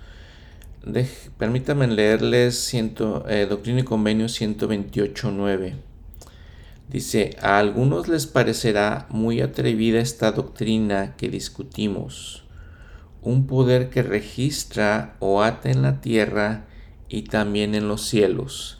permítanme 1.37 1.87
leerles 1.87 2.75
eh, 2.75 3.47
Doctrina 3.49 3.81
y 3.81 3.85
Convenio 3.85 4.27
128.9. 4.27 5.75
Dice, 6.89 7.37
a 7.41 7.59
algunos 7.59 8.09
les 8.09 8.27
parecerá 8.27 9.07
muy 9.11 9.41
atrevida 9.41 10.01
esta 10.01 10.33
doctrina 10.33 11.17
que 11.17 11.29
discutimos, 11.29 12.45
un 13.23 13.47
poder 13.47 13.91
que 13.91 14.03
registra 14.03 15.17
o 15.19 15.43
ata 15.43 15.71
en 15.71 15.83
la 15.83 16.01
tierra 16.01 16.67
y 17.09 17.23
también 17.23 17.75
en 17.75 17.89
los 17.89 18.07
cielos 18.07 18.79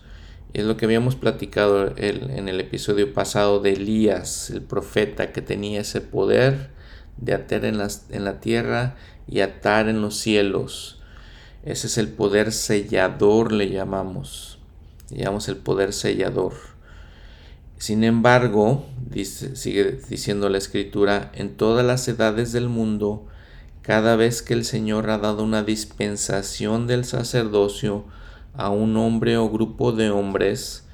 es 0.55 0.65
lo 0.65 0.77
que 0.77 0.87
habíamos 0.87 1.15
platicado 1.15 1.93
en 1.97 2.49
el 2.49 2.61
episodio 2.61 3.13
pasado 3.13 3.61
de 3.61 3.73
Elías, 3.73 4.51
el 4.51 4.63
profeta 4.63 5.31
que 5.33 5.43
tenía 5.43 5.83
ese 5.83 6.01
poder 6.01 6.71
de 7.17 7.35
atar 7.35 7.65
en 7.65 7.79
la 8.25 8.41
tierra 8.41 8.97
y 9.27 9.41
atar 9.41 9.89
en 9.89 10.01
los 10.01 10.17
cielos. 10.17 10.98
Ese 11.65 11.87
es 11.89 11.99
el 11.99 12.09
poder 12.09 12.53
sellador, 12.53 13.53
le 13.53 13.71
llamamos. 13.71 14.59
Le 15.11 15.19
llamamos 15.19 15.49
el 15.49 15.57
poder 15.57 15.93
sellador. 15.93 16.55
Sin 17.79 18.05
embargo, 18.05 18.87
dice, 19.09 19.55
sigue 19.57 20.01
diciendo 20.09 20.49
la 20.49 20.59
escritura, 20.59 21.31
en 21.35 21.57
todas 21.57 21.87
las 21.87 22.07
edades 22.09 22.53
del 22.53 22.69
mundo, 22.69 23.27
cada 23.83 24.17
vez 24.17 24.43
que 24.43 24.55
el 24.55 24.65
Señor 24.65 25.11
ha 25.11 25.19
dado 25.19 25.45
una 25.45 25.63
dispensación 25.63 26.87
del 26.87 27.05
sacerdocio, 27.05 28.05
a 28.59 28.71
un 28.71 28.97
hombre 28.97 29.37
o 29.37 29.49
grupo 29.49 29.93
de 29.93 30.11
hombres, 30.11 30.85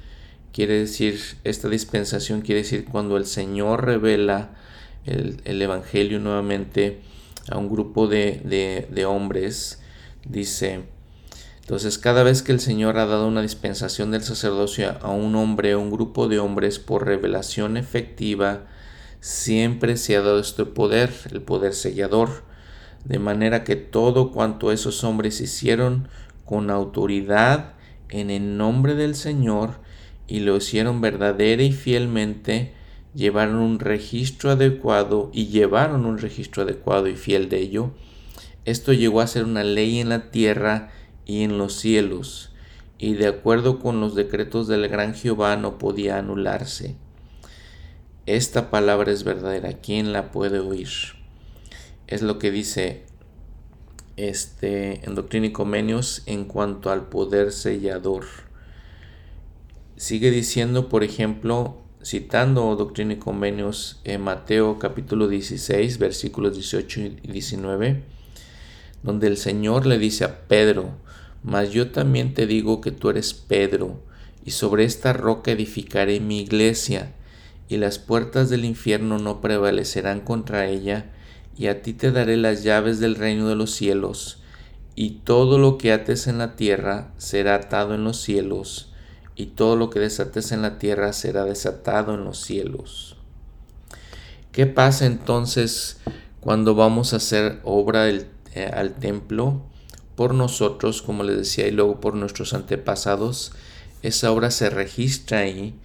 quiere 0.53 0.79
decir, 0.79 1.19
esta 1.43 1.67
dispensación 1.67 2.41
quiere 2.41 2.61
decir 2.61 2.85
cuando 2.85 3.17
el 3.17 3.25
Señor 3.25 3.85
revela 3.85 4.51
el, 5.05 5.61
Evangelio 5.61 6.19
nuevamente 6.19 7.01
a 7.49 7.57
un 7.57 7.67
grupo 7.69 8.07
de, 8.07 8.87
de 8.89 9.05
hombres, 9.05 9.81
dice, 10.25 10.83
entonces 11.61 11.97
cada 11.97 12.23
vez 12.23 12.43
que 12.43 12.51
el 12.51 12.59
Señor 12.59 12.97
ha 12.97 13.05
dado 13.05 13.27
una 13.27 13.41
dispensación 13.41 14.11
del 14.11 14.23
sacerdocio 14.23 14.97
a 15.01 15.11
un 15.11 15.35
hombre 15.35 15.73
o 15.73 15.79
un 15.79 15.89
grupo 15.89 16.27
de 16.27 16.39
hombres 16.39 16.79
por 16.79 17.05
revelación 17.05 17.77
efectiva, 17.77 18.65
siempre 19.19 19.97
se 19.97 20.15
ha 20.15 20.21
dado 20.21 20.39
este 20.39 20.65
poder, 20.65 21.11
el 21.31 21.41
poder 21.41 21.73
sellador, 21.73 22.43
de 23.03 23.19
manera 23.19 23.63
que 23.63 23.75
todo 23.75 24.31
cuanto 24.31 24.71
esos 24.71 25.03
hombres 25.03 25.41
hicieron 25.41 26.07
con 26.45 26.69
autoridad 26.69 27.73
en 28.09 28.29
el 28.29 28.57
nombre 28.57 28.95
del 28.95 29.15
Señor 29.15 29.79
y 30.27 30.39
lo 30.41 30.57
hicieron 30.57 31.01
verdadera 31.01 31.63
y 31.63 31.71
fielmente, 31.71 32.73
llevaron 33.13 33.55
un 33.55 33.79
registro 33.79 34.51
adecuado 34.51 35.29
y 35.33 35.47
llevaron 35.47 36.05
un 36.05 36.17
registro 36.17 36.63
adecuado 36.63 37.07
y 37.07 37.15
fiel 37.15 37.49
de 37.49 37.59
ello. 37.59 37.91
Esto 38.65 38.93
llegó 38.93 39.21
a 39.21 39.27
ser 39.27 39.45
una 39.45 39.63
ley 39.63 39.99
en 39.99 40.09
la 40.09 40.31
tierra 40.31 40.89
y 41.25 41.43
en 41.43 41.57
los 41.57 41.73
cielos, 41.75 42.51
y 42.97 43.13
de 43.13 43.27
acuerdo 43.27 43.79
con 43.79 43.99
los 43.99 44.15
decretos 44.15 44.67
del 44.67 44.87
gran 44.87 45.13
Jehová 45.13 45.55
no 45.55 45.77
podía 45.77 46.17
anularse. 46.17 46.95
esta 48.25 48.71
palabra 48.71 49.11
es 49.11 49.23
verdadera, 49.23 49.73
¿quién 49.73 50.11
la 50.11 50.31
puede 50.31 50.59
oír? 50.59 50.89
Es 52.07 52.23
lo 52.23 52.39
que 52.39 52.49
dice 52.49 53.03
este, 54.17 55.05
en 55.05 55.13
Doctrina 55.13 55.47
y 55.47 55.51
Comenios 55.51 56.23
en 56.25 56.45
cuanto 56.45 56.89
al 56.89 57.07
poder 57.09 57.51
sellador. 57.51 58.25
Sigue 59.95 60.31
diciendo, 60.31 60.89
por 60.89 61.03
ejemplo, 61.03 61.81
citando 62.03 62.75
Doctrina 62.75 63.13
y 63.13 63.17
Convenios 63.17 64.01
en 64.03 64.21
Mateo 64.21 64.79
capítulo 64.79 65.27
16, 65.27 65.99
versículos 65.99 66.55
18 66.55 67.01
y 67.01 67.09
19, 67.31 68.14
donde 69.05 69.27
el 69.27 69.37
Señor 69.37 69.85
le 69.85 69.99
dice 69.99 70.25
a 70.25 70.39
Pedro, 70.47 70.89
mas 71.43 71.69
yo 71.69 71.91
también 71.91 72.33
te 72.33 72.47
digo 72.47 72.81
que 72.81 72.91
tú 72.91 73.11
eres 73.11 73.35
Pedro, 73.35 74.01
y 74.43 74.49
sobre 74.51 74.83
esta 74.83 75.13
roca 75.13 75.51
edificaré 75.51 76.19
mi 76.19 76.41
iglesia, 76.41 77.13
y 77.69 77.77
las 77.77 77.99
puertas 77.99 78.49
del 78.49 78.65
infierno 78.65 79.19
no 79.19 79.41
prevalecerán 79.41 80.21
contra 80.21 80.65
ella, 80.65 81.11
y 81.55 81.67
a 81.67 81.83
ti 81.83 81.93
te 81.93 82.11
daré 82.11 82.35
las 82.35 82.63
llaves 82.63 82.99
del 82.99 83.13
reino 83.13 83.47
de 83.47 83.55
los 83.55 83.71
cielos, 83.71 84.39
y 84.95 85.21
todo 85.23 85.59
lo 85.59 85.77
que 85.77 85.93
ates 85.93 86.25
en 86.25 86.39
la 86.39 86.55
tierra 86.55 87.13
será 87.17 87.55
atado 87.55 87.93
en 87.93 88.03
los 88.03 88.19
cielos, 88.19 88.91
y 89.35 89.47
todo 89.47 89.75
lo 89.75 89.91
que 89.91 89.99
desates 89.99 90.51
en 90.51 90.63
la 90.63 90.79
tierra 90.79 91.13
será 91.13 91.45
desatado 91.45 92.15
en 92.15 92.23
los 92.23 92.39
cielos. 92.39 93.17
¿Qué 94.51 94.65
pasa 94.65 95.05
entonces 95.05 95.99
cuando 96.39 96.73
vamos 96.73 97.13
a 97.13 97.17
hacer 97.17 97.59
obra 97.63 98.07
eh, 98.55 98.71
al 98.73 98.95
templo 98.95 99.61
por 100.15 100.33
nosotros, 100.33 101.01
como 101.01 101.23
les 101.23 101.37
decía, 101.37 101.67
y 101.67 101.71
luego 101.71 101.99
por 101.99 102.15
nuestros 102.15 102.53
antepasados? 102.53 103.51
Esa 104.01 104.31
obra 104.31 104.49
se 104.49 104.69
registra 104.69 105.39
ahí 105.39 105.75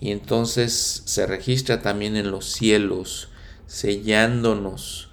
y 0.00 0.10
entonces 0.10 1.02
se 1.06 1.26
registra 1.26 1.82
también 1.82 2.16
en 2.16 2.30
los 2.30 2.46
cielos, 2.46 3.28
sellándonos. 3.66 5.10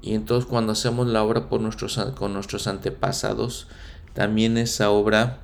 Y 0.00 0.14
entonces 0.14 0.48
cuando 0.48 0.72
hacemos 0.72 1.06
la 1.08 1.22
obra 1.22 1.48
por 1.48 1.60
nuestros, 1.60 1.98
con 2.16 2.32
nuestros 2.32 2.66
antepasados, 2.66 3.66
también 4.14 4.56
esa 4.58 4.90
obra 4.90 5.40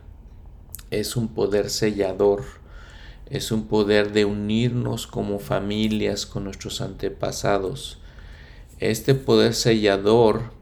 es 0.91 1.17
un 1.17 1.29
poder 1.29 1.71
sellador, 1.71 2.45
es 3.29 3.53
un 3.53 3.67
poder 3.67 4.13
de 4.13 4.25
unirnos 4.25 5.07
como 5.07 5.39
familias 5.39 6.25
con 6.25 6.45
nuestros 6.45 6.81
antepasados. 6.81 7.99
Este 8.79 9.15
poder 9.15 9.55
sellador 9.55 10.53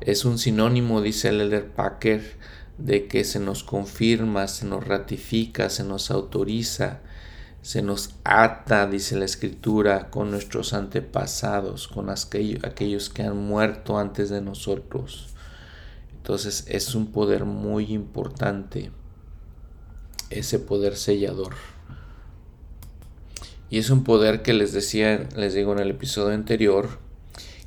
es 0.00 0.24
un 0.24 0.38
sinónimo, 0.38 1.00
dice 1.02 1.28
el 1.28 1.40
Elder 1.40 1.70
Packer, 1.70 2.36
de 2.78 3.08
que 3.08 3.24
se 3.24 3.40
nos 3.40 3.64
confirma, 3.64 4.46
se 4.48 4.66
nos 4.66 4.86
ratifica, 4.86 5.68
se 5.68 5.84
nos 5.84 6.10
autoriza, 6.10 7.00
se 7.62 7.82
nos 7.82 8.14
ata, 8.24 8.86
dice 8.86 9.16
la 9.16 9.24
escritura, 9.24 10.10
con 10.10 10.30
nuestros 10.30 10.72
antepasados, 10.72 11.88
con 11.88 12.08
aquellos 12.08 13.10
que 13.10 13.22
han 13.22 13.36
muerto 13.36 13.98
antes 13.98 14.30
de 14.30 14.40
nosotros. 14.40 15.34
Entonces 16.16 16.64
es 16.68 16.94
un 16.94 17.10
poder 17.10 17.44
muy 17.44 17.92
importante, 17.92 18.92
ese 20.30 20.58
poder 20.58 20.96
sellador. 20.96 21.54
Y 23.70 23.78
es 23.78 23.90
un 23.90 24.04
poder 24.04 24.42
que 24.42 24.54
les 24.54 24.72
decía, 24.72 25.28
les 25.36 25.52
digo 25.54 25.72
en 25.72 25.80
el 25.80 25.90
episodio 25.90 26.34
anterior, 26.34 27.00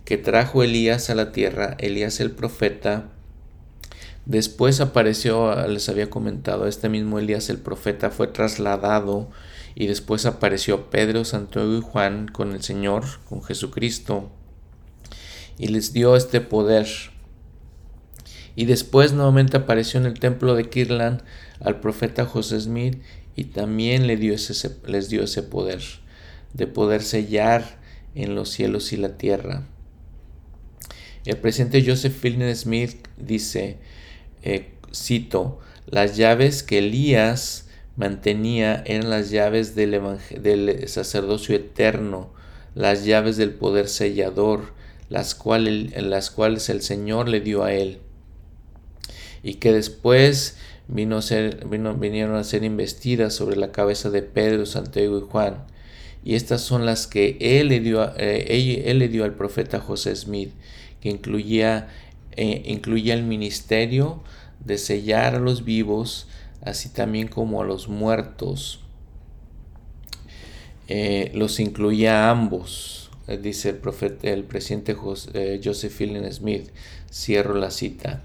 que 0.05 0.17
trajo 0.17 0.63
Elías 0.63 1.09
a 1.09 1.15
la 1.15 1.31
tierra, 1.31 1.75
Elías 1.79 2.19
el 2.19 2.31
profeta. 2.31 3.09
Después 4.25 4.81
apareció, 4.81 5.67
les 5.67 5.89
había 5.89 6.09
comentado, 6.09 6.67
este 6.67 6.89
mismo 6.89 7.19
Elías 7.19 7.49
el 7.49 7.57
profeta 7.57 8.09
fue 8.11 8.27
trasladado 8.27 9.29
y 9.73 9.87
después 9.87 10.25
apareció 10.25 10.89
Pedro, 10.89 11.25
Santiago 11.25 11.77
y 11.77 11.81
Juan 11.81 12.27
con 12.27 12.51
el 12.51 12.61
Señor, 12.61 13.05
con 13.27 13.41
Jesucristo, 13.43 14.29
y 15.57 15.67
les 15.67 15.93
dio 15.93 16.15
este 16.15 16.41
poder 16.41 16.87
y 18.55 18.65
después 18.65 19.13
nuevamente 19.13 19.57
apareció 19.57 19.99
en 19.99 20.05
el 20.05 20.19
templo 20.19 20.55
de 20.55 20.69
Kirlan 20.69 21.23
al 21.59 21.79
profeta 21.79 22.25
José 22.25 22.59
Smith 22.59 23.01
y 23.35 23.45
también 23.45 24.07
dio 24.19 24.33
ese, 24.33 24.75
les 24.85 25.09
dio 25.09 25.23
ese 25.23 25.43
poder 25.43 25.81
de 26.53 26.67
poder 26.67 27.01
sellar 27.01 27.79
en 28.13 28.35
los 28.35 28.49
cielos 28.49 28.91
y 28.91 28.97
la 28.97 29.17
tierra. 29.17 29.63
El 31.25 31.37
presidente 31.37 31.83
Joseph 31.85 32.13
Fielding 32.13 32.55
Smith 32.55 33.07
dice, 33.17 33.77
eh, 34.43 34.71
cito, 34.93 35.59
las 35.87 36.17
llaves 36.17 36.63
que 36.63 36.79
Elías 36.79 37.67
mantenía 37.95 38.83
eran 38.85 39.09
las 39.09 39.29
llaves 39.29 39.75
del, 39.75 39.99
del 40.41 40.87
sacerdocio 40.87 41.55
eterno, 41.55 42.33
las 42.75 43.05
llaves 43.05 43.37
del 43.37 43.51
poder 43.51 43.87
sellador, 43.87 44.73
las 45.09 45.37
las 45.95 46.31
cuales 46.31 46.69
el 46.69 46.81
Señor 46.81 47.27
le 47.27 47.41
dio 47.41 47.63
a 47.63 47.73
él 47.73 47.99
y 49.43 49.55
que 49.55 49.71
después 49.71 50.57
vinieron 50.87 52.35
a 52.35 52.43
ser 52.43 52.63
investidas 52.63 53.33
sobre 53.33 53.55
la 53.55 53.71
cabeza 53.71 54.09
de 54.09 54.21
Pedro, 54.21 54.65
Santiago 54.65 55.17
y 55.17 55.21
Juan. 55.21 55.65
Y 56.23 56.35
estas 56.35 56.61
son 56.61 56.85
las 56.85 57.07
que 57.07 57.37
él 57.39 57.69
le 57.69 57.79
dio, 57.79 58.13
eh, 58.17 58.83
él, 58.85 58.99
le 58.99 59.07
dio 59.07 59.23
al 59.23 59.33
profeta 59.33 59.79
José 59.79 60.15
Smith, 60.15 60.51
que 61.01 61.09
incluía, 61.09 61.89
eh, 62.37 62.63
incluía 62.65 63.13
el 63.13 63.23
ministerio 63.23 64.21
de 64.63 64.77
sellar 64.77 65.35
a 65.35 65.39
los 65.39 65.65
vivos, 65.65 66.27
así 66.61 66.89
también 66.89 67.27
como 67.27 67.61
a 67.61 67.65
los 67.65 67.87
muertos. 67.87 68.79
Eh, 70.87 71.31
los 71.33 71.59
incluía 71.59 72.25
a 72.27 72.31
ambos, 72.31 73.09
dice 73.41 73.69
el, 73.69 73.77
profeta, 73.77 74.29
el 74.29 74.43
presidente 74.43 74.93
Joseph 74.93 75.93
Fielding 75.93 76.31
Smith. 76.31 76.69
Cierro 77.11 77.55
la 77.55 77.71
cita 77.71 78.23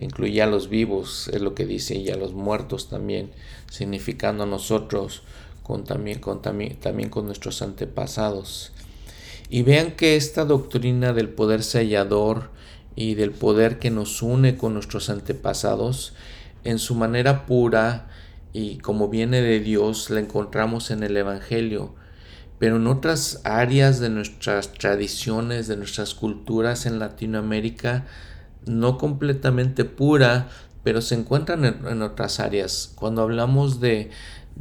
incluye 0.00 0.42
a 0.42 0.46
los 0.46 0.68
vivos, 0.68 1.28
es 1.32 1.40
lo 1.40 1.54
que 1.54 1.66
dice, 1.66 1.96
y 1.96 2.08
a 2.10 2.16
los 2.16 2.32
muertos 2.32 2.88
también, 2.88 3.30
significando 3.70 4.44
a 4.44 4.46
nosotros 4.46 5.22
con, 5.62 5.84
también, 5.84 6.20
con, 6.20 6.40
también, 6.40 6.76
también 6.76 7.10
con 7.10 7.26
nuestros 7.26 7.62
antepasados. 7.62 8.72
Y 9.50 9.62
vean 9.62 9.92
que 9.92 10.16
esta 10.16 10.44
doctrina 10.44 11.12
del 11.12 11.28
poder 11.28 11.62
sellador 11.62 12.50
y 12.96 13.14
del 13.14 13.30
poder 13.30 13.78
que 13.78 13.90
nos 13.90 14.22
une 14.22 14.56
con 14.56 14.74
nuestros 14.74 15.08
antepasados, 15.08 16.14
en 16.64 16.78
su 16.78 16.94
manera 16.94 17.46
pura 17.46 18.08
y 18.52 18.78
como 18.78 19.08
viene 19.08 19.40
de 19.40 19.60
Dios, 19.60 20.10
la 20.10 20.20
encontramos 20.20 20.90
en 20.90 21.02
el 21.02 21.16
Evangelio. 21.16 21.94
Pero 22.58 22.76
en 22.76 22.86
otras 22.88 23.40
áreas 23.44 24.00
de 24.00 24.08
nuestras 24.08 24.72
tradiciones, 24.72 25.68
de 25.68 25.76
nuestras 25.76 26.14
culturas 26.14 26.86
en 26.86 26.98
Latinoamérica, 26.98 28.06
no 28.66 28.98
completamente 28.98 29.84
pura, 29.84 30.48
pero 30.82 31.00
se 31.00 31.14
encuentran 31.14 31.64
en, 31.64 32.02
otras 32.02 32.40
áreas. 32.40 32.92
Cuando 32.94 33.22
hablamos 33.22 33.80
de, 33.80 34.10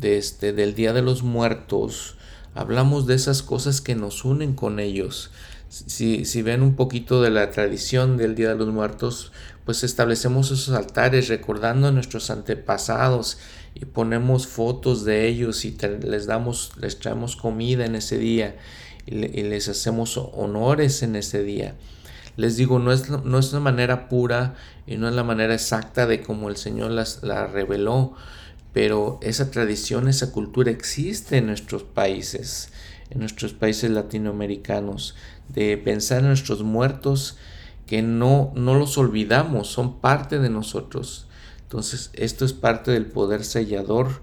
este, 0.01 0.53
del 0.53 0.75
Día 0.75 0.93
de 0.93 1.01
los 1.01 1.23
Muertos, 1.23 2.16
hablamos 2.57 3.05
de 3.05 3.15
esas 3.15 3.43
cosas 3.43 3.81
que 3.81 3.95
nos 3.95 4.25
unen 4.25 4.53
con 4.53 4.79
ellos. 4.79 5.31
Si, 5.69 6.25
si, 6.25 6.41
ven 6.41 6.63
un 6.63 6.75
poquito 6.75 7.21
de 7.21 7.29
la 7.29 7.51
tradición 7.51 8.17
del 8.17 8.35
Día 8.35 8.49
de 8.49 8.55
los 8.55 8.69
Muertos, 8.69 9.31
pues 9.65 9.83
establecemos 9.83 10.49
esos 10.49 10.73
altares 10.75 11.27
recordando 11.27 11.87
a 11.87 11.91
nuestros 11.91 12.29
antepasados 12.29 13.37
y 13.75 13.85
ponemos 13.85 14.47
fotos 14.47 15.05
de 15.05 15.27
ellos 15.27 15.65
y 15.65 15.77
les 16.01 16.25
damos, 16.25 16.71
les 16.79 16.97
traemos 16.97 17.35
comida 17.35 17.85
en 17.85 17.95
ese 17.95 18.17
día 18.17 18.55
y 19.05 19.11
les 19.43 19.67
hacemos 19.67 20.17
honores 20.17 21.03
en 21.03 21.15
ese 21.15 21.43
día. 21.43 21.75
Les 22.37 22.55
digo, 22.55 22.79
no 22.79 22.91
es, 22.91 23.09
no 23.09 23.39
es 23.39 23.51
una 23.51 23.59
manera 23.59 24.09
pura 24.09 24.55
y 24.85 24.97
no 24.97 25.09
es 25.09 25.15
la 25.15 25.23
manera 25.23 25.53
exacta 25.53 26.07
de 26.07 26.21
como 26.21 26.49
el 26.49 26.57
Señor 26.57 26.91
las, 26.91 27.23
la 27.23 27.47
reveló, 27.47 28.13
pero 28.77 29.17
esa 29.23 29.49
tradición, 29.49 30.07
esa 30.07 30.31
cultura 30.31 30.69
existe 30.69 31.37
en 31.37 31.47
nuestros 31.47 31.81
países, 31.81 32.69
en 33.09 33.17
nuestros 33.17 33.53
países 33.53 33.89
latinoamericanos, 33.89 35.15
de 35.49 35.79
pensar 35.79 36.19
en 36.19 36.27
nuestros 36.27 36.61
muertos 36.61 37.37
que 37.87 38.03
no, 38.03 38.51
no 38.53 38.75
los 38.75 38.99
olvidamos, 38.99 39.67
son 39.67 39.99
parte 39.99 40.37
de 40.37 40.51
nosotros. 40.51 41.25
Entonces, 41.63 42.11
esto 42.13 42.45
es 42.45 42.53
parte 42.53 42.91
del 42.91 43.07
poder 43.07 43.43
sellador 43.45 44.21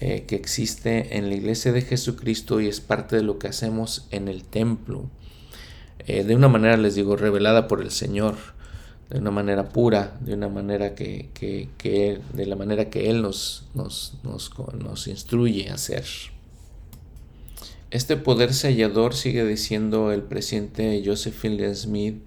eh, 0.00 0.26
que 0.26 0.36
existe 0.36 1.16
en 1.16 1.30
la 1.30 1.36
iglesia 1.36 1.72
de 1.72 1.80
Jesucristo 1.80 2.60
y 2.60 2.68
es 2.68 2.82
parte 2.82 3.16
de 3.16 3.22
lo 3.22 3.38
que 3.38 3.48
hacemos 3.48 4.06
en 4.10 4.28
el 4.28 4.44
templo. 4.44 5.08
Eh, 6.00 6.24
de 6.24 6.36
una 6.36 6.48
manera, 6.48 6.76
les 6.76 6.94
digo, 6.94 7.16
revelada 7.16 7.68
por 7.68 7.80
el 7.80 7.90
Señor, 7.90 8.36
de 9.10 9.18
una 9.18 9.30
manera 9.30 9.70
pura, 9.70 10.16
de 10.20 10.34
una 10.34 10.48
manera 10.48 10.94
que, 10.94 11.30
que, 11.32 12.20
de 12.34 12.46
la 12.46 12.56
manera 12.56 12.90
que 12.90 13.08
Él 13.08 13.22
nos, 13.22 13.66
nos, 13.74 14.18
nos, 14.22 14.50
nos 14.74 15.08
instruye 15.08 15.70
a 15.70 15.74
hacer. 15.74 16.04
Este 17.90 18.16
poder 18.16 18.52
sellador, 18.52 19.14
sigue 19.14 19.46
diciendo 19.46 20.12
el 20.12 20.22
presidente 20.22 21.02
Josephine 21.04 21.74
Smith, 21.74 22.22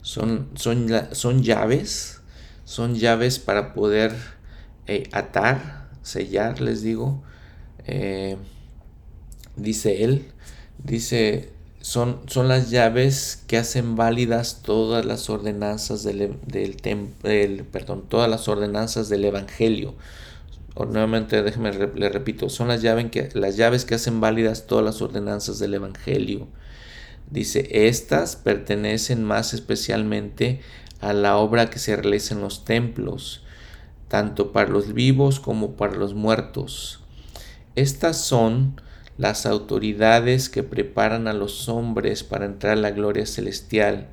son, 0.00 0.48
son, 0.54 0.88
son 1.12 1.42
llaves, 1.42 2.22
son 2.64 2.94
llaves 2.94 3.38
para 3.38 3.74
poder 3.74 4.14
eh, 4.86 5.08
atar, 5.12 5.90
sellar, 6.02 6.62
les 6.62 6.82
digo, 6.82 7.22
eh, 7.86 8.38
dice 9.56 10.02
él, 10.02 10.32
dice, 10.82 11.51
son, 11.82 12.20
son 12.28 12.46
las 12.46 12.70
llaves 12.70 13.42
que 13.48 13.58
hacen 13.58 13.96
válidas 13.96 14.62
todas 14.62 15.04
las 15.04 15.28
ordenanzas 15.28 16.04
del, 16.04 16.38
del, 16.46 17.64
perdón, 17.64 18.04
todas 18.08 18.30
las 18.30 18.48
ordenanzas 18.48 19.08
del 19.08 19.24
Evangelio. 19.24 19.94
Nuevamente, 20.76 21.42
déjeme 21.42 21.72
le 21.72 22.08
repito, 22.08 22.48
son 22.48 22.68
las 22.68 22.82
llaves, 22.82 23.10
que, 23.10 23.28
las 23.34 23.56
llaves 23.56 23.84
que 23.84 23.96
hacen 23.96 24.20
válidas 24.20 24.66
todas 24.68 24.84
las 24.84 25.02
ordenanzas 25.02 25.58
del 25.58 25.74
Evangelio. 25.74 26.46
Dice, 27.30 27.88
estas 27.88 28.36
pertenecen 28.36 29.24
más 29.24 29.52
especialmente 29.52 30.60
a 31.00 31.12
la 31.12 31.36
obra 31.36 31.68
que 31.68 31.80
se 31.80 31.96
realiza 31.96 32.34
en 32.34 32.42
los 32.42 32.64
templos, 32.64 33.42
tanto 34.06 34.52
para 34.52 34.70
los 34.70 34.94
vivos 34.94 35.40
como 35.40 35.72
para 35.72 35.96
los 35.96 36.14
muertos. 36.14 37.00
Estas 37.74 38.18
son 38.18 38.80
las 39.18 39.46
autoridades 39.46 40.48
que 40.48 40.62
preparan 40.62 41.28
a 41.28 41.32
los 41.32 41.68
hombres 41.68 42.24
para 42.24 42.46
entrar 42.46 42.72
a 42.72 42.80
la 42.80 42.90
gloria 42.90 43.26
celestial 43.26 44.08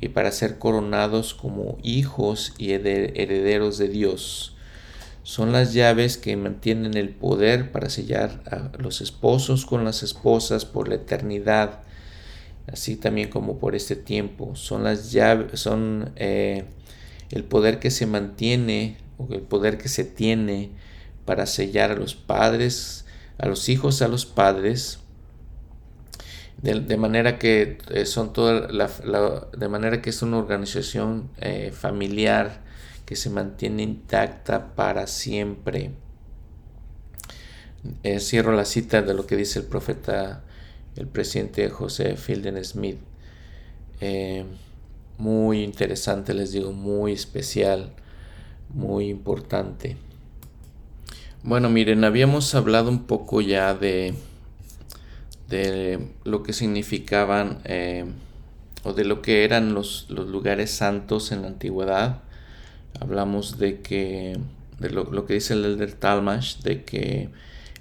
y 0.00 0.08
para 0.08 0.32
ser 0.32 0.58
coronados 0.58 1.34
como 1.34 1.78
hijos 1.82 2.54
y 2.58 2.72
herederos 2.72 3.78
de 3.78 3.88
Dios. 3.88 4.54
Son 5.22 5.52
las 5.52 5.74
llaves 5.74 6.16
que 6.16 6.36
mantienen 6.36 6.96
el 6.96 7.10
poder 7.10 7.70
para 7.72 7.90
sellar 7.90 8.40
a 8.46 8.76
los 8.78 9.00
esposos 9.00 9.66
con 9.66 9.84
las 9.84 10.02
esposas 10.02 10.64
por 10.64 10.88
la 10.88 10.94
eternidad, 10.94 11.80
así 12.66 12.96
también 12.96 13.28
como 13.28 13.58
por 13.58 13.74
este 13.74 13.96
tiempo. 13.96 14.56
Son 14.56 14.84
las 14.84 15.12
llaves, 15.12 15.60
son 15.60 16.12
eh, 16.16 16.64
el 17.30 17.44
poder 17.44 17.78
que 17.78 17.90
se 17.90 18.06
mantiene 18.06 18.96
o 19.18 19.28
el 19.34 19.42
poder 19.42 19.76
que 19.76 19.88
se 19.88 20.04
tiene 20.04 20.70
para 21.24 21.44
sellar 21.44 21.90
a 21.90 21.96
los 21.96 22.14
padres, 22.14 23.04
a 23.38 23.46
los 23.46 23.68
hijos, 23.68 24.02
a 24.02 24.08
los 24.08 24.26
padres, 24.26 25.00
de, 26.62 26.96
manera 26.96 27.38
que 27.38 27.78
eh, 27.90 28.04
son 28.04 28.32
toda 28.32 28.68
la, 28.72 28.88
de 29.56 29.68
manera 29.68 30.02
que 30.02 30.10
es 30.10 30.22
una 30.22 30.38
organización 30.38 31.30
eh, 31.40 31.70
familiar 31.72 32.62
que 33.06 33.14
se 33.14 33.30
mantiene 33.30 33.84
intacta 33.84 34.74
para 34.74 35.06
siempre. 35.06 35.92
Eh, 38.02 38.18
cierro 38.18 38.52
la 38.52 38.64
cita 38.64 39.02
de 39.02 39.14
lo 39.14 39.24
que 39.24 39.36
dice 39.36 39.60
el 39.60 39.66
profeta, 39.66 40.42
el 40.96 41.06
presidente 41.06 41.70
José 41.70 42.16
Fielden 42.16 42.62
Smith. 42.64 42.98
muy 45.16 45.62
interesante, 45.62 46.34
les 46.34 46.52
digo, 46.52 46.72
muy 46.72 47.12
especial, 47.12 47.92
muy 48.68 49.08
importante. 49.08 49.96
Bueno, 51.48 51.70
miren, 51.70 52.04
habíamos 52.04 52.54
hablado 52.54 52.90
un 52.90 53.04
poco 53.04 53.40
ya 53.40 53.72
de, 53.72 54.12
de 55.48 55.98
lo 56.24 56.42
que 56.42 56.52
significaban 56.52 57.60
eh, 57.64 58.04
o 58.82 58.92
de 58.92 59.06
lo 59.06 59.22
que 59.22 59.44
eran 59.44 59.72
los, 59.72 60.10
lugares 60.10 60.70
santos 60.70 61.32
en 61.32 61.40
la 61.40 61.48
antigüedad. 61.48 62.20
Hablamos 63.00 63.56
de 63.56 63.80
que, 63.80 64.38
de 64.78 64.90
lo, 64.90 65.24
que 65.24 65.32
dice 65.32 65.54
el 65.54 65.64
Elder 65.64 65.94
Talmash, 65.94 66.58
de 66.58 66.84
que 66.84 67.30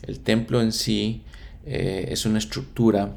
el 0.04 0.22
templo 0.22 0.62
en 0.62 0.72
sí 0.72 1.24
eh, 1.66 2.08
es 2.10 2.26
una 2.26 2.38
estructura, 2.38 3.16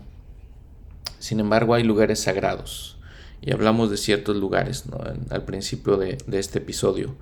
sin 1.21 1.39
embargo 1.39 1.75
hay 1.75 1.85
lugares 1.85 2.23
sagrados. 2.23 2.97
Y 3.41 3.53
hablamos 3.53 3.89
de 3.89 3.99
ciertos 3.99 4.35
lugares 4.37 4.83
al 5.31 5.45
principio 5.45 5.97
de, 5.97 6.19
de 6.27 6.41
este 6.41 6.59
episodio 6.59 7.15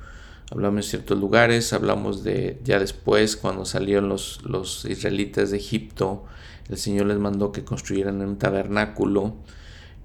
hablamos 0.51 0.85
de 0.85 0.91
ciertos 0.91 1.19
lugares, 1.19 1.73
hablamos 1.73 2.25
de 2.25 2.61
ya 2.65 2.79
después 2.79 3.37
cuando 3.37 3.65
salieron 3.65 4.09
los, 4.09 4.43
los 4.45 4.85
israelitas 4.85 5.51
de 5.51 5.59
Egipto, 5.59 6.25
el 6.69 6.77
Señor 6.77 7.07
les 7.07 7.19
mandó 7.19 7.53
que 7.53 7.65
construyeran 7.65 8.21
un 8.21 8.39
tabernáculo 8.39 9.37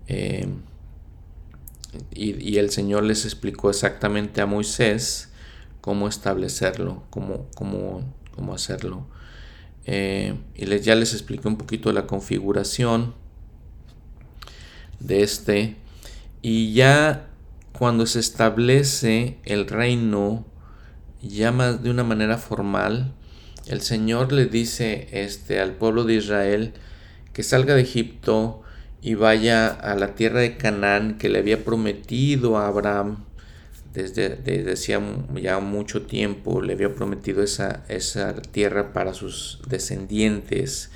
eh, 0.08 0.48
y, 2.12 2.58
el 2.58 2.72
Señor 2.72 3.04
les 3.04 3.26
explicó 3.26 3.70
exactamente 3.70 4.42
a 4.42 4.46
Moisés 4.46 5.30
cómo 5.82 6.08
establecerlo, 6.08 7.04
cómo, 7.10 7.48
cómo, 7.56 8.02
cómo 8.36 8.54
hacerlo. 8.54 9.06
Eh, 9.86 10.36
y 10.56 10.66
les, 10.66 10.84
ya 10.84 10.96
les 10.96 11.14
expliqué 11.14 11.48
un 11.48 11.58
poquito 11.58 11.92
la 11.92 12.08
configuración 12.08 13.14
de 15.00 15.24
este 15.24 15.76
y 16.42 16.74
ya 16.74 17.30
cuando 17.78 18.06
se 18.06 18.20
establece 18.20 19.38
el 19.46 19.68
reino 19.68 20.46
llama 21.22 21.74
de 21.74 21.90
una 21.90 22.04
manera 22.04 22.38
formal, 22.38 23.14
el 23.68 23.82
Señor 23.82 24.32
le 24.32 24.46
dice 24.46 25.08
este, 25.12 25.60
al 25.60 25.74
pueblo 25.74 26.04
de 26.04 26.16
Israel 26.16 26.74
que 27.34 27.44
salga 27.44 27.76
de 27.76 27.82
Egipto 27.82 28.62
y 29.02 29.16
vaya 29.16 29.68
a 29.68 29.96
la 29.96 30.16
tierra 30.16 30.42
de 30.42 30.58
Canaán 30.58 31.18
que 31.18 31.30
le 31.30 31.40
había 31.40 31.64
prometido 31.64 32.58
a 32.58 32.68
Abraham 32.68 33.26
desde, 33.94 34.30
desde 34.30 35.00
ya 35.42 35.60
mucho 35.60 36.04
tiempo, 36.04 36.62
le 36.62 36.74
había 36.74 36.94
prometido 36.94 37.44
esa, 37.44 37.84
esa 37.90 38.34
tierra 38.34 38.92
para 38.92 39.14
sus 39.14 39.62
descendientes. 39.68 40.90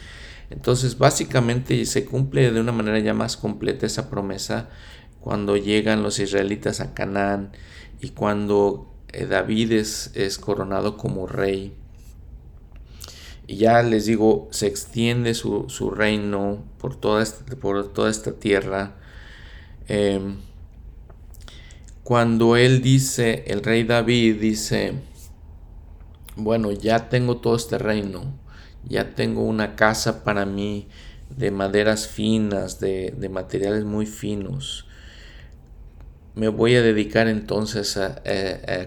Entonces 0.49 0.97
básicamente 0.97 1.85
se 1.85 2.05
cumple 2.05 2.51
de 2.51 2.59
una 2.59 2.71
manera 2.71 2.99
ya 2.99 3.13
más 3.13 3.37
completa 3.37 3.85
esa 3.85 4.09
promesa 4.09 4.69
cuando 5.27 5.57
llegan 5.57 6.03
los 6.03 6.19
israelitas 6.19 6.79
a 6.79 6.93
Canaán 6.93 7.51
y 7.99 8.11
cuando 8.11 8.93
eh, 9.11 9.25
David 9.25 9.73
es, 9.73 10.37
coronado 10.39 10.95
como 10.95 11.27
rey. 11.27 11.73
Y 13.45 13.57
ya 13.57 13.83
les 13.83 14.05
digo, 14.05 14.47
se 14.51 14.67
extiende 14.67 15.33
su, 15.33 15.67
reino 15.93 16.63
por 16.77 16.95
toda, 16.95 17.21
esta, 17.21 17.57
por 17.57 17.91
toda 17.91 18.09
esta 18.09 18.39
tierra. 18.39 18.95
Em, 19.89 20.37
cuando 22.03 22.55
él 22.55 22.81
dice, 22.81 23.43
el 23.47 23.63
rey 23.63 23.83
David 23.83 24.39
dice, 24.39 24.93
bueno, 26.37 26.71
ya 26.71 27.09
tengo 27.09 27.35
todo 27.35 27.57
este 27.57 27.77
reino, 27.77 28.33
ya 28.87 29.13
tengo 29.13 29.41
una 29.41 29.75
casa 29.75 30.23
para 30.23 30.45
mí 30.45 30.87
de 31.35 31.51
maderas 31.51 32.07
finas, 32.07 32.79
de, 32.79 33.13
de 33.17 33.27
materiales 33.27 33.83
muy 33.83 34.05
finos 34.05 34.86
me 36.37 36.49
voy 36.49 36.75
a 36.75 36.83
dedicar 36.83 37.27
entonces 37.27 37.97
a, 37.97 38.21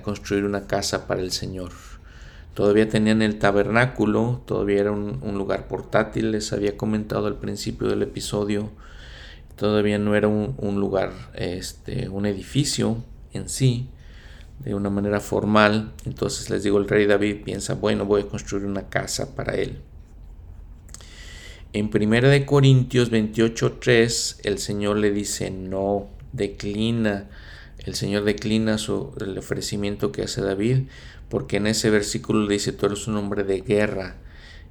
construir 0.03 0.45
una 0.45 0.69
casa 0.69 1.09
para 1.09 1.21
el 1.21 1.33
Señor. 1.33 1.73
Todavía 2.55 2.89
tenían 2.89 3.23
el 3.23 3.41
tabernáculo, 3.41 4.43
todavía 4.47 4.81
era 4.81 4.93
un, 4.93 5.35
lugar 5.37 5.67
portátil, 5.67 6.31
les 6.31 6.53
había 6.53 6.77
comentado 6.77 7.27
al 7.27 7.39
principio 7.39 7.89
del 7.89 8.03
episodio, 8.03 8.71
todavía 9.57 9.99
no 9.99 10.15
era 10.15 10.29
un, 10.29 10.81
lugar, 10.81 11.11
este, 11.35 12.09
un 12.09 12.25
edificio 12.25 13.03
en 13.33 13.49
sí, 13.49 13.89
de 14.61 14.77
una 14.77 14.91
manera 14.91 15.19
formal. 15.19 15.93
Entonces 16.07 16.51
les 16.51 16.63
digo, 16.63 16.79
el 16.79 16.89
rey 16.89 17.07
David 17.07 17.43
piensa, 17.45 17.75
bueno, 17.75 18.05
voy 18.05 18.23
a 18.23 18.29
construir 18.29 18.65
una 18.65 18.89
casa 18.89 19.35
para 19.35 19.57
él. 19.57 19.81
En 21.73 21.91
1 21.93 22.47
Corintios 22.47 23.11
28.3 23.11 24.41
el 24.45 24.59
Señor 24.59 24.99
le 24.99 25.11
dice, 25.11 25.51
no, 25.51 26.20
declina, 26.33 27.29
el 27.79 27.95
Señor 27.95 28.25
declina 28.25 28.79
su, 28.79 29.13
el 29.21 29.37
ofrecimiento 29.39 30.13
que 30.13 30.23
hace 30.23 30.43
David, 30.43 30.85
porque 31.29 31.57
en 31.59 31.67
ese 31.67 31.91
versículo 31.91 32.47
dice, 32.47 32.73
tú 32.73 32.87
eres 32.87 33.07
un 33.07 33.17
hombre 33.17 33.45
de 33.45 33.61
guerra 33.61 34.17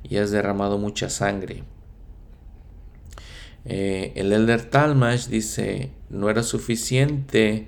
y 0.04 0.18
has 0.18 0.32
derramado 0.32 0.78
mucha 0.78 1.10
sangre. 1.10 1.64
Eh, 3.66 4.14
el 4.16 4.32
Elder 4.32 4.64
Talmash 4.70 5.28
dice, 5.28 5.92
no 6.10 6.30
era 6.30 6.44
suficiente 6.44 7.68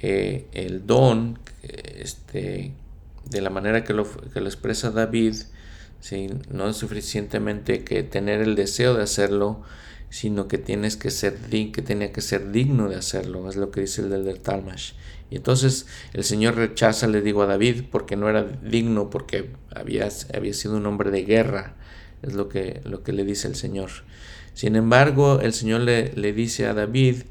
eh, 0.00 0.46
el 0.52 0.86
don 0.86 1.38
este, 1.62 2.72
de 3.24 3.40
la 3.40 3.50
manera 3.50 3.84
que 3.84 3.92
lo, 3.92 4.06
que 4.32 4.40
lo 4.40 4.46
expresa 4.46 4.90
David, 4.90 5.34
no 6.50 6.68
es 6.68 6.76
suficientemente 6.76 7.84
que 7.84 8.02
tener 8.02 8.40
el 8.40 8.54
deseo 8.54 8.94
de 8.94 9.02
hacerlo, 9.02 9.62
sino 10.10 10.48
que 10.48 10.58
tienes 10.58 10.96
que 10.96 11.10
ser 11.10 11.38
que 11.50 11.82
tenía 11.82 12.12
que 12.12 12.20
ser 12.20 12.50
digno 12.50 12.88
de 12.88 12.96
hacerlo, 12.96 13.48
es 13.48 13.56
lo 13.56 13.70
que 13.70 13.82
dice 13.82 14.02
el 14.02 14.24
del 14.24 14.40
Talmash. 14.40 14.92
Y 15.30 15.36
entonces 15.36 15.86
el 16.14 16.24
Señor 16.24 16.56
rechaza, 16.56 17.06
le 17.06 17.20
digo 17.20 17.42
a 17.42 17.46
David, 17.46 17.84
porque 17.90 18.16
no 18.16 18.28
era 18.28 18.44
digno, 18.44 19.10
porque 19.10 19.50
había, 19.74 20.10
sido 20.10 20.76
un 20.76 20.86
hombre 20.86 21.10
de 21.10 21.24
guerra, 21.24 21.76
es 22.22 22.32
lo 22.32 22.48
que, 22.48 22.80
lo 22.84 23.02
que 23.02 23.12
le 23.12 23.24
dice 23.24 23.48
el 23.48 23.54
Señor. 23.54 23.90
Sin 24.54 24.74
embargo, 24.74 25.40
el 25.40 25.52
Señor 25.52 25.82
le, 25.82 26.12
le 26.14 26.32
dice 26.32 26.66
a 26.66 26.74
David 26.74 27.22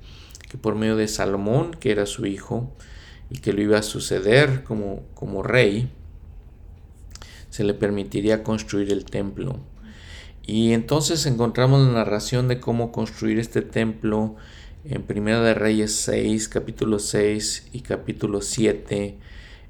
que 0.49 0.57
por 0.57 0.75
medio 0.75 0.95
de 0.95 1.07
Salomón, 1.07 1.71
que 1.71 1.91
era 1.91 2.05
su 2.05 2.25
hijo, 2.25 2.71
y 3.29 3.39
que 3.39 3.53
lo 3.53 3.61
iba 3.61 3.79
a 3.79 3.83
suceder 3.83 4.63
como, 4.63 5.03
como 5.13 5.43
rey, 5.43 5.89
se 7.49 7.63
le 7.63 7.73
permitiría 7.73 8.43
construir 8.43 8.91
el 8.91 9.05
templo. 9.05 9.59
Y 10.47 10.71
entonces 10.71 11.25
encontramos 11.25 11.85
la 11.85 11.91
narración 11.91 12.47
de 12.47 12.61
cómo 12.61 12.93
construir 12.93 13.37
este 13.37 13.61
templo 13.61 14.37
en 14.85 15.03
Primera 15.03 15.41
de 15.41 15.53
Reyes 15.53 15.93
6, 15.97 16.47
capítulo 16.47 16.99
6 16.99 17.67
y 17.73 17.81
capítulo 17.81 18.41
7. 18.41 19.17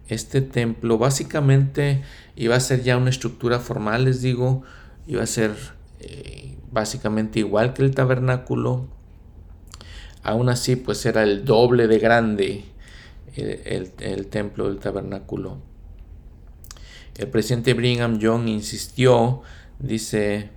Este 0.07 0.41
templo 0.41 0.99
básicamente 0.99 2.03
iba 2.35 2.55
a 2.55 2.59
ser 2.59 2.83
ya 2.83 2.95
una 2.95 3.09
estructura 3.09 3.59
formal, 3.59 4.05
les 4.05 4.21
digo, 4.21 4.61
iba 5.07 5.23
a 5.23 5.25
ser 5.25 5.55
eh, 5.99 6.55
básicamente 6.71 7.39
igual 7.39 7.73
que 7.73 7.81
el 7.81 7.95
tabernáculo. 7.95 8.85
Aún 10.21 10.47
así, 10.47 10.75
pues 10.75 11.03
era 11.07 11.23
el 11.23 11.43
doble 11.43 11.87
de 11.87 11.97
grande 11.97 12.65
el, 13.35 13.91
el 13.99 14.27
templo 14.27 14.69
del 14.69 14.77
tabernáculo. 14.77 15.57
El 17.15 17.29
presidente 17.29 17.73
Brigham 17.73 18.19
Young 18.19 18.47
insistió, 18.47 19.41
dice, 19.79 20.51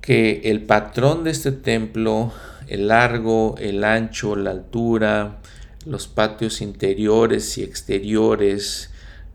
que 0.00 0.42
el 0.44 0.62
patrón 0.62 1.24
de 1.24 1.30
este 1.30 1.52
templo, 1.52 2.32
el 2.68 2.88
largo, 2.88 3.54
el 3.58 3.84
ancho, 3.84 4.36
la 4.36 4.50
altura, 4.50 5.40
los 5.84 6.08
patios 6.08 6.60
interiores 6.60 7.58
y 7.58 7.62
exteriores, 7.62 8.90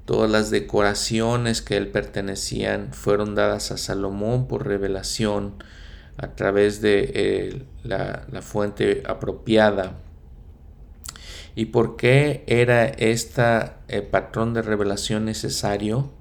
todas 0.05 0.29
las 0.29 0.51
decoraciones 0.51 1.61
que 1.61 1.77
él 1.77 1.87
pertenecían 1.87 2.93
fueron 2.93 3.35
dadas 3.35 3.71
a 3.71 3.77
Salomón 3.77 4.47
por 4.47 4.67
revelación 4.67 5.55
a 6.17 6.35
través 6.35 6.81
de 6.81 7.11
eh, 7.13 7.63
la, 7.83 8.25
fuente 8.41 9.03
apropiada. 9.05 9.97
¿Y 11.55 11.65
por 11.65 11.95
qué 11.95 12.43
era 12.47 12.85
este 12.85 13.43
patrón 14.11 14.53
de 14.53 14.61
revelación 14.61 15.25
necesario? 15.25 16.11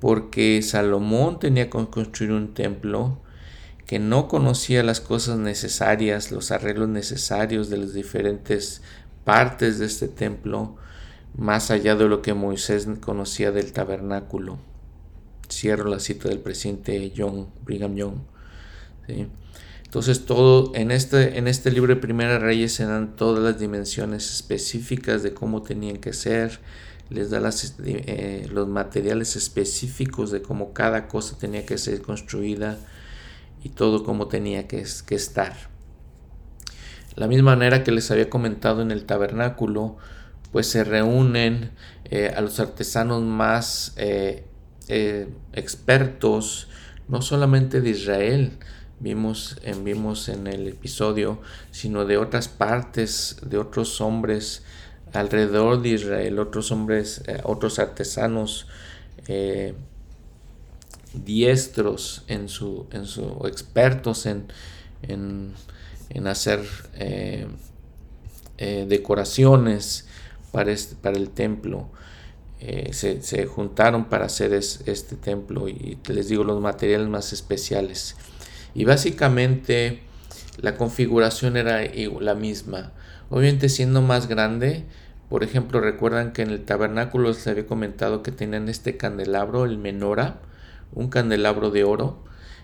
Porque 0.00 0.62
Salomón 0.62 1.38
tenía 1.38 1.64
que 1.68 1.86
construir 1.90 2.32
un 2.32 2.54
templo 2.54 3.21
que 3.92 3.98
no 3.98 4.26
conocía 4.26 4.82
las 4.82 5.02
cosas 5.02 5.36
necesarias, 5.36 6.32
los 6.32 6.50
arreglos 6.50 6.88
necesarios 6.88 7.68
de 7.68 7.76
las 7.76 7.92
diferentes 7.92 8.80
partes 9.22 9.78
de 9.78 9.84
este 9.84 10.08
templo, 10.08 10.76
más 11.36 11.70
allá 11.70 11.94
de 11.94 12.08
lo 12.08 12.22
que 12.22 12.32
Moisés 12.32 12.88
conocía 13.02 13.52
del 13.52 13.74
tabernáculo. 13.74 14.56
Cierro 15.46 15.90
la 15.90 16.00
cita 16.00 16.30
del 16.30 16.38
presidente 16.38 17.12
John, 17.14 17.48
Brigham 17.66 17.94
Young. 17.94 18.14
Entonces 19.84 20.24
todo 20.24 20.72
en 20.74 20.90
este, 20.90 21.36
en 21.36 21.46
este 21.46 21.70
libro 21.70 21.94
de 21.94 22.00
Primera 22.00 22.38
Reyes 22.38 22.72
se 22.72 22.86
dan 22.86 23.14
todas 23.14 23.44
las 23.44 23.60
dimensiones 23.60 24.32
específicas 24.32 25.22
de 25.22 25.34
cómo 25.34 25.60
tenían 25.60 25.98
que 25.98 26.14
ser, 26.14 26.60
les 27.10 27.28
da 27.28 27.42
eh, 27.84 28.48
los 28.50 28.68
materiales 28.68 29.36
específicos 29.36 30.30
de 30.30 30.40
cómo 30.40 30.72
cada 30.72 31.08
cosa 31.08 31.36
tenía 31.36 31.66
que 31.66 31.76
ser 31.76 32.00
construida 32.00 32.78
y 33.62 33.70
todo 33.70 34.04
cómo 34.04 34.28
tenía 34.28 34.66
que, 34.68 34.84
que 35.06 35.14
estar. 35.14 35.54
La 37.14 37.26
misma 37.26 37.52
manera 37.56 37.84
que 37.84 37.92
les 37.92 38.10
había 38.10 38.30
comentado 38.30 38.82
en 38.82 38.90
el 38.90 39.04
tabernáculo, 39.04 39.96
pues 40.50 40.66
se 40.66 40.84
reúnen 40.84 41.72
eh, 42.04 42.32
a 42.34 42.40
los 42.40 42.58
artesanos 42.60 43.22
más 43.22 43.94
eh, 43.96 44.44
expertos, 45.52 46.68
no 47.08 47.22
solamente 47.22 47.80
de 47.80 47.90
Israel, 47.90 48.58
vimos 49.00 49.56
vimos 49.82 50.28
en 50.28 50.46
el 50.46 50.68
episodio, 50.68 51.40
sino 51.70 52.04
de 52.04 52.16
otras 52.16 52.48
partes, 52.48 53.36
de 53.42 53.58
otros 53.58 54.00
hombres 54.00 54.62
alrededor 55.12 55.82
de 55.82 55.90
Israel, 55.90 56.38
otros 56.38 56.70
hombres, 56.72 57.22
eh, 57.26 57.40
otros 57.44 57.78
artesanos 57.78 58.66
eh, 59.26 59.74
diestros 61.14 62.24
en 62.28 62.48
su, 62.48 62.86
en 62.92 63.06
su, 63.06 63.46
expertos 63.46 64.26
en, 64.26 64.46
en, 65.02 66.26
hacer 66.26 66.60
eh, 66.94 67.46
decoraciones 68.58 70.06
para, 70.52 70.72
este, 70.72 70.94
para 70.96 71.16
el 71.16 71.30
templo. 71.30 71.90
se, 72.90 73.22
se, 73.22 73.46
juntaron 73.46 74.04
para 74.04 74.26
hacer 74.26 74.52
este 74.52 75.16
templo 75.16 75.68
y 75.68 75.98
les 76.06 76.28
digo 76.28 76.44
los 76.44 76.60
materiales 76.60 77.08
más 77.08 77.32
especiales. 77.32 78.16
Y 78.74 78.84
básicamente 78.84 80.02
la 80.58 80.76
configuración 80.76 81.56
era 81.56 81.80
la 82.20 82.34
misma. 82.34 82.92
Obviamente 83.30 83.68
siendo 83.68 84.02
más 84.02 84.28
grande, 84.28 84.84
por 85.28 85.44
ejemplo, 85.44 85.80
recuerdan 85.80 86.34
que 86.34 86.42
en 86.42 86.50
el 86.50 86.62
tabernáculo 86.64 87.28
les 87.28 87.46
había 87.46 87.66
comentado 87.66 88.22
que 88.22 88.32
tenían 88.32 88.68
este 88.68 88.98
candelabro, 88.98 89.64
el 89.64 89.78
menora, 89.78 90.40
un 90.92 91.08
candelabro 91.08 91.70
de 91.70 91.84
oro. 91.84 92.22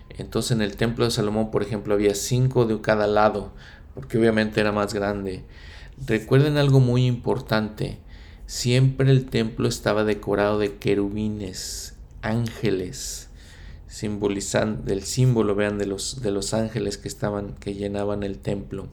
Entonces 0.09 0.51
en 0.51 0.61
el 0.61 0.75
templo 0.75 1.05
de 1.05 1.11
Salomón, 1.11 1.51
por 1.51 1.63
ejemplo, 1.63 1.93
había 1.93 2.15
cinco 2.15 2.65
de 2.65 2.81
cada 2.81 3.07
lado, 3.07 3.53
porque 3.93 4.17
obviamente 4.17 4.59
era 4.59 4.71
más 4.71 4.93
grande. 4.93 5.43
Recuerden 6.05 6.57
algo 6.57 6.79
muy 6.79 7.05
importante, 7.05 7.99
siempre 8.45 9.11
el 9.11 9.25
templo 9.25 9.67
estaba 9.67 10.03
decorado 10.03 10.59
de 10.59 10.77
querubines, 10.77 11.95
ángeles 12.21 13.29
simbolizando 13.89 14.83
del 14.83 15.03
símbolo, 15.03 15.55
vean, 15.55 15.77
de 15.77 15.87
los, 15.87 16.21
de 16.21 16.31
los 16.31 16.53
ángeles 16.53 16.97
que 16.97 17.07
estaban, 17.07 17.55
que 17.55 17.73
llenaban 17.73 18.23
el 18.23 18.37
templo. 18.37 18.87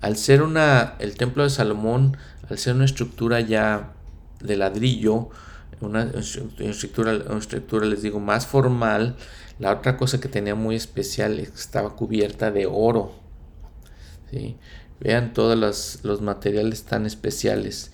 Al 0.00 0.16
ser 0.16 0.42
una, 0.42 0.94
el 1.00 1.16
templo 1.16 1.42
de 1.42 1.50
Salomón, 1.50 2.16
al 2.48 2.58
ser 2.58 2.76
una 2.76 2.84
estructura 2.84 3.40
ya 3.40 3.94
de 4.40 4.56
ladrillo, 4.56 5.30
una 5.80 6.10
estructura, 6.58 7.12
una 7.28 7.38
estructura, 7.38 7.86
les 7.86 8.02
digo, 8.02 8.20
más 8.20 8.46
formal, 8.46 9.16
la 9.58 9.72
otra 9.72 9.96
cosa 9.96 10.20
que 10.20 10.28
tenía 10.28 10.54
muy 10.54 10.76
especial 10.76 11.38
es 11.38 11.50
que 11.50 11.58
estaba 11.58 11.96
cubierta 11.96 12.50
de 12.50 12.66
oro. 12.66 13.12
Vean 15.00 15.32
todos 15.32 15.58
los, 15.58 16.00
los 16.02 16.20
materiales 16.20 16.84
tan 16.84 17.06
especiales. 17.06 17.92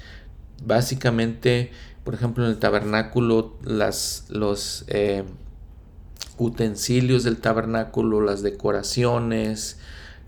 Básicamente, 0.64 1.70
por 2.03 2.14
ejemplo, 2.14 2.45
en 2.45 2.51
el 2.51 2.59
tabernáculo, 2.59 3.59
las, 3.62 4.26
los, 4.30 4.85
eh, 4.89 5.24
utensilios 6.39 7.24
del 7.24 7.39
tabernáculo, 7.39 8.20
las 8.20 8.43
decoraciones, 8.43 9.78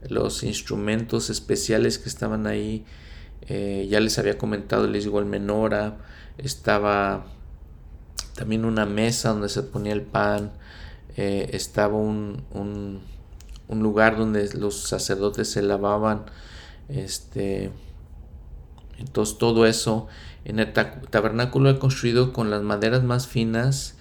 los 0.09 0.43
instrumentos 0.43 1.31
especiales 1.31 1.99
que 1.99 2.09
estaban 2.09 2.47
ahí. 2.47 2.85
Eh, 3.49 3.87
ya 3.91 4.01
les 4.01 4.19
había 4.19 4.39
comentado, 4.39 4.87
les 4.87 5.05
digo, 5.05 5.19
el 5.19 5.27
menora, 5.27 5.99
estaba 6.39 7.27
también 8.37 8.65
una 8.65 8.87
mesa 8.87 9.31
donde 9.31 9.49
se 9.49 9.63
ponía 9.63 9.93
el 9.93 10.03
pan, 10.03 10.53
eh, 11.17 11.51
estaba 11.53 11.97
un, 11.97 12.45
un, 12.53 13.03
lugar 13.83 14.17
donde 14.17 14.49
los 14.55 14.89
sacerdotes 14.89 15.51
se 15.51 15.63
lavaban, 15.63 16.27
este, 16.89 17.73
entonces 18.99 19.39
todo 19.39 19.67
eso 19.67 20.07
en 20.45 20.61
el 20.61 20.73
tabernáculo 20.73 21.77
construido 21.79 22.33
con 22.33 22.51
las 22.51 22.63
maderas 22.63 23.03
más 23.03 23.27
finas, 23.27 23.97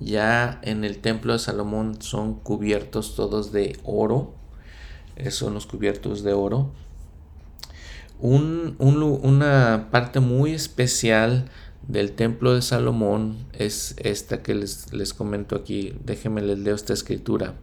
ya 0.00 0.58
en 0.62 0.84
el 0.84 0.98
templo 0.98 1.34
de 1.34 1.38
Salomón 1.38 2.00
son 2.00 2.34
cubiertos 2.34 3.14
todos 3.14 3.52
de 3.52 3.78
oro. 3.84 4.34
Son 5.28 5.52
los 5.52 5.66
cubiertos 5.66 6.22
de 6.22 6.32
oro. 6.32 6.70
una 8.18 9.88
parte 9.90 10.20
muy 10.20 10.52
especial 10.52 11.50
del 11.90 12.12
templo 12.12 12.54
de 12.54 12.62
Salomón 12.62 13.36
es 13.52 13.96
esta 13.98 14.42
que 14.42 14.54
les, 14.54 14.92
les 14.92 15.12
comento 15.12 15.56
aquí. 15.56 15.94
Déjenme 16.04 16.40
les 16.40 16.58
leo 16.58 16.74
esta 16.74 16.92
escritura. 16.92 17.54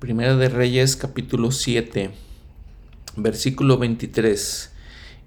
Primera 0.00 0.36
de 0.36 0.48
Reyes 0.48 0.96
capítulo 0.96 1.52
7, 1.52 2.10
versículo 3.16 3.78
23. 3.78 4.72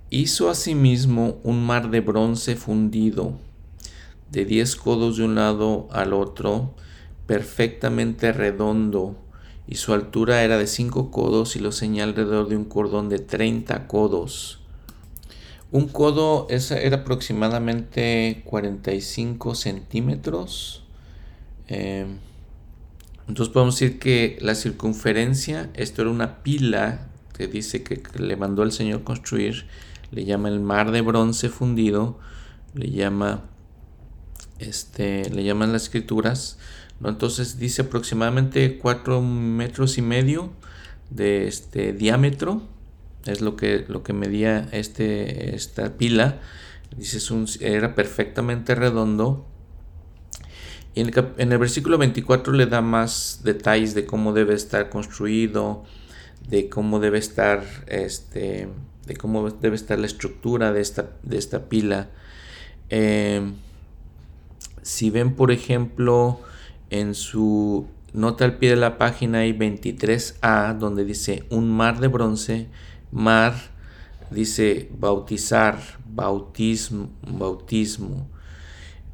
Hizo 0.09 0.49
asimismo 0.49 1.39
un 1.43 1.65
mar 1.65 1.89
de 1.89 2.01
bronce 2.01 2.57
fundido 2.57 3.39
de 4.29 4.45
10 4.45 4.75
codos 4.75 5.17
de 5.17 5.23
un 5.23 5.35
lado 5.35 5.87
al 5.91 6.13
otro, 6.13 6.73
perfectamente 7.27 8.33
redondo, 8.33 9.15
y 9.67 9.75
su 9.75 9.93
altura 9.93 10.43
era 10.43 10.57
de 10.57 10.67
5 10.67 11.11
codos 11.11 11.55
y 11.55 11.59
lo 11.59 11.71
señaló 11.71 12.11
alrededor 12.11 12.49
de 12.49 12.57
un 12.57 12.65
cordón 12.65 13.07
de 13.07 13.19
30 13.19 13.87
codos. 13.87 14.60
Un 15.71 15.87
codo 15.87 16.47
era 16.49 16.97
aproximadamente 16.97 18.41
45 18.45 19.55
centímetros. 19.55 20.83
Eh, 21.69 22.05
entonces 23.27 23.53
podemos 23.53 23.79
decir 23.79 23.97
que 23.97 24.37
la 24.41 24.55
circunferencia, 24.55 25.69
esto 25.73 26.01
era 26.01 26.11
una 26.11 26.43
pila 26.43 27.07
que 27.33 27.47
dice 27.47 27.83
que 27.83 28.01
le 28.19 28.35
mandó 28.35 28.63
el 28.63 28.73
Señor 28.73 29.03
construir, 29.03 29.65
le 30.11 30.25
llama 30.25 30.49
el 30.49 30.59
mar 30.59 30.91
de 30.91 30.99
bronce 30.99 31.47
fundido, 31.47 32.19
le 32.73 32.89
llama 32.89 33.45
este, 34.59 35.29
le 35.29 35.43
llaman 35.43 35.73
las 35.73 35.83
escrituras, 35.83 36.57
¿no? 36.99 37.09
Entonces 37.09 37.57
dice 37.57 37.83
aproximadamente 37.83 38.77
4 38.77 39.21
metros 39.21 39.97
y 39.97 40.01
medio 40.01 40.51
de 41.09 41.47
este 41.47 41.93
diámetro, 41.93 42.61
es 43.25 43.41
lo 43.41 43.55
que, 43.55 43.85
lo 43.87 44.03
que 44.03 44.13
medía 44.13 44.67
este, 44.71 45.55
esta 45.55 45.97
pila, 45.97 46.39
dice 46.97 47.33
un, 47.33 47.47
era 47.59 47.95
perfectamente 47.95 48.75
redondo. 48.75 49.45
Y 50.93 51.01
en 51.01 51.07
el, 51.07 51.27
en 51.37 51.51
el 51.51 51.57
versículo 51.57 51.97
24 51.97 52.53
le 52.53 52.65
da 52.65 52.81
más 52.81 53.41
detalles 53.43 53.93
de 53.93 54.05
cómo 54.05 54.33
debe 54.33 54.53
estar 54.55 54.89
construido, 54.89 55.83
de 56.49 56.67
cómo 56.67 56.99
debe 56.99 57.17
estar 57.17 57.63
este 57.87 58.67
de 59.05 59.17
cómo 59.17 59.49
debe 59.49 59.75
estar 59.75 59.99
la 59.99 60.05
estructura 60.05 60.71
de 60.71 60.81
esta, 60.81 61.09
de 61.23 61.37
esta 61.37 61.67
pila. 61.69 62.09
Eh, 62.89 63.51
si 64.81 65.09
ven, 65.09 65.35
por 65.35 65.51
ejemplo, 65.51 66.39
en 66.89 67.15
su 67.15 67.87
nota 68.13 68.45
al 68.45 68.57
pie 68.57 68.71
de 68.71 68.75
la 68.75 68.97
página 68.97 69.39
hay 69.39 69.53
23a 69.53 70.77
donde 70.77 71.05
dice 71.05 71.45
un 71.49 71.69
mar 71.69 71.99
de 71.99 72.07
bronce, 72.07 72.67
mar, 73.11 73.55
dice 74.29 74.89
bautizar, 74.97 75.79
bautismo, 76.05 77.09
bautismo. 77.21 78.29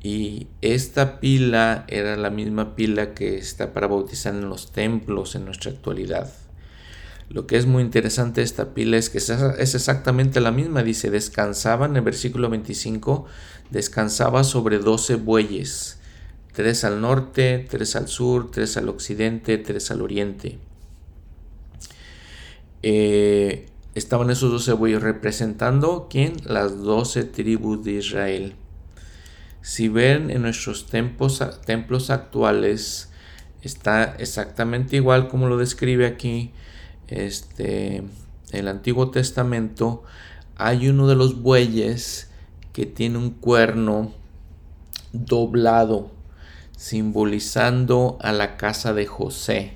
Y 0.01 0.47
esta 0.61 1.19
pila 1.19 1.85
era 1.87 2.15
la 2.15 2.29
misma 2.29 2.75
pila 2.75 3.13
que 3.13 3.37
está 3.37 3.73
para 3.73 3.87
bautizar 3.87 4.33
en 4.35 4.49
los 4.49 4.71
templos 4.71 5.35
en 5.35 5.45
nuestra 5.45 5.71
actualidad. 5.71 6.31
Lo 7.29 7.45
que 7.45 7.57
es 7.57 7.65
muy 7.65 7.83
interesante 7.83 8.39
de 8.39 8.45
esta 8.45 8.73
pila 8.73 8.97
es 8.97 9.09
que 9.09 9.17
es 9.17 9.75
exactamente 9.75 10.39
la 10.39 10.51
misma. 10.51 10.83
Dice, 10.83 11.09
descansaba 11.09 11.85
en 11.85 11.97
el 11.97 12.01
versículo 12.03 12.49
25, 12.49 13.25
descansaba 13.69 14.45
sobre 14.45 14.79
12 14.79 15.15
bueyes, 15.15 15.99
tres 16.53 16.85
al 16.85 17.01
norte, 17.01 17.67
tres 17.69 17.97
al 17.97 18.07
sur, 18.07 18.49
tres 18.49 18.77
al 18.77 18.87
occidente, 18.87 19.57
tres 19.57 19.91
al 19.91 20.01
oriente. 20.01 20.57
Eh, 22.81 23.65
estaban 23.97 24.29
esos 24.29 24.51
12 24.51 24.73
bueyes 24.73 25.01
representando, 25.01 26.07
¿quién? 26.09 26.33
Las 26.45 26.77
12 26.77 27.23
tribus 27.23 27.83
de 27.83 27.93
Israel. 27.93 28.55
Si 29.61 29.89
ven 29.89 30.29
en 30.29 30.43
nuestros 30.43 30.85
templos, 30.85 31.43
templos 31.65 32.11
actuales, 32.11 33.09
está 33.63 34.15
exactamente 34.19 34.97
igual 34.97 35.27
como 35.27 35.47
lo 35.47 35.57
describe 35.57 36.05
aquí 36.05 36.51
este, 37.07 38.03
el 38.51 38.67
Antiguo 38.67 39.09
Testamento. 39.09 40.03
Hay 40.55 40.87
uno 40.89 41.07
de 41.07 41.15
los 41.15 41.41
bueyes 41.41 42.29
que 42.73 42.85
tiene 42.85 43.17
un 43.17 43.31
cuerno 43.31 44.13
doblado, 45.11 46.11
simbolizando 46.77 48.19
a 48.21 48.31
la 48.31 48.57
casa 48.57 48.93
de 48.93 49.07
José, 49.07 49.73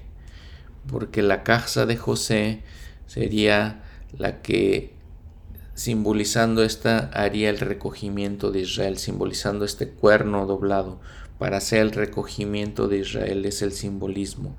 porque 0.88 1.24
la 1.24 1.42
casa 1.42 1.88
de 1.88 1.98
José 1.98 2.62
sería 3.08 3.82
la 4.18 4.41
que 4.41 4.93
simbolizando 5.74 6.64
esta 6.64 7.09
haría 7.14 7.49
el 7.49 7.59
recogimiento 7.59 8.51
de 8.51 8.62
Israel, 8.62 8.97
simbolizando 8.97 9.66
este 9.66 9.89
cuerno 9.89 10.45
doblado. 10.45 10.99
Para 11.39 11.57
hacer 11.57 11.80
el 11.80 11.91
recogimiento 11.91 12.88
de 12.88 12.99
Israel 12.99 13.45
es 13.45 13.64
el 13.64 13.72
simbolismo. 13.72 14.55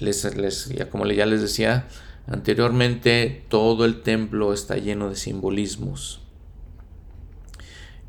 Les, 0.00 0.68
ya 0.68 0.90
como 0.90 1.06
ya 1.06 1.24
les 1.24 1.40
decía 1.40 1.86
anteriormente, 2.26 3.44
todo 3.48 3.86
el 3.86 4.02
templo 4.02 4.52
está 4.52 4.76
lleno 4.76 5.08
de 5.08 5.16
simbolismos. 5.16 6.20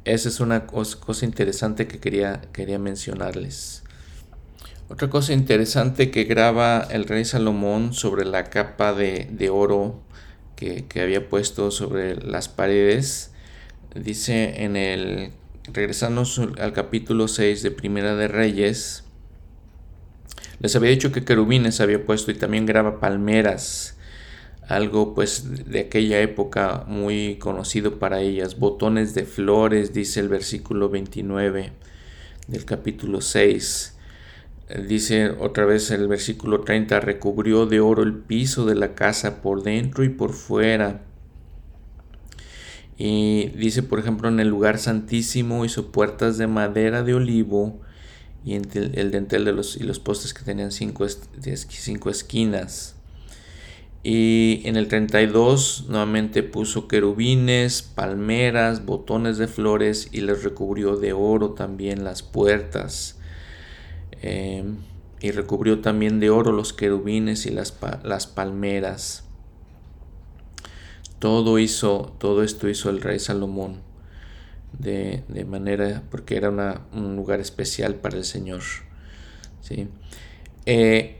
Esa 0.03 0.29
es 0.29 0.39
una 0.39 0.67
cosa, 0.67 1.25
interesante 1.25 1.87
que 1.87 1.99
quería, 1.99 2.41
quería 2.51 2.79
mencionarles. 2.79 3.83
Otra 4.89 5.09
cosa 5.09 5.33
interesante 5.33 6.11
que 6.11 6.25
graba 6.25 6.85
el 6.91 7.05
rey 7.05 7.23
Salomón 7.25 7.93
sobre 7.93 8.25
la 8.25 8.49
capa 8.49 8.93
de, 8.93 9.29
de 9.31 9.49
oro 9.49 10.03
que, 10.55 10.85
había 11.01 11.29
puesto 11.29 11.71
sobre 11.71 12.15
las 12.15 12.49
paredes. 12.49 13.31
Dice 13.93 14.63
en 14.63 14.75
el, 14.75 15.31
regresando 15.71 16.23
al 16.59 16.73
capítulo 16.73 17.27
6 17.27 17.63
de 17.63 17.71
Primera 17.71 18.15
de 18.15 18.27
Reyes, 18.27 19.03
les 20.59 20.75
había 20.75 20.89
dicho 20.89 21.11
que 21.11 21.23
querubines 21.23 21.81
había 21.81 22.05
puesto 22.05 22.31
y 22.31 22.35
también 22.35 22.65
graba 22.65 22.99
palmeras, 22.99 23.97
algo 24.67 25.13
pues 25.13 25.69
de 25.69 25.81
aquella 25.81 26.21
época 26.21 26.85
muy 26.87 27.37
conocido 27.37 27.99
para 27.99 28.21
ellas, 28.21 28.57
botones 28.57 29.13
de 29.13 29.25
flores, 29.25 29.93
dice 29.93 30.19
el 30.19 30.29
versículo 30.29 30.89
29 30.89 31.71
del 32.47 32.65
capítulo 32.65 33.21
6. 33.21 33.95
Dice 34.87 35.29
otra 35.29 35.65
vez 35.65 35.91
el 35.91 36.07
versículo 36.07 36.61
30, 36.61 36.99
recubrió 36.99 37.67
de 37.67 37.79
oro 37.79 38.01
el 38.01 38.15
piso 38.15 38.65
de 38.65 38.73
la 38.73 38.95
casa 38.95 39.41
por 39.43 39.61
dentro 39.61 40.03
y 40.03 40.09
por 40.09 40.33
fuera. 40.33 41.03
Y 42.97 43.49
dice, 43.49 43.83
por 43.83 43.99
ejemplo, 43.99 44.27
en 44.27 44.39
el 44.39 44.47
lugar 44.47 44.79
santísimo 44.79 45.65
hizo 45.65 45.91
puertas 45.91 46.37
de 46.37 46.47
madera 46.47 47.03
de 47.03 47.13
olivo 47.13 47.79
y 48.43 48.53
el 48.55 49.11
dentel 49.11 49.45
de 49.45 49.53
los, 49.53 49.75
y 49.75 49.83
los 49.83 49.99
postes 49.99 50.33
que 50.33 50.43
tenían 50.43 50.71
cinco, 50.71 51.05
cinco 51.07 52.09
esquinas. 52.09 52.95
Y 54.03 54.61
en 54.65 54.77
el 54.77 54.87
32 54.87 55.85
nuevamente 55.89 56.43
puso 56.43 56.87
querubines, 56.87 57.81
palmeras, 57.81 58.85
botones 58.85 59.37
de 59.39 59.47
flores 59.47 60.09
y 60.11 60.21
les 60.21 60.43
recubrió 60.43 60.95
de 60.95 61.13
oro 61.13 61.51
también 61.51 62.03
las 62.03 62.21
puertas. 62.21 63.14
Em, 64.27 64.77
y 65.21 65.29
recubrió 65.29 65.81
también 65.81 66.19
de 66.19 66.31
oro 66.31 66.51
los 66.51 66.73
querubines 66.73 67.45
y 67.45 67.51
las, 67.51 67.77
las 68.03 68.25
palmeras. 68.25 69.23
Todo 71.19 71.59
hizo, 71.59 72.15
todo 72.17 72.41
esto 72.41 72.67
hizo 72.67 72.89
el 72.89 73.01
rey 73.01 73.19
Salomón 73.19 73.81
de, 74.79 75.23
manera, 75.47 76.01
porque 76.09 76.37
era 76.37 76.49
un 76.49 77.15
lugar 77.15 77.39
especial 77.39 77.95
para 77.95 78.17
el 78.17 78.25
Señor. 78.25 78.61
¿sí? 79.61 79.89
Eh, 80.65 81.17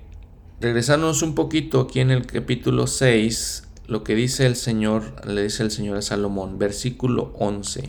regresándonos 0.60 1.22
un 1.22 1.36
poquito 1.36 1.82
aquí 1.82 1.99
en 1.99 2.10
el 2.10 2.26
capítulo 2.26 2.88
6, 2.88 3.68
lo 3.88 4.03
que 4.03 4.16
dice 4.16 4.47
el 4.47 4.56
Señor, 4.56 5.28
le 5.28 5.43
dice 5.43 5.62
el 5.62 5.70
Señor 5.70 5.97
a 5.97 6.01
Salomón, 6.01 6.58
versículo 6.58 7.36
11. 7.38 7.88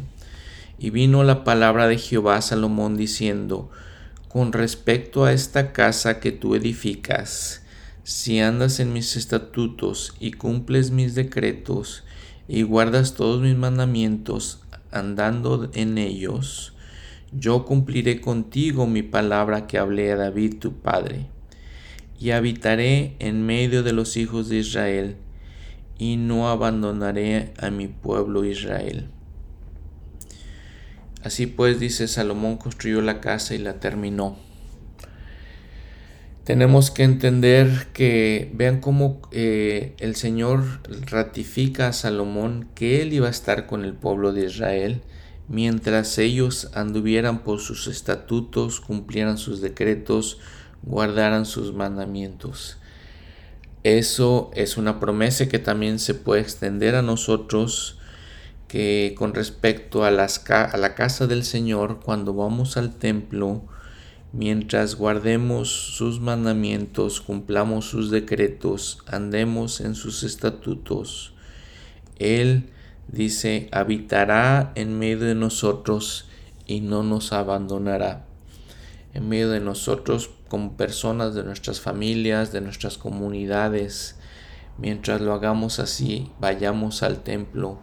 Y 0.79 0.91
vino 0.91 1.25
la 1.25 1.43
palabra 1.43 1.89
de 1.89 1.97
Jehová 1.97 2.37
a 2.37 2.43
Salomón 2.43 2.99
diciendo, 2.99 3.71
con 4.29 4.53
respecto 4.53 5.25
a 5.25 5.33
esta 5.33 5.73
casa 5.73 6.21
que 6.21 6.33
tú 6.33 6.55
edificas, 6.55 7.63
si 8.03 8.41
andas 8.41 8.79
en 8.81 8.93
mis 8.93 9.17
estatutos 9.17 10.15
y 10.21 10.33
cumples 10.33 10.91
mis 10.91 11.15
decretos 11.15 12.05
y 12.47 12.63
guardas 12.63 13.15
todos 13.15 13.43
mis 13.43 13.57
mandamientos 13.57 14.61
andando 14.93 15.71
en 15.75 15.99
ellos, 15.99 16.73
yo 17.33 17.65
cumpliré 17.65 18.21
contigo 18.21 18.87
mi 18.87 19.03
palabra 19.03 19.67
que 19.67 19.79
hablé 19.79 20.13
a 20.13 20.17
David 20.17 20.59
tu 20.59 20.75
padre, 20.75 21.27
y 22.19 22.31
habitaré 22.31 23.17
en 23.19 23.45
medio 23.45 23.83
de 23.83 23.93
los 23.93 24.17
hijos 24.17 24.49
de 24.49 24.59
Israel, 24.59 25.17
y 25.99 26.17
no 26.17 26.49
abandonaré 26.49 27.53
a 27.59 27.71
mi 27.71 27.89
pueblo 27.89 28.45
Israel. 28.45 29.11
Así 31.27 31.49
pues, 31.49 31.81
dice 31.81 32.07
Salomón, 32.07 32.57
construyó 32.57 33.03
la 33.03 33.21
casa 33.21 33.57
y 33.57 33.59
la 33.59 33.81
terminó. 33.81 34.37
Tenemos 36.45 36.93
que 36.93 37.03
entender 37.03 37.89
que 37.93 38.53
vean 38.55 38.81
cómo 38.81 39.21
eh, 39.33 39.97
el 39.99 40.15
Señor 40.15 40.63
ratifica 41.11 41.89
a 41.89 41.93
Salomón 41.93 42.69
que 42.77 43.03
él 43.03 43.13
iba 43.13 43.27
a 43.27 43.33
estar 43.33 43.67
con 43.67 43.85
el 43.85 43.93
pueblo 43.93 44.33
de 44.33 44.45
Israel 44.45 45.03
mientras 45.49 46.17
ellos 46.19 46.71
anduvieran 46.75 47.43
por 47.43 47.59
sus 47.59 47.89
estatutos, 47.89 48.81
cumplieran 48.81 49.37
sus 49.37 49.61
decretos, 49.61 50.39
guardaran 50.85 51.45
sus 51.45 51.75
mandamientos. 51.75 52.79
Eso 53.83 54.53
es 54.55 54.77
una 54.77 55.01
promesa 55.01 55.49
que 55.49 55.59
también 55.59 55.99
se 55.99 56.15
puede 56.15 56.43
extender 56.43 56.95
a 56.95 57.03
nosotros 57.03 57.96
que 58.69 59.15
con 59.17 59.35
respecto 59.35 60.05
a, 60.05 60.11
las, 60.11 60.49
a 60.51 60.77
la 60.77 60.95
casa 60.95 61.27
del 61.27 61.45
Señor, 61.45 62.01
cuando 62.01 62.35
vamos 62.35 62.77
al 62.77 62.95
templo, 62.95 63.63
mientras 64.33 64.97
guardemos 64.97 65.69
sus 65.69 66.21
mandamientos, 66.21 67.21
cumplamos 67.21 67.87
sus 67.87 68.11
decretos, 68.11 68.99
andemos 69.07 69.81
en 69.81 69.95
sus 69.95 70.23
estatutos, 70.25 71.35
Él 72.19 72.71
dice, 73.09 73.69
habitará 73.73 74.73
en 74.75 74.99
medio 74.99 75.21
de 75.21 75.35
nosotros 75.35 76.29
y 76.67 76.81
no 76.81 77.03
nos 77.03 77.33
abandonará. 77.33 78.27
En 79.15 79.29
medio 79.29 79.51
de 79.51 79.61
nosotros 79.61 80.31
como 80.49 80.77
personas, 80.77 81.35
de 81.35 81.43
nuestras 81.43 81.81
familias, 81.81 82.53
de 82.53 82.61
nuestras 82.61 82.99
comunidades, 82.99 84.17
mientras 84.79 85.21
lo 85.21 85.33
hagamos 85.33 85.79
así, 85.79 86.31
vayamos 86.41 87.03
al 87.03 87.23
templo, 87.23 87.81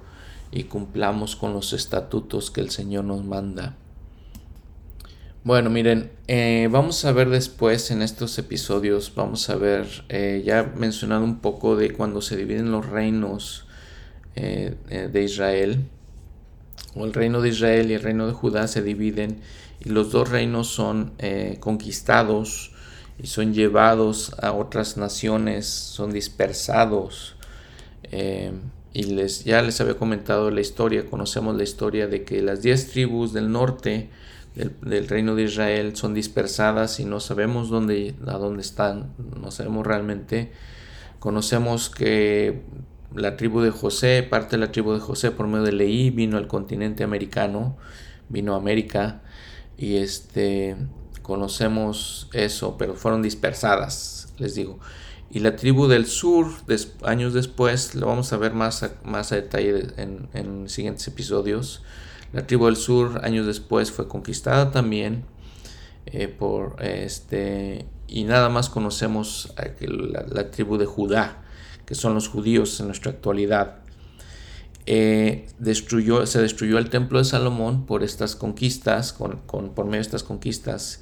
y 0.54 0.66
cumplamos 0.66 1.36
con 1.36 1.54
los 1.54 1.74
estatutos 1.74 2.52
que 2.52 2.62
el 2.62 2.70
Señor 2.70 3.06
nos 3.06 3.26
manda. 3.26 3.76
Bueno, 5.44 5.70
miren, 5.70 6.12
eh, 6.28 6.70
vamos 6.72 7.04
a 7.06 7.12
ver 7.12 7.30
después 7.30 7.90
en 7.92 8.02
estos 8.02 8.38
episodios, 8.38 9.12
vamos 9.16 9.50
a 9.50 9.56
ver, 9.56 9.88
eh, 10.10 10.44
ya 10.46 10.72
mencionado 10.78 11.24
un 11.24 11.40
poco 11.40 11.76
de 11.76 11.92
cuando 11.92 12.22
se 12.22 12.38
dividen 12.38 12.72
los 12.72 12.86
reinos 12.86 13.66
eh, 14.36 14.76
de 15.12 15.24
Israel, 15.24 15.86
o 16.96 17.04
el 17.04 17.14
reino 17.14 17.42
de 17.42 17.50
Israel 17.50 17.90
y 17.90 17.96
el 17.96 18.04
reino 18.04 18.28
de 18.28 18.34
Judá 18.34 18.68
se 18.68 18.84
dividen 18.84 19.42
y 19.84 19.90
los 19.90 20.12
dos 20.12 20.30
reinos 20.30 20.68
son 20.68 21.14
conquistados 21.60 22.72
y 23.18 23.28
son 23.28 23.54
llevados 23.54 24.34
a 24.42 24.54
otras 24.54 24.96
naciones, 24.98 25.66
son 25.66 26.14
dispersados 26.14 27.36
y 28.94 29.04
les, 29.04 29.44
ya 29.44 29.62
les 29.62 29.82
había 29.82 29.98
comentado 29.98 30.52
la 30.52 30.62
historia, 30.62 31.06
conocemos 31.10 31.56
la 31.56 31.64
historia 31.64 32.08
de 32.08 32.24
que 32.24 32.42
las 32.42 32.62
diez 32.62 32.92
tribus 32.92 33.34
del 33.34 33.52
norte 33.52 34.10
del, 34.56 35.08
reino 35.08 35.36
de 35.36 35.44
Israel 35.44 35.96
son 35.96 36.14
dispersadas 36.14 37.00
y 37.00 37.06
no 37.06 37.20
sabemos 37.20 37.70
dónde, 37.70 38.14
a 38.28 38.38
dónde 38.38 38.62
están, 38.62 39.14
no 39.40 39.50
sabemos 39.50 39.86
realmente. 39.86 40.52
Conocemos 41.20 41.90
que 41.90 42.62
la 43.16 43.36
tribu 43.36 43.62
de 43.62 43.72
José, 43.72 44.24
parte 44.24 44.58
de 44.58 44.60
la 44.60 44.72
tribu 44.72 44.94
de 44.94 45.00
José 45.00 45.32
por 45.32 45.48
medio 45.48 45.64
de 45.64 45.72
Leí 45.72 46.12
vino 46.12 46.38
al 46.38 46.48
continente 46.48 47.04
americano, 47.04 47.78
vino 48.30 48.54
a 48.54 48.58
América 48.58 49.22
y 49.78 49.98
este 49.98 50.76
conocemos 51.24 52.30
eso, 52.34 52.78
pero 52.78 52.94
fueron 52.94 53.22
dispersadas, 53.22 54.34
les 54.38 54.54
digo. 54.56 54.80
Y 55.34 55.40
la 55.40 55.56
tribu 55.56 55.88
del 55.88 56.06
sur, 56.06 56.48
años 57.02 57.34
después, 57.34 57.96
lo 57.96 58.06
vamos 58.08 58.32
a 58.34 58.38
ver 58.38 58.54
más 58.54 58.84
a, 58.84 58.94
más 59.04 59.32
a 59.32 59.36
detalle 59.36 59.88
en, 59.98 60.30
en 60.34 60.70
siguientes 60.70 61.08
episodios. 61.08 61.82
La 62.34 62.46
tribu 62.46 62.68
del 62.68 62.76
sur, 62.76 63.20
años 63.24 63.48
después, 63.48 63.92
fue 63.92 64.08
conquistada 64.08 64.72
también 64.72 65.26
eh, 66.06 66.28
por 66.28 66.76
este 66.84 67.86
y 68.08 68.26
nada 68.26 68.50
más 68.50 68.70
conocemos 68.70 69.54
la, 69.80 70.52
tribu 70.52 70.78
de 70.78 70.86
Judá, 70.86 71.44
que 71.86 71.96
son 71.96 72.14
los 72.14 72.28
judíos 72.28 72.80
en 72.80 72.88
nuestra 72.88 73.12
actualidad. 73.12 73.78
Eh, 74.86 75.48
destruyó, 75.58 76.28
se 76.28 76.40
destruyó 76.40 76.78
el 76.78 76.92
templo 76.92 77.18
de 77.18 77.26
Salomón 77.26 77.88
por 77.88 78.04
estas 78.04 78.36
conquistas, 78.36 79.14
con, 79.14 79.40
por 79.74 79.86
medio 79.86 79.98
de 79.98 80.02
estas 80.02 80.22
conquistas. 80.22 81.02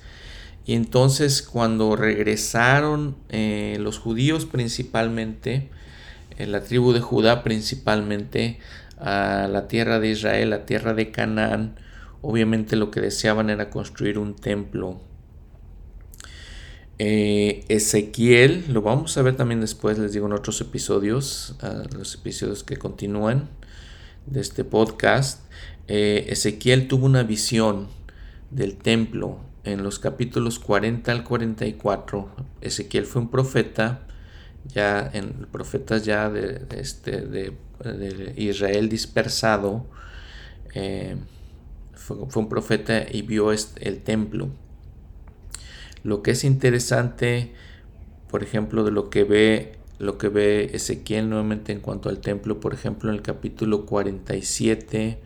Y 0.66 0.74
entonces 0.74 1.42
cuando 1.42 1.96
regresaron 1.96 3.16
eh, 3.30 3.78
los 3.80 3.98
judíos 3.98 4.46
principalmente, 4.46 5.70
la 6.38 6.64
tribu 6.64 6.92
de 6.94 7.02
Judá 7.02 7.44
principalmente, 7.44 8.60
a 9.02 9.48
la 9.52 9.68
tierra 9.68 10.00
de 10.00 10.10
Israel, 10.10 10.52
la 10.52 10.66
tierra 10.66 10.94
de 10.94 11.12
Canaán, 11.12 11.76
obviamente 12.22 12.76
lo 12.76 12.92
que 12.92 13.02
deseaban 13.02 13.50
era 13.50 13.70
construir 13.70 14.20
un 14.20 14.36
templo. 14.36 15.02
Eh, 17.00 17.66
Ezequiel, 17.68 18.66
lo 18.70 18.84
vamos 18.84 19.18
a 19.18 19.24
ver 19.24 19.36
también 19.36 19.60
después, 19.60 19.98
les 19.98 20.14
digo 20.14 20.28
en 20.28 20.34
otros 20.34 20.62
episodios, 20.62 21.56
los 21.96 22.14
episodios 22.14 22.64
que 22.64 22.78
continúan 22.78 23.50
de 24.28 24.40
este 24.40 24.64
podcast. 24.64 25.40
Eh, 25.88 26.28
Ezequiel 26.30 26.88
tuvo 26.88 27.08
una 27.08 27.24
visión 27.24 27.88
del 28.52 28.78
templo 28.78 29.40
en 29.64 29.84
los 29.84 30.00
capítulos 30.00 30.60
40 30.60 31.12
al 31.12 31.24
44. 31.24 32.30
Ezequiel 32.62 33.06
fue 33.06 33.22
un 33.22 33.30
profeta 33.30 34.08
ya 34.66 35.10
en 35.14 35.48
profetas 35.52 36.06
ya 36.06 36.30
de, 36.30 36.66
este, 36.78 37.22
de, 37.22 37.54
Israel 38.38 38.90
dispersado, 38.90 39.88
eh, 40.76 41.16
fue, 41.94 42.18
un 42.36 42.50
profeta 42.50 43.06
y 43.12 43.24
vio 43.24 43.52
el 43.52 44.02
templo. 44.04 44.50
Lo 46.04 46.22
que 46.22 46.32
es 46.32 46.44
interesante, 46.44 47.54
por 48.30 48.44
ejemplo, 48.44 48.84
de 48.84 48.92
lo 48.92 49.10
que 49.10 49.24
ve 49.24 49.78
lo 50.00 50.18
que 50.18 50.30
ve 50.30 50.72
Ezequiel 50.74 51.30
nuevamente 51.30 51.72
en 51.72 51.80
cuanto 51.80 52.10
al 52.10 52.22
templo, 52.22 52.60
por 52.60 52.74
ejemplo, 52.74 53.12
en 53.12 53.18
el 53.18 53.22
capítulo 53.22 53.86
47 53.86 55.20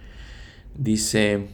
dice 0.78 1.48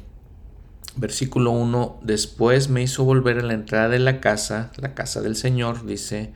versículo 0.95 1.51
1, 1.51 1.99
después 2.01 2.69
me 2.69 2.83
hizo 2.83 3.03
volver 3.03 3.39
a 3.39 3.43
la 3.43 3.53
entrada 3.53 3.89
de 3.89 3.99
la 3.99 4.19
casa, 4.19 4.71
la 4.77 4.93
casa 4.93 5.21
del 5.21 5.35
Señor, 5.35 5.85
dice, 5.85 6.33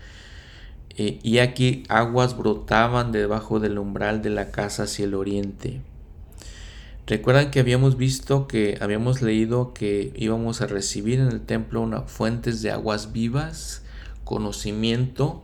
eh, 0.97 1.19
y 1.23 1.39
aquí 1.39 1.83
aguas 1.89 2.37
brotaban 2.37 3.11
debajo 3.11 3.59
del 3.59 3.77
umbral 3.77 4.21
de 4.21 4.29
la 4.29 4.51
casa 4.51 4.83
hacia 4.83 5.05
el 5.05 5.13
oriente. 5.13 5.81
Recuerdan 7.07 7.51
que 7.51 7.59
habíamos 7.59 7.97
visto 7.97 8.47
que 8.47 8.77
habíamos 8.81 9.21
leído 9.21 9.73
que 9.73 10.11
íbamos 10.15 10.61
a 10.61 10.67
recibir 10.67 11.19
en 11.19 11.27
el 11.27 11.41
templo 11.41 11.81
una 11.81 12.01
fuentes 12.03 12.61
de 12.61 12.71
aguas 12.71 13.11
vivas, 13.11 13.83
conocimiento, 14.23 15.43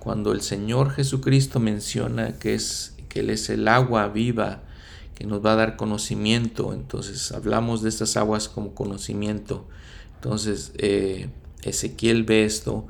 cuando 0.00 0.32
el 0.32 0.42
Señor 0.42 0.90
Jesucristo 0.90 1.60
menciona 1.60 2.38
que 2.38 2.54
es 2.54 2.94
que 3.08 3.20
él 3.20 3.30
es 3.30 3.48
el 3.48 3.68
agua 3.68 4.08
viva 4.08 4.62
que 5.18 5.26
nos 5.26 5.44
va 5.44 5.54
a 5.54 5.56
dar 5.56 5.76
conocimiento, 5.76 6.72
entonces 6.72 7.32
hablamos 7.32 7.82
de 7.82 7.88
estas 7.88 8.16
aguas 8.16 8.48
como 8.48 8.76
conocimiento. 8.76 9.66
Entonces 10.14 10.70
eh, 10.78 11.28
Ezequiel 11.64 12.22
ve 12.22 12.44
esto 12.44 12.86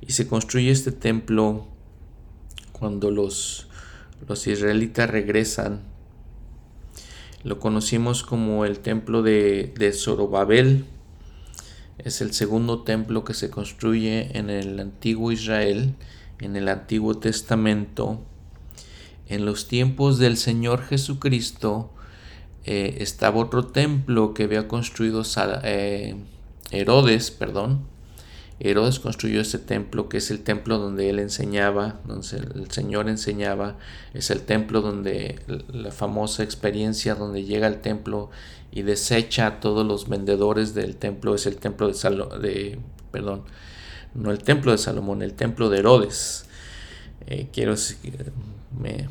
y 0.00 0.12
se 0.12 0.28
construye 0.28 0.70
este 0.70 0.92
templo 0.92 1.66
cuando 2.70 3.10
los, 3.10 3.66
los 4.28 4.46
israelitas 4.46 5.10
regresan. 5.10 5.80
Lo 7.42 7.58
conocimos 7.58 8.22
como 8.22 8.64
el 8.64 8.78
templo 8.78 9.22
de, 9.22 9.74
de 9.76 9.92
Zorobabel. 9.92 10.84
Es 11.98 12.20
el 12.20 12.32
segundo 12.32 12.84
templo 12.84 13.24
que 13.24 13.34
se 13.34 13.50
construye 13.50 14.38
en 14.38 14.50
el 14.50 14.78
antiguo 14.78 15.32
Israel, 15.32 15.96
en 16.38 16.54
el 16.54 16.68
Antiguo 16.68 17.18
Testamento. 17.18 18.24
En 19.32 19.46
los 19.46 19.66
tiempos 19.66 20.18
del 20.18 20.36
Señor 20.36 20.82
Jesucristo 20.84 21.90
eh, 22.66 22.98
estaba 22.98 23.40
otro 23.40 23.64
templo 23.64 24.34
que 24.34 24.42
había 24.42 24.68
construido 24.68 25.22
eh, 25.64 26.16
Herodes, 26.70 27.30
perdón, 27.30 27.86
Herodes 28.60 29.00
construyó 29.00 29.40
ese 29.40 29.58
templo, 29.58 30.10
que 30.10 30.18
es 30.18 30.30
el 30.30 30.42
templo 30.42 30.76
donde 30.76 31.08
él 31.08 31.18
enseñaba, 31.18 31.98
donde 32.04 32.26
el 32.36 32.70
Señor 32.70 33.08
enseñaba, 33.08 33.78
es 34.12 34.30
el 34.30 34.42
templo 34.42 34.82
donde 34.82 35.40
la 35.72 35.92
famosa 35.92 36.42
experiencia 36.42 37.14
donde 37.14 37.44
llega 37.44 37.68
al 37.68 37.80
templo 37.80 38.28
y 38.70 38.82
desecha 38.82 39.46
a 39.46 39.60
todos 39.60 39.86
los 39.86 40.10
vendedores 40.10 40.74
del 40.74 40.96
templo, 40.96 41.34
es 41.34 41.46
el 41.46 41.56
templo 41.56 41.88
de 41.88 41.94
Salomón, 41.94 42.38
perdón, 43.10 43.44
no 44.12 44.30
el 44.30 44.42
templo 44.42 44.72
de 44.72 44.78
Salomón, 44.78 45.22
el 45.22 45.32
templo 45.32 45.70
de 45.70 45.78
Herodes. 45.78 46.44
Eh, 47.26 47.48
quiero, 47.50 47.76
me, 48.78 49.08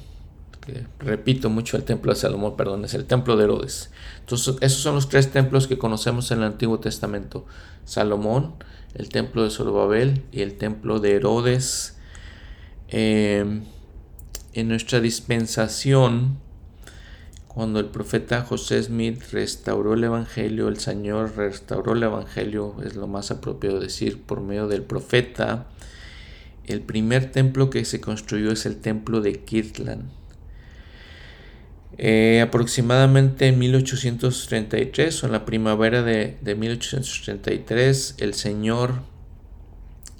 repito 1.00 1.50
mucho 1.50 1.78
el 1.78 1.84
templo 1.84 2.14
de 2.14 2.20
Salomón, 2.20 2.56
perdón, 2.56 2.86
es 2.86 2.94
el 2.94 3.06
templo 3.06 3.36
de 3.36 3.46
Herodes. 3.46 3.92
Entonces, 4.20 4.56
esos 4.62 4.82
son 4.82 4.96
los 4.96 5.10
tres 5.10 5.32
templos 5.32 5.68
que 5.68 5.78
conocemos 5.78 6.32
en 6.32 6.40
el 6.40 6.46
Antiguo 6.46 6.80
Testamento. 6.80 7.46
Salomón, 7.86 8.56
el 8.94 9.10
templo 9.10 9.44
de 9.44 9.50
Zorobabel 9.50 10.24
y 10.32 10.42
el 10.42 10.58
templo 10.58 11.00
de 11.00 11.16
Herodes. 11.16 11.98
Em, 12.90 13.64
en 14.54 14.68
nuestra 14.68 15.00
dispensación, 15.00 16.38
cuando 17.48 17.80
el 17.80 17.88
profeta 17.88 18.44
José 18.44 18.84
Smith 18.84 19.22
restauró 19.32 19.94
el 19.96 20.04
Evangelio, 20.04 20.68
el 20.68 20.78
Señor 20.78 21.36
restauró 21.38 21.94
el 21.94 22.04
Evangelio, 22.04 22.76
es 22.86 22.96
lo 22.96 23.08
más 23.08 23.32
apropiado 23.32 23.80
decir, 23.80 24.22
por 24.22 24.42
medio 24.42 24.68
del 24.68 24.84
profeta, 24.84 25.68
el 26.66 26.82
primer 26.82 27.32
templo 27.32 27.70
que 27.70 27.84
se 27.84 28.00
construyó 28.00 28.52
es 28.52 28.66
el 28.66 28.80
templo 28.80 29.22
de 29.22 29.40
Kirtland 29.44 30.21
eh, 32.04 32.42
aproximadamente 32.42 33.48
en 33.48 33.60
1833 33.60 35.24
o 35.24 35.28
en 35.28 35.32
la 35.32 35.46
primavera 35.46 36.02
de, 36.02 36.36
1833 36.44 38.16
el 38.18 38.34
Señor 38.34 39.04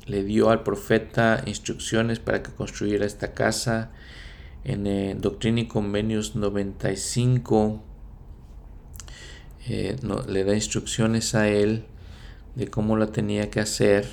le 0.06 0.24
dio 0.24 0.52
al 0.52 0.62
profeta 0.62 1.42
instrucciones 1.48 2.20
para 2.20 2.44
que 2.44 2.52
construyera 2.52 3.08
esta 3.08 3.34
casa 3.34 3.90
en 4.64 4.86
eh, 4.86 5.16
Doctrina 5.18 5.62
y 5.62 5.68
Convenios 5.68 6.36
95 6.36 7.82
eh, 9.68 9.96
le 10.28 10.44
da 10.44 10.54
instrucciones 10.54 11.34
a 11.34 11.50
él 11.50 11.86
de 12.54 12.68
cómo 12.68 12.96
la 12.96 13.08
tenía 13.08 13.50
que 13.50 13.60
hacer. 13.60 14.08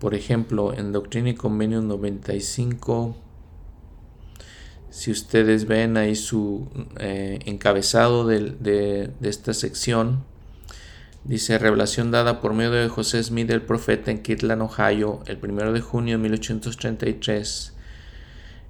Por 0.00 0.16
ejemplo 0.16 0.74
en 0.74 0.90
Doctrina 0.90 1.30
y 1.30 1.34
Convenios 1.36 1.84
95 1.84 3.18
si 4.94 5.10
ustedes 5.10 5.66
ven 5.66 5.96
ahí 5.96 6.14
su 6.14 6.68
eh, 7.00 7.40
encabezado 7.46 8.28
de, 8.28 9.10
esta 9.22 9.52
sección, 9.52 10.22
dice 11.24 11.58
revelación 11.58 12.12
dada 12.12 12.40
por 12.40 12.54
medio 12.54 12.70
de 12.70 12.88
José 12.88 13.20
Smith, 13.24 13.50
el 13.50 13.62
profeta 13.62 14.12
en 14.12 14.22
Kirtland, 14.22 14.62
Ohio, 14.62 15.20
el 15.26 15.40
1 15.42 15.72
de 15.72 15.80
junio 15.80 16.16
de 16.16 16.22
1833. 16.22 17.72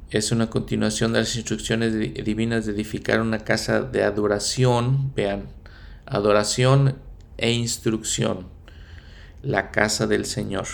Es 0.08 0.32
una 0.32 0.48
continuación 0.48 1.12
de 1.12 1.18
las 1.20 1.36
instrucciones 1.36 1.92
divinas 1.92 2.64
de 2.64 2.72
edificar 2.72 3.20
una 3.20 3.40
casa 3.40 3.82
de 3.82 4.02
adoración. 4.02 5.12
Vean, 5.14 5.48
adoración 6.06 6.96
e 7.36 7.52
instrucción. 7.52 8.46
La 9.42 9.70
casa 9.70 10.06
del 10.06 10.24
Señor. 10.24 10.68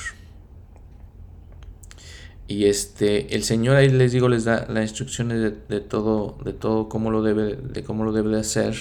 Y 2.51 2.65
este, 2.65 3.37
el 3.37 3.45
Señor 3.45 3.77
ahí 3.77 3.91
les 3.91 4.11
digo, 4.11 4.29
les 4.29 4.43
da 4.43 4.67
las 4.69 4.83
instrucciones 4.83 5.53
de, 5.69 5.81
todo, 5.81 6.37
de 6.45 6.53
todo 6.53 6.89
cómo 6.89 7.13
lo 7.13 7.23
debe, 7.23 7.55
de 7.55 7.85
cómo 7.85 8.03
lo 8.03 8.11
debe 8.11 8.31
de 8.31 8.41
hacer. 8.41 8.75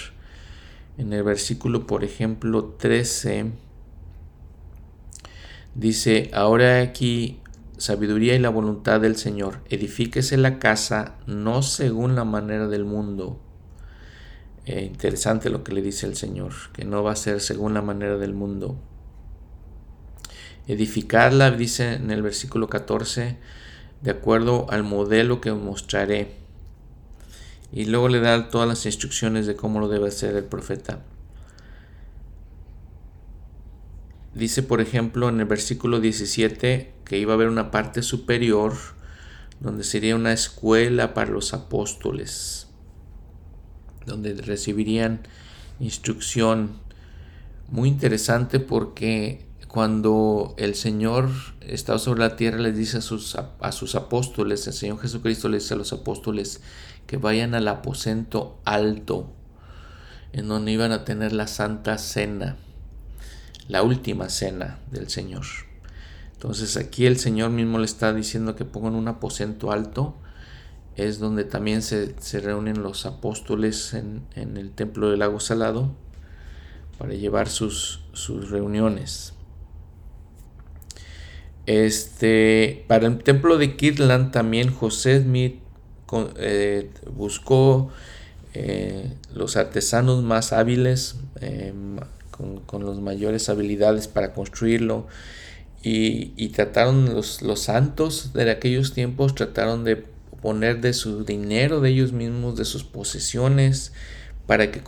En 0.98 1.14
el 1.14 1.22
versículo, 1.22 1.86
por 1.86 2.04
ejemplo, 2.04 2.76
13, 2.80 3.52
dice, 5.76 6.32
ahora 6.34 6.82
aquí 6.82 7.42
sabiduría 7.78 8.34
y 8.34 8.40
la 8.40 8.50
voluntad 8.50 9.02
del 9.02 9.16
Señor, 9.18 9.60
edifíquese 9.70 10.36
la 10.38 10.58
casa 10.58 11.18
no 11.28 11.62
según 11.62 12.16
la 12.16 12.24
manera 12.24 12.68
del 12.68 12.86
mundo. 12.86 13.40
Eh, 14.66 14.84
interesante 14.84 15.52
lo 15.52 15.64
que 15.64 15.74
le 15.74 15.84
dice 15.84 16.08
el 16.08 16.16
Señor, 16.16 16.54
que 16.74 16.86
no 16.86 17.04
va 17.04 17.12
a 17.12 17.16
ser 17.16 17.40
según 17.40 17.76
la 17.76 17.84
manera 17.84 18.18
del 18.18 18.34
mundo. 18.34 18.80
Edificarla, 20.70 21.50
dice 21.50 21.96
en 21.96 22.12
el 22.12 22.22
versículo 22.22 22.70
14, 22.70 23.38
de 24.04 24.12
acuerdo 24.12 24.68
al 24.70 24.84
modelo 24.84 25.42
que 25.42 25.50
os 25.50 25.60
mostraré. 25.60 26.36
Y 27.72 27.86
luego 27.86 28.08
le 28.08 28.20
da 28.20 28.50
todas 28.50 28.68
las 28.68 28.86
instrucciones 28.86 29.48
de 29.48 29.56
cómo 29.56 29.80
lo 29.80 29.88
debe 29.88 30.10
hacer 30.10 30.36
el 30.36 30.44
profeta. 30.44 31.00
Dice, 34.36 34.62
por 34.62 34.80
ejemplo, 34.80 35.28
en 35.28 35.40
el 35.40 35.48
versículo 35.48 36.00
17 36.00 36.94
que 37.04 37.18
iba 37.18 37.34
a 37.34 37.36
haber 37.36 37.48
una 37.48 37.72
parte 37.72 38.04
superior 38.04 38.74
donde 39.60 39.84
sería 39.84 40.16
una 40.16 40.34
escuela 40.34 41.16
para 41.16 41.32
los 41.32 41.56
apóstoles, 41.56 42.68
donde 44.06 44.36
recibirían 44.36 45.22
instrucción. 45.80 46.74
Muy 47.70 47.90
interesante 47.90 48.60
porque 48.60 49.49
cuando 49.70 50.56
el 50.58 50.74
Señor 50.74 51.30
está 51.62 52.00
sobre 52.00 52.22
la 52.22 52.36
tierra 52.36 52.58
les 52.58 52.76
dice 52.76 52.98
a 52.98 53.02
sus, 53.02 53.36
a 53.36 53.72
sus 53.72 53.94
apóstoles, 53.94 54.66
el 54.66 54.74
Señor 54.74 55.00
Jesucristo 55.00 55.48
les 55.48 55.62
dice 55.64 55.76
a 55.76 55.78
los 55.78 55.94
apóstoles 55.94 56.62
que 57.06 57.18
vayan 57.18 57.54
al 57.54 57.68
aposento 57.68 58.60
alto, 58.66 59.32
en 60.34 60.48
donde 60.48 60.72
iban 60.72 60.92
a 60.92 61.06
tener 61.06 61.34
la 61.34 61.46
santa 61.46 62.00
cena, 62.00 62.58
la 63.68 63.84
última 63.84 64.30
cena 64.30 64.80
del 64.90 65.08
Señor. 65.08 65.46
Entonces 66.34 66.76
aquí 66.76 67.06
el 67.06 67.20
Señor 67.20 67.52
mismo 67.52 67.78
le 67.78 67.86
está 67.86 68.12
diciendo 68.12 68.56
que 68.56 68.66
pongan 68.66 68.96
un 68.96 69.08
aposento 69.08 69.72
alto. 69.72 70.16
Es 70.96 71.20
donde 71.20 71.44
también 71.44 71.84
se, 71.84 72.16
reúnen 72.42 72.82
los 72.82 73.06
apóstoles 73.06 73.94
en, 73.94 74.26
el 74.36 74.72
templo 74.72 75.12
del 75.12 75.20
lago 75.20 75.40
salado 75.40 75.92
para 76.98 77.14
llevar 77.14 77.50
sus, 77.50 78.02
sus 78.14 78.50
reuniones. 78.50 79.34
Este, 81.70 82.84
para 82.88 83.06
el 83.06 83.20
templo 83.20 83.60
de 83.60 83.76
Kirtland 83.76 84.32
también 84.32 84.74
José 84.74 85.22
Smith 85.22 85.60
eh, 86.38 86.90
buscó 87.16 87.92
eh, 88.56 89.14
los 89.36 89.56
artesanos 89.56 90.24
más 90.24 90.52
hábiles, 90.52 91.18
eh, 91.42 91.72
con, 92.32 92.62
con 92.62 92.88
las 92.88 92.98
mayores 92.98 93.50
habilidades 93.50 94.08
para 94.08 94.34
construirlo. 94.34 95.06
Y, 95.84 96.48
trataron 96.50 97.14
los, 97.14 97.44
los 97.44 97.60
santos 97.60 98.34
de 98.34 98.50
aquellos 98.50 98.94
tiempos, 98.96 99.36
trataron 99.36 99.84
de 99.84 100.04
poner 100.42 100.82
de 100.82 100.94
su 100.94 101.24
dinero, 101.24 101.82
de 101.82 101.92
ellos 101.92 102.14
mismos, 102.14 102.58
de 102.58 102.66
sus 102.66 102.84
posesiones, 102.84 103.94
para 104.48 104.72
que, 104.72 104.82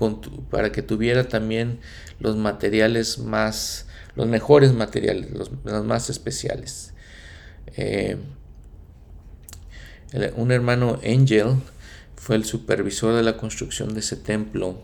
para 0.50 0.72
que 0.72 0.82
tuviera 0.82 1.26
también 1.26 1.78
los 2.20 2.38
materiales 2.38 3.20
más, 3.20 3.86
los 4.16 4.28
mejores 4.28 4.74
materiales, 4.74 5.32
los, 5.32 5.52
más 5.86 6.10
especiales. 6.10 6.94
Eh, 7.78 8.18
un 10.36 10.52
hermano 10.52 11.00
Angel 11.06 11.56
fue 12.16 12.36
el 12.36 12.46
supervisor 12.46 13.16
de 13.16 13.24
la 13.24 13.38
construcción 13.38 13.94
de 13.94 14.02
ese 14.02 14.18
templo 14.18 14.78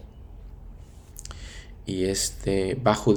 y 1.85 2.05
este 2.05 2.75
bajo, 2.75 3.13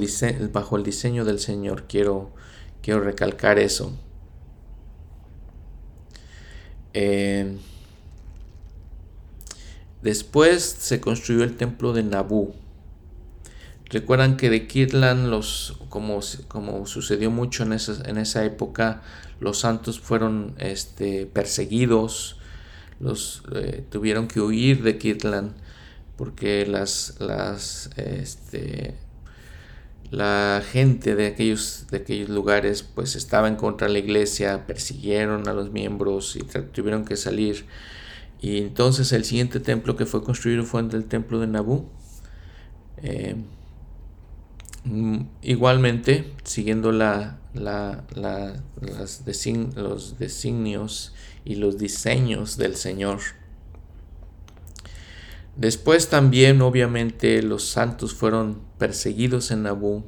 bajo 0.51 0.77
el 0.77 0.83
diseño 0.83 1.25
del 1.25 1.39
Señor 1.39 1.85
quiero 1.87 2.33
Quiero 2.81 3.01
recalcar 3.01 3.59
eso. 3.59 3.93
Eh, 6.93 7.57
después 10.01 10.63
se 10.63 10.99
construyó 10.99 11.43
el 11.43 11.57
templo 11.57 11.93
de 11.93 12.03
Nabú. 12.03 12.55
Recuerdan 13.91 14.37
que 14.37 14.49
de 14.49 14.67
Kirtland, 14.67 15.27
los, 15.27 15.77
como, 15.89 16.21
como 16.47 16.85
sucedió 16.85 17.29
mucho 17.29 17.63
en 17.63 17.73
esa, 17.73 18.01
en 18.09 18.17
esa 18.17 18.45
época, 18.45 19.01
los 19.41 19.59
santos 19.59 19.99
fueron 19.99 20.55
este, 20.59 21.25
perseguidos, 21.25 22.37
los, 23.01 23.43
eh, 23.53 23.83
tuvieron 23.89 24.29
que 24.29 24.39
huir 24.39 24.81
de 24.83 24.97
Kirtland 24.97 25.53
porque 26.15 26.65
las, 26.65 27.15
las 27.19 27.89
este, 27.97 28.95
la 30.09 30.61
gente 30.71 31.15
de 31.15 31.27
aquellos, 31.27 31.87
de 31.91 31.97
aquellos 31.97 32.29
lugares 32.29 32.83
pues 32.83 33.15
estaba 33.17 33.49
en 33.49 33.57
contra 33.57 33.87
de 33.87 33.93
la 33.93 33.99
iglesia, 33.99 34.67
persiguieron 34.67 35.49
a 35.49 35.53
los 35.53 35.71
miembros 35.71 36.37
y 36.37 36.43
tuvieron 36.71 37.03
que 37.03 37.17
salir. 37.17 37.65
Y 38.39 38.59
entonces 38.59 39.11
el 39.11 39.25
siguiente 39.25 39.59
templo 39.59 39.97
que 39.97 40.05
fue 40.05 40.23
construido 40.23 40.63
fue 40.63 40.81
el 40.81 41.05
templo 41.05 41.39
de 41.39 41.47
Nabú. 41.47 41.89
Eh, 43.03 43.35
igualmente, 45.41 46.33
siguiendo 46.43 46.91
la, 46.91 47.39
la, 47.53 48.03
los 48.75 50.17
designios 50.19 51.13
y 51.45 51.55
los 51.55 51.77
diseños 51.77 52.57
del 52.57 52.75
Señor. 52.75 53.19
Después 55.55 56.09
también, 56.09 56.61
obviamente, 56.61 57.43
los 57.43 57.63
santos 57.67 58.13
fueron 58.13 58.61
perseguidos 58.77 59.51
en 59.51 59.63
Nabú 59.63 60.03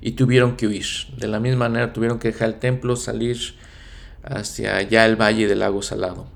y 0.00 0.12
tuvieron 0.12 0.56
que 0.56 0.66
huir. 0.66 0.86
De 1.16 1.28
la 1.28 1.40
misma 1.40 1.68
manera 1.68 1.92
tuvieron 1.92 2.18
que 2.18 2.28
dejar 2.28 2.48
el 2.48 2.58
templo, 2.58 2.96
salir 2.96 3.38
hacia 4.22 4.76
allá 4.76 5.06
el 5.06 5.16
valle 5.16 5.46
del 5.46 5.60
lago 5.60 5.82
Salado. 5.82 6.26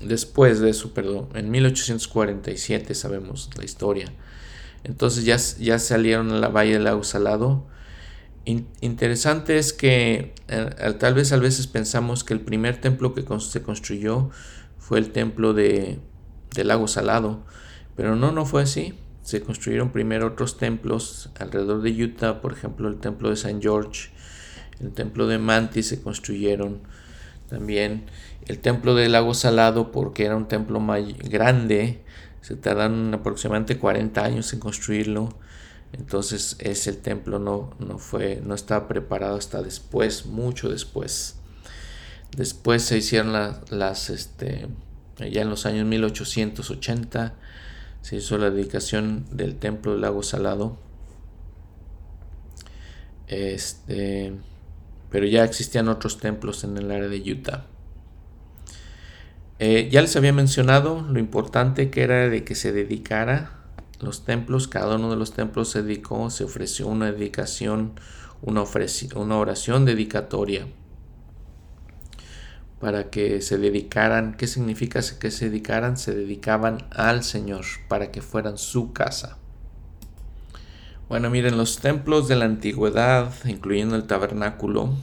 Después 0.00 0.60
de 0.60 0.70
eso, 0.70 0.94
perdón, 0.94 1.28
en 1.34 1.50
1847 1.50 2.94
sabemos 2.94 3.50
la 3.56 3.64
historia. 3.64 4.06
Entonces 4.84 5.24
ya, 5.24 5.36
ya 5.62 5.78
salieron 5.78 6.30
al 6.32 6.54
valle 6.54 6.74
del 6.74 6.84
lago 6.84 7.04
Salado. 7.04 7.66
interesante 8.44 9.58
es 9.58 9.72
que 9.72 10.34
eh, 10.48 10.94
tal 10.98 11.14
vez 11.14 11.32
a 11.32 11.36
veces 11.36 11.66
pensamos 11.66 12.24
que 12.24 12.34
el 12.34 12.40
primer 12.40 12.80
templo 12.80 13.14
que 13.14 13.24
se 13.40 13.62
construyó 13.62 14.30
fue 14.78 14.98
el 14.98 15.10
templo 15.10 15.52
de, 15.52 15.98
del 16.54 16.68
lago 16.68 16.88
Salado, 16.88 17.44
pero 17.96 18.16
no, 18.16 18.32
no 18.32 18.46
fue 18.46 18.62
así. 18.62 18.94
Se 19.22 19.42
construyeron 19.42 19.92
primero 19.92 20.28
otros 20.28 20.56
templos 20.56 21.30
alrededor 21.38 21.82
de 21.82 22.04
Utah, 22.04 22.40
por 22.40 22.52
ejemplo 22.52 22.88
el 22.88 22.96
templo 22.96 23.28
de 23.28 23.36
San 23.36 23.60
George, 23.60 24.10
el 24.80 24.92
templo 24.92 25.26
de 25.26 25.38
Manti 25.38 25.82
se 25.82 26.00
construyeron 26.00 26.80
también, 27.50 28.06
el 28.46 28.60
templo 28.60 28.94
del 28.94 29.12
lago 29.12 29.34
Salado 29.34 29.92
porque 29.92 30.24
era 30.24 30.36
un 30.36 30.48
templo 30.48 30.80
más 30.80 31.02
grande, 31.18 32.02
se 32.42 32.56
tardaron 32.56 33.12
aproximadamente 33.14 33.78
40 33.78 34.24
años 34.24 34.52
en 34.52 34.60
construirlo. 34.60 35.34
Entonces 35.92 36.56
ese 36.60 36.92
templo 36.92 37.38
no, 37.38 37.74
no 37.78 37.98
fue, 37.98 38.40
no 38.44 38.54
estaba 38.54 38.86
preparado 38.88 39.36
hasta 39.36 39.62
después, 39.62 40.26
mucho 40.26 40.68
después. 40.68 41.36
Después 42.36 42.82
se 42.82 42.98
hicieron 42.98 43.32
las, 43.32 44.10
este, 44.10 44.68
ya 45.18 45.42
en 45.42 45.50
los 45.50 45.66
años 45.66 45.86
1880, 45.86 47.34
se 48.02 48.16
hizo 48.16 48.38
la 48.38 48.50
dedicación 48.50 49.26
del 49.32 49.56
templo 49.56 49.92
del 49.92 50.02
lago 50.02 50.22
Salado. 50.22 50.78
Este, 53.26 54.32
pero 55.10 55.26
ya 55.26 55.44
existían 55.44 55.88
otros 55.88 56.18
templos 56.18 56.62
en 56.64 56.78
el 56.78 56.90
área 56.90 57.08
de 57.08 57.32
Utah. 57.32 57.66
Eh, 59.62 59.90
ya 59.92 60.00
les 60.00 60.16
había 60.16 60.32
mencionado 60.32 61.02
lo 61.02 61.18
importante 61.18 61.90
que 61.90 62.00
era 62.02 62.30
de 62.30 62.44
que 62.44 62.54
se 62.54 62.72
dedicara 62.72 63.60
los 64.00 64.24
templos, 64.24 64.68
cada 64.68 64.96
uno 64.96 65.10
de 65.10 65.16
los 65.16 65.34
templos 65.34 65.68
se 65.68 65.82
dedicó, 65.82 66.30
se 66.30 66.44
ofreció 66.44 66.86
una 66.86 67.12
dedicación, 67.12 67.92
una, 68.40 68.64
una 69.16 69.36
oración 69.36 69.84
dedicatoria 69.84 70.66
para 72.80 73.10
que 73.10 73.42
se 73.42 73.58
dedicaran. 73.58 74.34
¿Qué 74.34 74.46
significa 74.46 75.00
que 75.20 75.30
se 75.30 75.50
dedicaran? 75.50 75.98
Se 75.98 76.14
dedicaban 76.14 76.86
al 76.90 77.22
Señor 77.22 77.66
para 77.86 78.10
que 78.10 78.22
fueran 78.22 78.56
su 78.56 78.94
casa. 78.94 79.36
Bueno, 81.10 81.28
miren, 81.28 81.58
los 81.58 81.80
templos 81.80 82.28
de 82.28 82.36
la 82.36 82.46
antigüedad, 82.46 83.30
incluyendo 83.44 83.96
el 83.96 84.04
tabernáculo, 84.04 84.94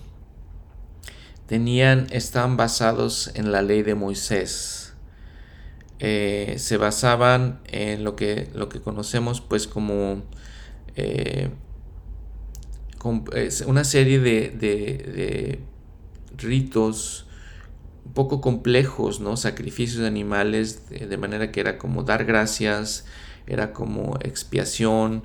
tenían, 1.48 2.08
estaban 2.12 2.58
basados 2.58 3.32
en 3.34 3.52
la 3.52 3.62
ley 3.62 3.82
de 3.84 3.96
Moisés. 3.96 4.94
Eh, 6.00 6.56
se 6.60 6.78
basaban 6.78 7.60
en 7.66 8.04
lo 8.04 8.16
que, 8.16 8.50
lo 8.54 8.70
que 8.70 8.80
conocemos 8.82 9.42
pues 9.42 9.68
como 9.68 10.22
eh, 10.96 11.50
una 13.66 13.84
serie 13.84 14.20
de, 14.20 14.50
de 14.52 15.60
ritos 16.38 17.28
un 18.08 18.14
poco 18.14 18.40
complejos, 18.40 19.20
¿no? 19.20 19.36
Sacrificios 19.36 20.00
de 20.00 20.08
animales, 20.08 20.90
de, 20.90 21.18
manera 21.18 21.52
que 21.52 21.60
era 21.60 21.78
como 21.78 22.04
dar 22.04 22.24
gracias, 22.24 23.06
era 23.48 23.74
como 23.74 24.18
expiación, 24.22 25.24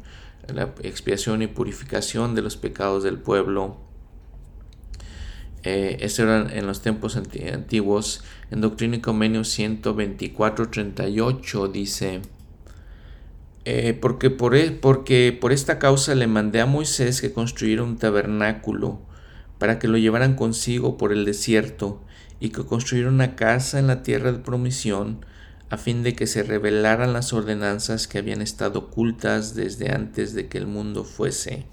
la 0.52 0.74
expiación 0.82 1.42
y 1.42 1.46
purificación 1.46 2.34
de 2.34 2.42
los 2.42 2.56
pecados 2.56 3.04
del 3.04 3.18
pueblo. 3.18 3.78
Eh, 5.64 5.98
eso 6.00 6.24
era 6.24 6.52
en 6.52 6.66
los 6.66 6.82
tiempos 6.82 7.16
antiguos. 7.16 8.24
En 8.50 8.60
Doctrina 8.60 8.96
y 8.96 9.00
Convenio 9.00 9.42
124.38 9.42 11.70
dice, 11.70 12.20
eh, 13.64 13.96
porque, 14.00 14.30
por, 14.30 14.56
e, 14.56 14.72
porque 14.72 15.36
por 15.38 15.52
esta 15.52 15.78
causa 15.78 16.16
le 16.16 16.26
mandé 16.26 16.60
a 16.60 16.66
Moisés 16.66 17.20
que 17.20 17.32
construyera 17.32 17.84
un 17.84 17.96
tabernáculo 17.96 19.00
para 19.58 19.78
que 19.78 19.86
lo 19.86 19.98
llevaran 19.98 20.34
consigo 20.34 20.96
por 20.96 21.12
el 21.12 21.24
desierto 21.24 22.02
y 22.40 22.48
que 22.50 22.64
construyera 22.64 23.08
una 23.08 23.36
casa 23.36 23.78
en 23.78 23.86
la 23.86 24.02
tierra 24.02 24.32
de 24.32 24.40
promisión 24.40 25.24
a 25.70 25.76
fin 25.76 26.02
de 26.02 26.14
que 26.14 26.26
se 26.26 26.42
revelaran 26.42 27.12
las 27.12 27.32
ordenanzas 27.32 28.08
que 28.08 28.18
habían 28.18 28.42
estado 28.42 28.80
ocultas 28.80 29.54
desde 29.54 29.92
antes 29.92 30.34
de 30.34 30.48
que 30.48 30.58
el 30.58 30.66
mundo 30.66 31.04
fuese. 31.04 31.66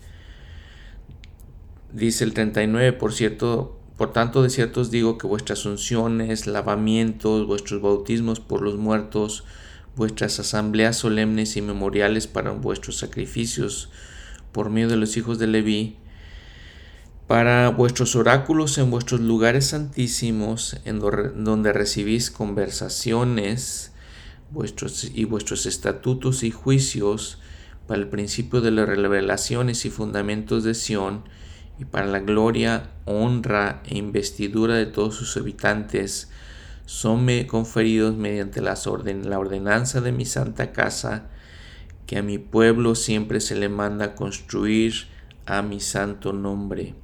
Dice 1.92 2.24
el 2.24 2.34
39, 2.34 2.94
por 2.94 3.14
cierto, 3.14 3.79
por 4.00 4.14
tanto 4.14 4.42
de 4.42 4.50
cierto 4.50 4.80
os 4.80 4.92
digo 4.92 5.18
que 5.18 5.28
vuestras 5.28 5.66
unciones, 5.66 6.48
lavamientos, 6.48 7.46
vuestros 7.46 7.82
bautismos 7.82 8.40
por 8.40 8.62
los 8.62 8.78
muertos, 8.78 9.44
vuestras 9.98 10.40
asambleas 10.40 10.96
solemnes 10.96 11.58
y 11.58 11.62
memoriales 11.62 12.26
para 12.26 12.52
vuestros 12.52 12.96
sacrificios 12.96 13.90
por 14.54 14.70
medio 14.70 14.88
de 14.88 14.96
los 14.96 15.18
hijos 15.18 15.38
de 15.38 15.48
Leví, 15.48 15.98
para 17.28 17.68
vuestros 17.72 18.16
oráculos 18.16 18.78
en 18.78 18.90
vuestros 18.90 19.20
lugares 19.20 19.66
santísimos, 19.66 20.78
en 20.86 21.00
donde 21.00 21.74
recibís 21.74 22.32
conversaciones 22.32 23.92
vuestros, 24.50 25.12
y 25.14 25.26
vuestros 25.26 25.66
estatutos 25.66 26.44
y 26.44 26.52
juicios, 26.52 27.40
para 27.86 28.00
el 28.00 28.08
principio 28.08 28.62
de 28.62 28.72
las 28.72 28.88
revelaciones 28.88 29.84
y 29.84 29.90
fundamentos 29.90 30.64
de 30.64 30.74
Sión, 30.74 31.24
y 31.80 31.86
para 31.86 32.06
la 32.06 32.20
gloria, 32.20 32.92
honra 33.06 33.82
e 33.86 33.98
investidura 33.98 34.76
de 34.76 34.86
todos 34.86 35.16
sus 35.16 35.38
habitantes, 35.38 36.30
son 36.86 37.28
conferidos 37.46 38.16
mediante 38.16 38.62
la 38.62 38.76
ordenanza 39.40 40.02
de 40.02 40.12
mi 40.12 40.26
santa 40.26 40.74
casa, 40.74 41.30
que 42.06 42.18
a 42.18 42.24
mi 42.24 42.38
pueblo 42.38 42.96
siempre 42.96 43.40
se 43.40 43.56
le 43.56 43.70
manda 43.70 44.16
construir 44.16 45.08
a 45.46 45.62
mi 45.62 45.80
santo 45.80 46.34
nombre. 46.34 46.96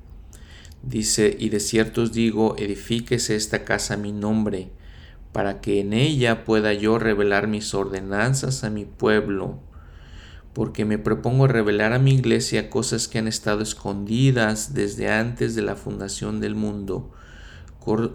Dice, 0.82 1.36
y 1.40 1.50
de 1.50 1.60
cierto 1.60 2.02
os 2.02 2.12
digo, 2.12 2.56
edifíquese 2.58 3.36
esta 3.36 3.64
casa 3.64 3.94
a 3.94 3.98
mi 3.98 4.12
nombre, 4.12 4.70
para 5.32 5.62
que 5.62 5.80
en 5.80 5.94
ella 5.94 6.44
pueda 6.44 6.74
yo 6.74 7.00
revelar 7.00 7.48
mis 7.48 7.74
ordenanzas 7.74 8.64
a 8.64 8.70
mi 8.70 8.86
pueblo, 8.86 9.60
porque 10.56 10.86
me 10.86 10.98
propongo 10.98 11.48
revelar 11.48 11.92
a 11.92 12.00
mi 12.00 12.14
iglesia 12.14 12.70
cosas 12.70 13.10
que 13.10 13.18
han 13.18 13.28
estado 13.28 13.62
escondidas 13.62 14.74
desde 14.74 15.12
antes 15.12 15.54
de 15.54 15.62
la 15.62 15.76
fundación 15.76 16.40
del 16.40 16.56
mundo, 16.56 17.12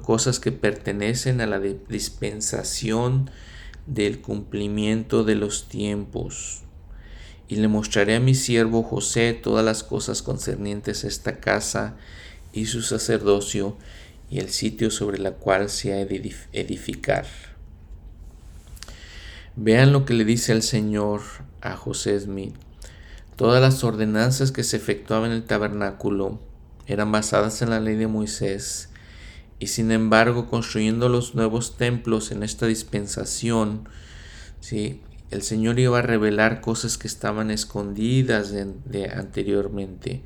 cosas 0.01 0.41
que 0.41 0.51
pertenecen 0.51 1.43
a 1.43 1.47
la 1.47 1.61
dispensación 1.61 3.31
del 3.87 4.23
cumplimiento 4.23 5.23
de 5.23 5.35
los 5.35 5.69
tiempos. 5.69 6.63
Y 7.47 7.57
le 7.57 7.69
mostraré 7.69 8.17
a 8.17 8.21
mi 8.21 8.35
siervo 8.35 8.85
José 8.85 9.35
todas 9.35 9.63
las 9.63 9.85
cosas 9.85 10.23
concernientes 10.23 11.05
a 11.05 11.09
esta 11.09 11.41
casa 11.41 11.99
y 12.55 12.65
su 12.67 12.81
sacerdocio 12.81 13.77
y 14.31 14.39
el 14.39 14.49
sitio 14.49 14.91
sobre 14.91 15.19
la 15.19 15.33
cual 15.33 15.69
se 15.69 15.93
ha 15.93 16.07
de 16.07 16.35
edificar. 16.55 17.27
Vean 19.57 19.93
lo 19.93 20.07
que 20.07 20.15
le 20.15 20.25
dice 20.25 20.53
el 20.53 20.63
Señor 20.63 21.21
a 21.61 21.77
José 21.77 22.19
Smith. 22.21 22.55
Todas 23.37 23.61
las 23.61 23.83
ordenanzas 23.85 24.53
que 24.53 24.65
se 24.65 24.77
efectuaban 24.77 25.31
en 25.31 25.37
el 25.39 25.45
tabernáculo 25.45 26.39
eran 26.87 27.11
basadas 27.13 27.63
en 27.63 27.71
la 27.71 27.81
ley 27.81 27.97
de 27.97 28.07
Moisés 28.07 28.91
y 29.61 29.67
sin 29.67 29.93
embargo, 29.93 30.49
construyendo 30.49 31.11
los 31.11 31.35
nuevos 31.35 31.77
templos 31.77 32.33
en 32.33 32.43
esta 32.43 32.67
dispensación, 32.67 33.89
¿sí? 34.61 35.03
el 35.31 35.43
Señor 35.43 35.79
iba 35.79 35.99
a 35.99 36.03
revelar 36.03 36.63
cosas 36.63 36.97
que 36.97 37.07
estaban 37.07 37.51
escondidas 37.51 38.53
de, 38.53 39.11
anteriormente, 39.15 40.23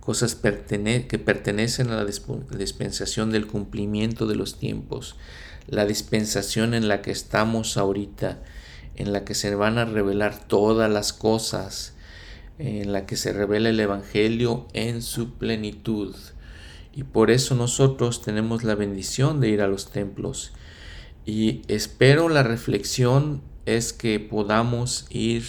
cosas 0.00 0.34
que 0.34 1.18
pertenecen 1.18 1.90
a 1.90 1.96
la 1.96 2.04
dispensación 2.04 3.30
del 3.30 3.46
cumplimiento 3.46 4.26
de 4.26 4.36
los 4.36 4.58
tiempos, 4.58 5.16
la 5.66 5.86
dispensación 5.86 6.74
en 6.74 6.86
la 6.86 7.00
que 7.00 7.10
estamos 7.10 7.78
ahorita, 7.78 8.42
en 8.96 9.12
la 9.12 9.24
que 9.24 9.34
se 9.34 9.54
van 9.54 9.78
a 9.78 9.84
revelar 9.84 10.46
todas 10.46 10.90
las 10.90 11.12
cosas, 11.12 11.94
en 12.58 12.92
la 12.92 13.06
que 13.06 13.16
se 13.16 13.32
revela 13.32 13.70
el 13.70 13.80
Evangelio 13.80 14.66
en 14.72 15.02
su 15.02 15.34
plenitud. 15.34 16.14
Y 16.94 17.02
por 17.02 17.30
eso 17.30 17.54
nosotros 17.54 18.22
tenemos 18.22 18.62
la 18.62 18.76
bendición 18.76 19.40
de 19.40 19.48
ir 19.48 19.62
a 19.62 19.66
los 19.66 19.90
templos. 19.90 20.52
Y 21.26 21.62
espero 21.68 22.28
la 22.28 22.42
reflexión 22.42 23.42
es 23.66 23.92
que 23.92 24.20
podamos 24.20 25.06
ir 25.10 25.44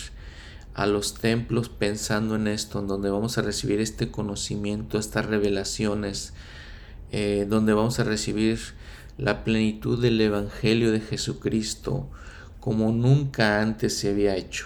a 0.74 0.88
los 0.88 1.14
templos 1.14 1.70
pensando 1.70 2.36
en 2.36 2.48
esto, 2.48 2.80
en 2.80 2.88
donde 2.88 3.10
vamos 3.10 3.38
a 3.38 3.42
recibir 3.42 3.80
este 3.80 4.10
conocimiento, 4.10 4.98
estas 4.98 5.26
revelaciones, 5.26 6.34
eh, 7.12 7.46
donde 7.48 7.74
vamos 7.74 8.00
a 8.00 8.04
recibir 8.04 8.60
la 9.18 9.44
plenitud 9.44 10.02
del 10.02 10.20
Evangelio 10.20 10.92
de 10.92 11.00
Jesucristo 11.00 12.10
como 12.66 12.92
nunca 12.92 13.62
antes 13.62 13.96
se 13.96 14.10
había 14.10 14.36
hecho. 14.36 14.66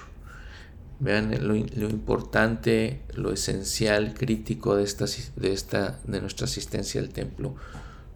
Vean 1.02 1.36
lo, 1.46 1.54
importante, 1.54 3.02
lo 3.14 3.34
esencial, 3.34 4.14
crítico 4.14 4.78
de, 4.78 4.86
esta, 4.86 5.04
de, 5.36 5.52
esta, 5.52 6.00
de 6.06 6.22
nuestra 6.22 6.46
asistencia 6.46 7.02
al 7.02 7.10
templo, 7.10 7.56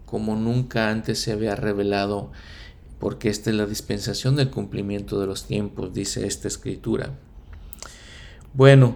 como 0.06 0.38
nunca 0.38 0.90
antes 0.90 1.20
se 1.20 1.34
había 1.34 1.58
revelado, 1.58 2.32
porque 2.98 3.28
esta 3.28 3.50
es 3.50 3.58
la 3.58 3.66
dispensación 3.66 4.38
del 4.38 4.52
cumplimiento 4.52 5.20
de 5.20 5.28
los 5.28 5.48
tiempos, 5.48 5.94
dice 5.94 6.28
esta 6.28 6.48
escritura. 6.48 7.20
Bueno, 8.54 8.96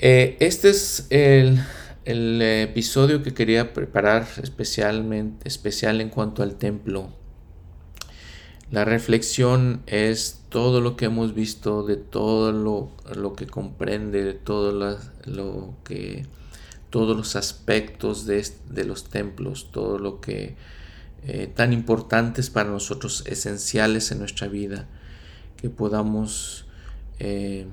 eh, 0.00 0.36
este 0.40 0.70
es 0.70 1.06
el, 1.10 1.60
el, 2.04 2.42
episodio 2.42 3.22
que 3.22 3.32
quería 3.32 3.72
preparar 3.72 4.26
especialmente, 4.42 5.46
especial 5.46 6.00
en 6.00 6.08
cuanto 6.08 6.42
al 6.42 6.56
templo. 6.56 7.23
La 8.74 8.84
reflexión 8.84 9.84
es 9.86 10.40
todo 10.48 10.80
lo 10.80 10.96
que 10.96 11.04
hemos 11.04 11.32
visto, 11.32 11.84
de 11.84 11.96
todo 11.96 12.50
lo, 12.50 13.36
que 13.36 13.46
comprende, 13.46 14.24
de 14.24 14.40
lo, 15.26 15.76
que, 15.84 16.26
todos 16.90 17.16
los 17.16 17.36
aspectos 17.36 18.26
de, 18.26 18.84
los 18.84 19.04
templos, 19.04 19.68
todo 19.70 20.00
lo 20.00 20.20
que 20.20 20.56
eh, 21.22 21.52
tan 21.54 21.72
importantes 21.72 22.50
para 22.50 22.68
nosotros, 22.68 23.22
esenciales 23.28 24.10
en 24.10 24.18
nuestra 24.18 24.48
vida, 24.48 24.88
que 25.56 25.70
podamos 25.70 26.66
eh, 27.20 27.68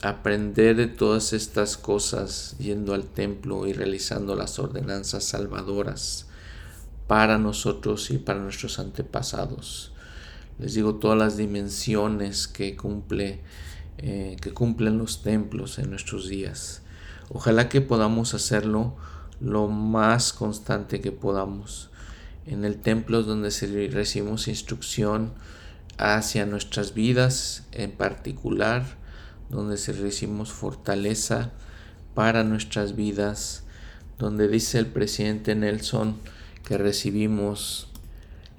aprender 0.00 0.76
de 0.76 0.86
todas 0.86 1.32
estas 1.32 1.76
cosas 1.76 2.54
yendo 2.60 2.94
al 2.94 3.02
templo 3.02 3.66
y 3.66 3.72
realizando 3.72 4.36
las 4.36 4.60
ordenanzas 4.60 5.24
salvadoras 5.24 6.29
para 7.10 7.38
nosotros 7.38 8.12
y 8.12 8.18
para 8.18 8.38
nuestros 8.38 8.78
antepasados. 8.78 9.90
Les 10.60 10.74
digo 10.74 10.94
todas 10.94 11.18
las 11.18 11.36
dimensiones 11.36 12.46
que 12.46 12.76
cumple 12.76 13.40
eh, 13.98 14.36
que 14.40 14.52
cumplen 14.52 14.96
los 14.96 15.24
templos 15.24 15.80
en 15.80 15.90
nuestros 15.90 16.28
días. 16.28 16.82
Ojalá 17.28 17.68
que 17.68 17.80
podamos 17.80 18.32
hacerlo 18.32 18.94
lo 19.40 19.66
más 19.66 20.32
constante 20.32 21.00
que 21.00 21.10
podamos. 21.10 21.90
En 22.46 22.64
el 22.64 22.76
templo 22.76 23.24
donde 23.24 23.50
recibimos 23.88 24.46
instrucción 24.46 25.32
hacia 25.98 26.46
nuestras 26.46 26.94
vidas 26.94 27.64
en 27.72 27.90
particular 27.90 28.84
donde 29.48 29.74
recibimos 29.74 30.52
fortaleza 30.52 31.50
para 32.14 32.44
nuestras 32.44 32.94
vidas 32.94 33.64
donde 34.16 34.46
dice 34.46 34.78
el 34.78 34.86
presidente 34.86 35.56
Nelson 35.56 36.14
que 36.70 36.78
recibimos 36.78 37.88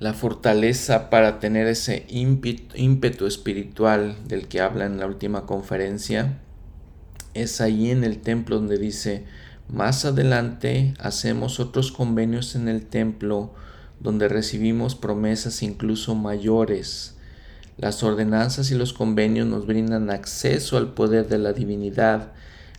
la 0.01 0.13
fortaleza 0.13 1.09
para 1.09 1.39
tener 1.39 1.65
ese 1.67 2.05
ímpetu, 2.09 3.25
espiritual 3.25 4.17
del 4.27 4.49
que 4.49 4.59
habla 4.59 4.85
en 4.85 4.99
la 4.99 5.07
última 5.07 5.45
conferencia 5.45 6.38
es 7.33 7.61
ahí 7.61 7.89
en 7.89 8.03
el 8.03 8.19
templo 8.19 8.57
donde 8.57 8.77
dice, 8.77 9.23
más 9.69 10.03
adelante 10.03 10.93
hacemos 10.99 11.61
otros 11.61 11.93
convenios 11.93 12.57
en 12.57 12.67
el 12.67 12.85
templo 12.85 13.53
donde 14.01 14.27
recibimos 14.27 14.95
promesas 14.95 15.63
incluso 15.63 16.13
mayores. 16.13 17.15
Las 17.77 18.03
ordenanzas 18.03 18.71
y 18.71 18.75
los 18.75 18.91
convenios 18.91 19.47
nos 19.47 19.65
brindan 19.65 20.09
acceso 20.09 20.75
al 20.75 20.93
poder 20.95 21.29
de 21.29 21.38
la 21.38 21.53
divinidad. 21.53 22.33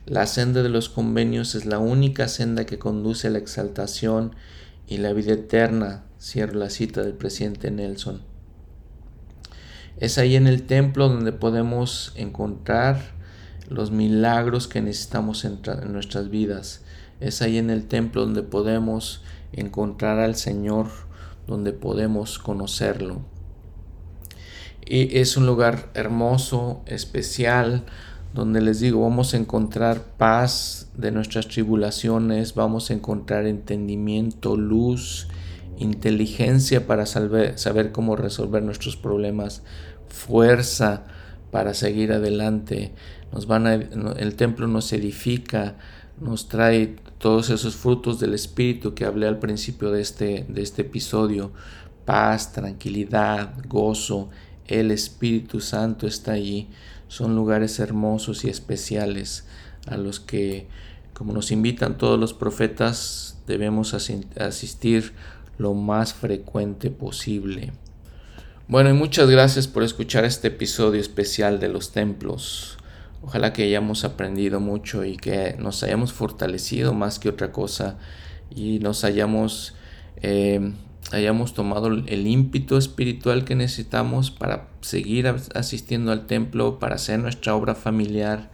La 0.05 0.27
senda 0.27 0.63
de 0.63 0.69
los 0.69 0.91
convenios 0.91 1.55
es 1.55 1.65
la 1.65 1.79
única 1.79 2.29
senda 2.29 2.67
que 2.67 2.79
conduce 2.79 3.29
a 3.29 3.31
la 3.31 3.39
exaltación 3.39 4.33
y 4.93 4.99
la 4.99 5.15
vida 5.15 5.33
eterna, 5.33 6.05
Cierro 6.21 6.59
la 6.59 6.69
cita 6.69 7.03
del 7.03 7.15
presidente 7.15 7.71
Nelson. 7.71 8.21
Es 9.97 10.19
ahí 10.19 10.37
en 10.37 10.47
el 10.47 10.65
templo 10.65 11.09
donde 11.09 11.33
podemos 11.33 12.13
encontrar 12.15 13.01
los 13.71 13.91
milagros 13.91 14.69
que 14.69 14.83
necesitamos 14.83 15.47
en, 15.47 15.61
nuestras 15.91 16.29
vidas. 16.29 16.83
Es 17.21 17.41
ahí 17.41 17.57
en 17.57 17.71
el 17.71 17.87
templo 17.87 18.21
donde 18.21 18.43
podemos 18.43 19.23
encontrar 19.55 20.19
al 20.19 20.37
Señor, 20.37 20.89
donde 21.47 21.73
podemos 21.73 22.39
conocerlo. 22.39 23.23
Y 24.85 25.17
es 25.17 25.39
un 25.39 25.47
lugar 25.47 25.91
hermoso, 25.95 26.83
especial, 26.85 27.87
donde 28.35 28.61
les 28.63 28.81
digo, 28.81 29.03
vamos 29.03 29.35
a 29.35 29.37
encontrar 29.37 30.03
paz 30.17 30.91
de 30.97 31.11
nuestras 31.11 31.49
tribulaciones, 31.49 32.55
vamos 32.55 32.91
a 32.91 32.95
encontrar 32.95 33.47
entendimiento, 33.47 34.57
luz, 34.57 35.29
inteligencia 35.79 36.87
para 36.87 37.05
saber, 37.07 37.93
cómo 37.93 38.17
resolver 38.17 38.63
nuestros 38.63 38.97
problemas, 38.97 39.63
fuerza 40.09 41.05
para 41.51 41.75
seguir 41.75 42.13
adelante. 42.13 42.93
Nos 43.33 43.47
van 43.47 43.67
el 43.67 44.35
templo 44.37 44.67
nos 44.67 44.93
edifica, 44.93 45.77
nos 46.21 46.49
trae 46.49 46.97
todos 47.19 47.51
esos 47.51 47.77
frutos 47.77 48.19
del 48.19 48.33
Espíritu 48.33 48.95
que 48.95 49.05
hablé 49.05 49.27
al 49.27 49.39
principio 49.39 49.91
de 49.91 50.01
este, 50.01 50.47
de 50.49 50.63
este 50.63 50.83
episodio. 50.83 51.53
Paz, 52.05 52.53
tranquilidad, 52.53 53.55
gozo. 53.69 54.31
El 54.67 54.91
Espíritu 54.91 55.61
Santo 55.61 56.07
está 56.07 56.33
allí. 56.33 56.69
Son 57.13 57.37
lugares 57.37 57.79
hermosos 57.79 58.43
y 58.47 58.49
especiales 58.49 59.45
a 59.87 59.99
los 59.99 60.19
que, 60.19 60.67
como 61.13 61.35
nos 61.35 61.51
invitan 61.51 61.99
todos 61.99 62.19
los 62.19 62.33
profetas, 62.33 63.37
debemos 63.47 63.93
asistir 63.93 65.13
lo 65.59 65.75
más 65.75 66.15
frecuente 66.15 66.89
posible. 66.89 67.75
Bueno, 68.67 68.89
y 68.89 68.95
muchas 68.95 69.29
gracias 69.29 69.69
por 69.69 69.83
escuchar 69.83 70.25
este 70.25 70.49
episodio 70.49 71.03
especial 71.03 71.61
de 71.61 71.69
los 71.69 71.93
templos. 71.93 72.79
Ojalá 73.21 73.53
que 73.53 73.65
hayamos 73.65 74.05
aprendido 74.05 74.59
mucho 74.59 75.05
y 75.05 75.19
que 75.19 75.55
nos 75.59 75.83
hayamos 75.83 76.15
fortalecido 76.15 76.95
más 76.95 77.19
que 77.19 77.29
otra 77.29 77.53
cosa 77.53 77.99
y 78.49 78.79
nos 78.79 79.05
hayamos, 79.05 79.75
eh, 80.23 80.73
hayamos 81.13 81.55
tomado 81.55 81.89
el 81.89 82.27
ímpetu 82.27 82.77
espiritual 82.77 83.45
que 83.45 83.55
necesitamos 83.55 84.31
para 84.31 84.69
seguir 84.81 85.33
asistiendo 85.55 86.11
al 86.11 86.27
templo, 86.27 86.79
para 86.79 86.97
hacer 86.97 87.19
nuestra 87.21 87.55
obra 87.55 87.75
familiar 87.75 88.51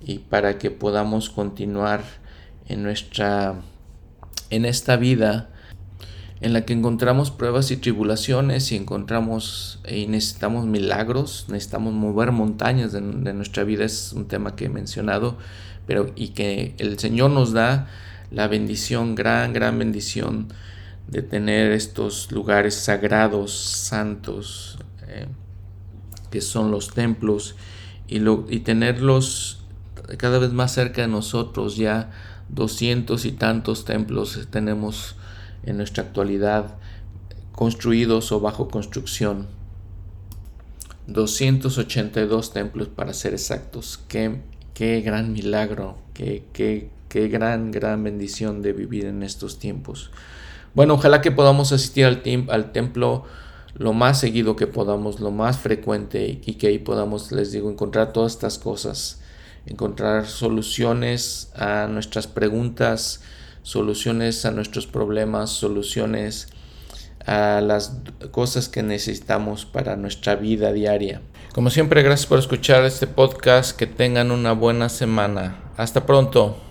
y 0.00 0.18
para 0.18 0.58
que 0.58 0.70
podamos 0.70 1.30
continuar 1.30 2.02
en 2.68 2.82
nuestra 2.82 3.56
en 4.50 4.64
esta 4.64 4.96
vida 4.96 5.50
en 6.40 6.52
la 6.52 6.64
que 6.64 6.72
encontramos 6.72 7.30
pruebas 7.30 7.70
y 7.70 7.76
tribulaciones 7.76 8.70
y 8.70 8.76
encontramos 8.76 9.80
y 9.88 10.06
necesitamos 10.06 10.66
milagros, 10.66 11.46
necesitamos 11.48 11.94
mover 11.94 12.30
montañas 12.30 12.92
de, 12.92 13.00
nuestra 13.00 13.64
vida, 13.64 13.84
es 13.84 14.12
un 14.12 14.28
tema 14.28 14.54
que 14.54 14.66
he 14.66 14.68
mencionado, 14.68 15.36
pero 15.86 16.12
y 16.14 16.28
que 16.28 16.74
el 16.78 16.98
Señor 16.98 17.30
nos 17.30 17.52
da 17.52 17.88
la 18.30 18.46
bendición, 18.46 19.14
gran, 19.16 19.52
gran 19.52 19.78
bendición 19.78 20.48
de 21.08 21.22
tener 21.22 21.72
estos 21.72 22.30
lugares 22.30 22.74
sagrados, 22.74 23.52
santos, 23.52 24.78
eh, 25.06 25.26
que 26.30 26.40
son 26.40 26.70
los 26.70 26.92
templos, 26.92 27.56
y, 28.06 28.20
lo, 28.20 28.46
y 28.48 28.60
tenerlos 28.60 29.64
cada 30.16 30.38
vez 30.38 30.52
más 30.52 30.72
cerca 30.72 31.02
de 31.02 31.08
nosotros, 31.08 31.76
ya 31.76 32.10
doscientos 32.48 33.24
y 33.24 33.32
tantos 33.32 33.84
templos 33.84 34.48
tenemos 34.50 35.16
en 35.64 35.76
nuestra 35.76 36.04
actualidad 36.04 36.76
construidos 37.52 38.32
o 38.32 38.40
bajo 38.40 38.68
construcción. 38.68 39.48
282 41.08 42.52
templos 42.52 42.88
para 42.88 43.14
ser 43.14 43.32
exactos. 43.32 43.98
Qué, 44.08 44.42
qué 44.74 45.00
gran 45.00 45.32
milagro, 45.32 45.98
qué, 46.14 46.44
qué, 46.52 46.90
qué, 47.08 47.28
gran, 47.28 47.70
gran 47.70 48.04
bendición 48.04 48.62
de 48.62 48.72
vivir 48.74 49.06
en 49.06 49.22
estos 49.22 49.58
tiempos. 49.58 50.10
Bueno, 50.78 50.94
ojalá 50.94 51.20
que 51.22 51.32
podamos 51.32 51.72
asistir 51.72 52.04
al, 52.04 52.22
al 52.50 52.70
templo 52.70 53.24
lo 53.74 53.92
más 53.94 54.20
seguido 54.20 54.54
que 54.54 54.68
podamos, 54.68 55.18
lo 55.18 55.32
más 55.32 55.58
frecuente 55.58 56.40
y 56.46 56.52
que 56.54 56.68
ahí 56.68 56.78
podamos, 56.78 57.32
les 57.32 57.50
digo, 57.50 57.68
encontrar 57.68 58.12
todas 58.12 58.34
estas 58.34 58.60
cosas, 58.60 59.18
encontrar 59.66 60.26
soluciones 60.26 61.50
a 61.56 61.88
nuestras 61.88 62.28
preguntas, 62.28 63.22
soluciones 63.62 64.46
a 64.46 64.52
nuestros 64.52 64.86
problemas, 64.86 65.50
soluciones 65.50 66.46
a 67.26 67.60
las 67.60 67.96
cosas 68.30 68.68
que 68.68 68.84
necesitamos 68.84 69.66
para 69.66 69.96
nuestra 69.96 70.36
vida 70.36 70.72
diaria. 70.72 71.22
Como 71.54 71.70
siempre, 71.70 72.04
gracias 72.04 72.28
por 72.28 72.38
escuchar 72.38 72.84
este 72.84 73.08
podcast. 73.08 73.76
Que 73.76 73.88
tengan 73.88 74.30
una 74.30 74.52
buena 74.52 74.88
semana. 74.88 75.58
Hasta 75.76 76.06
pronto. 76.06 76.67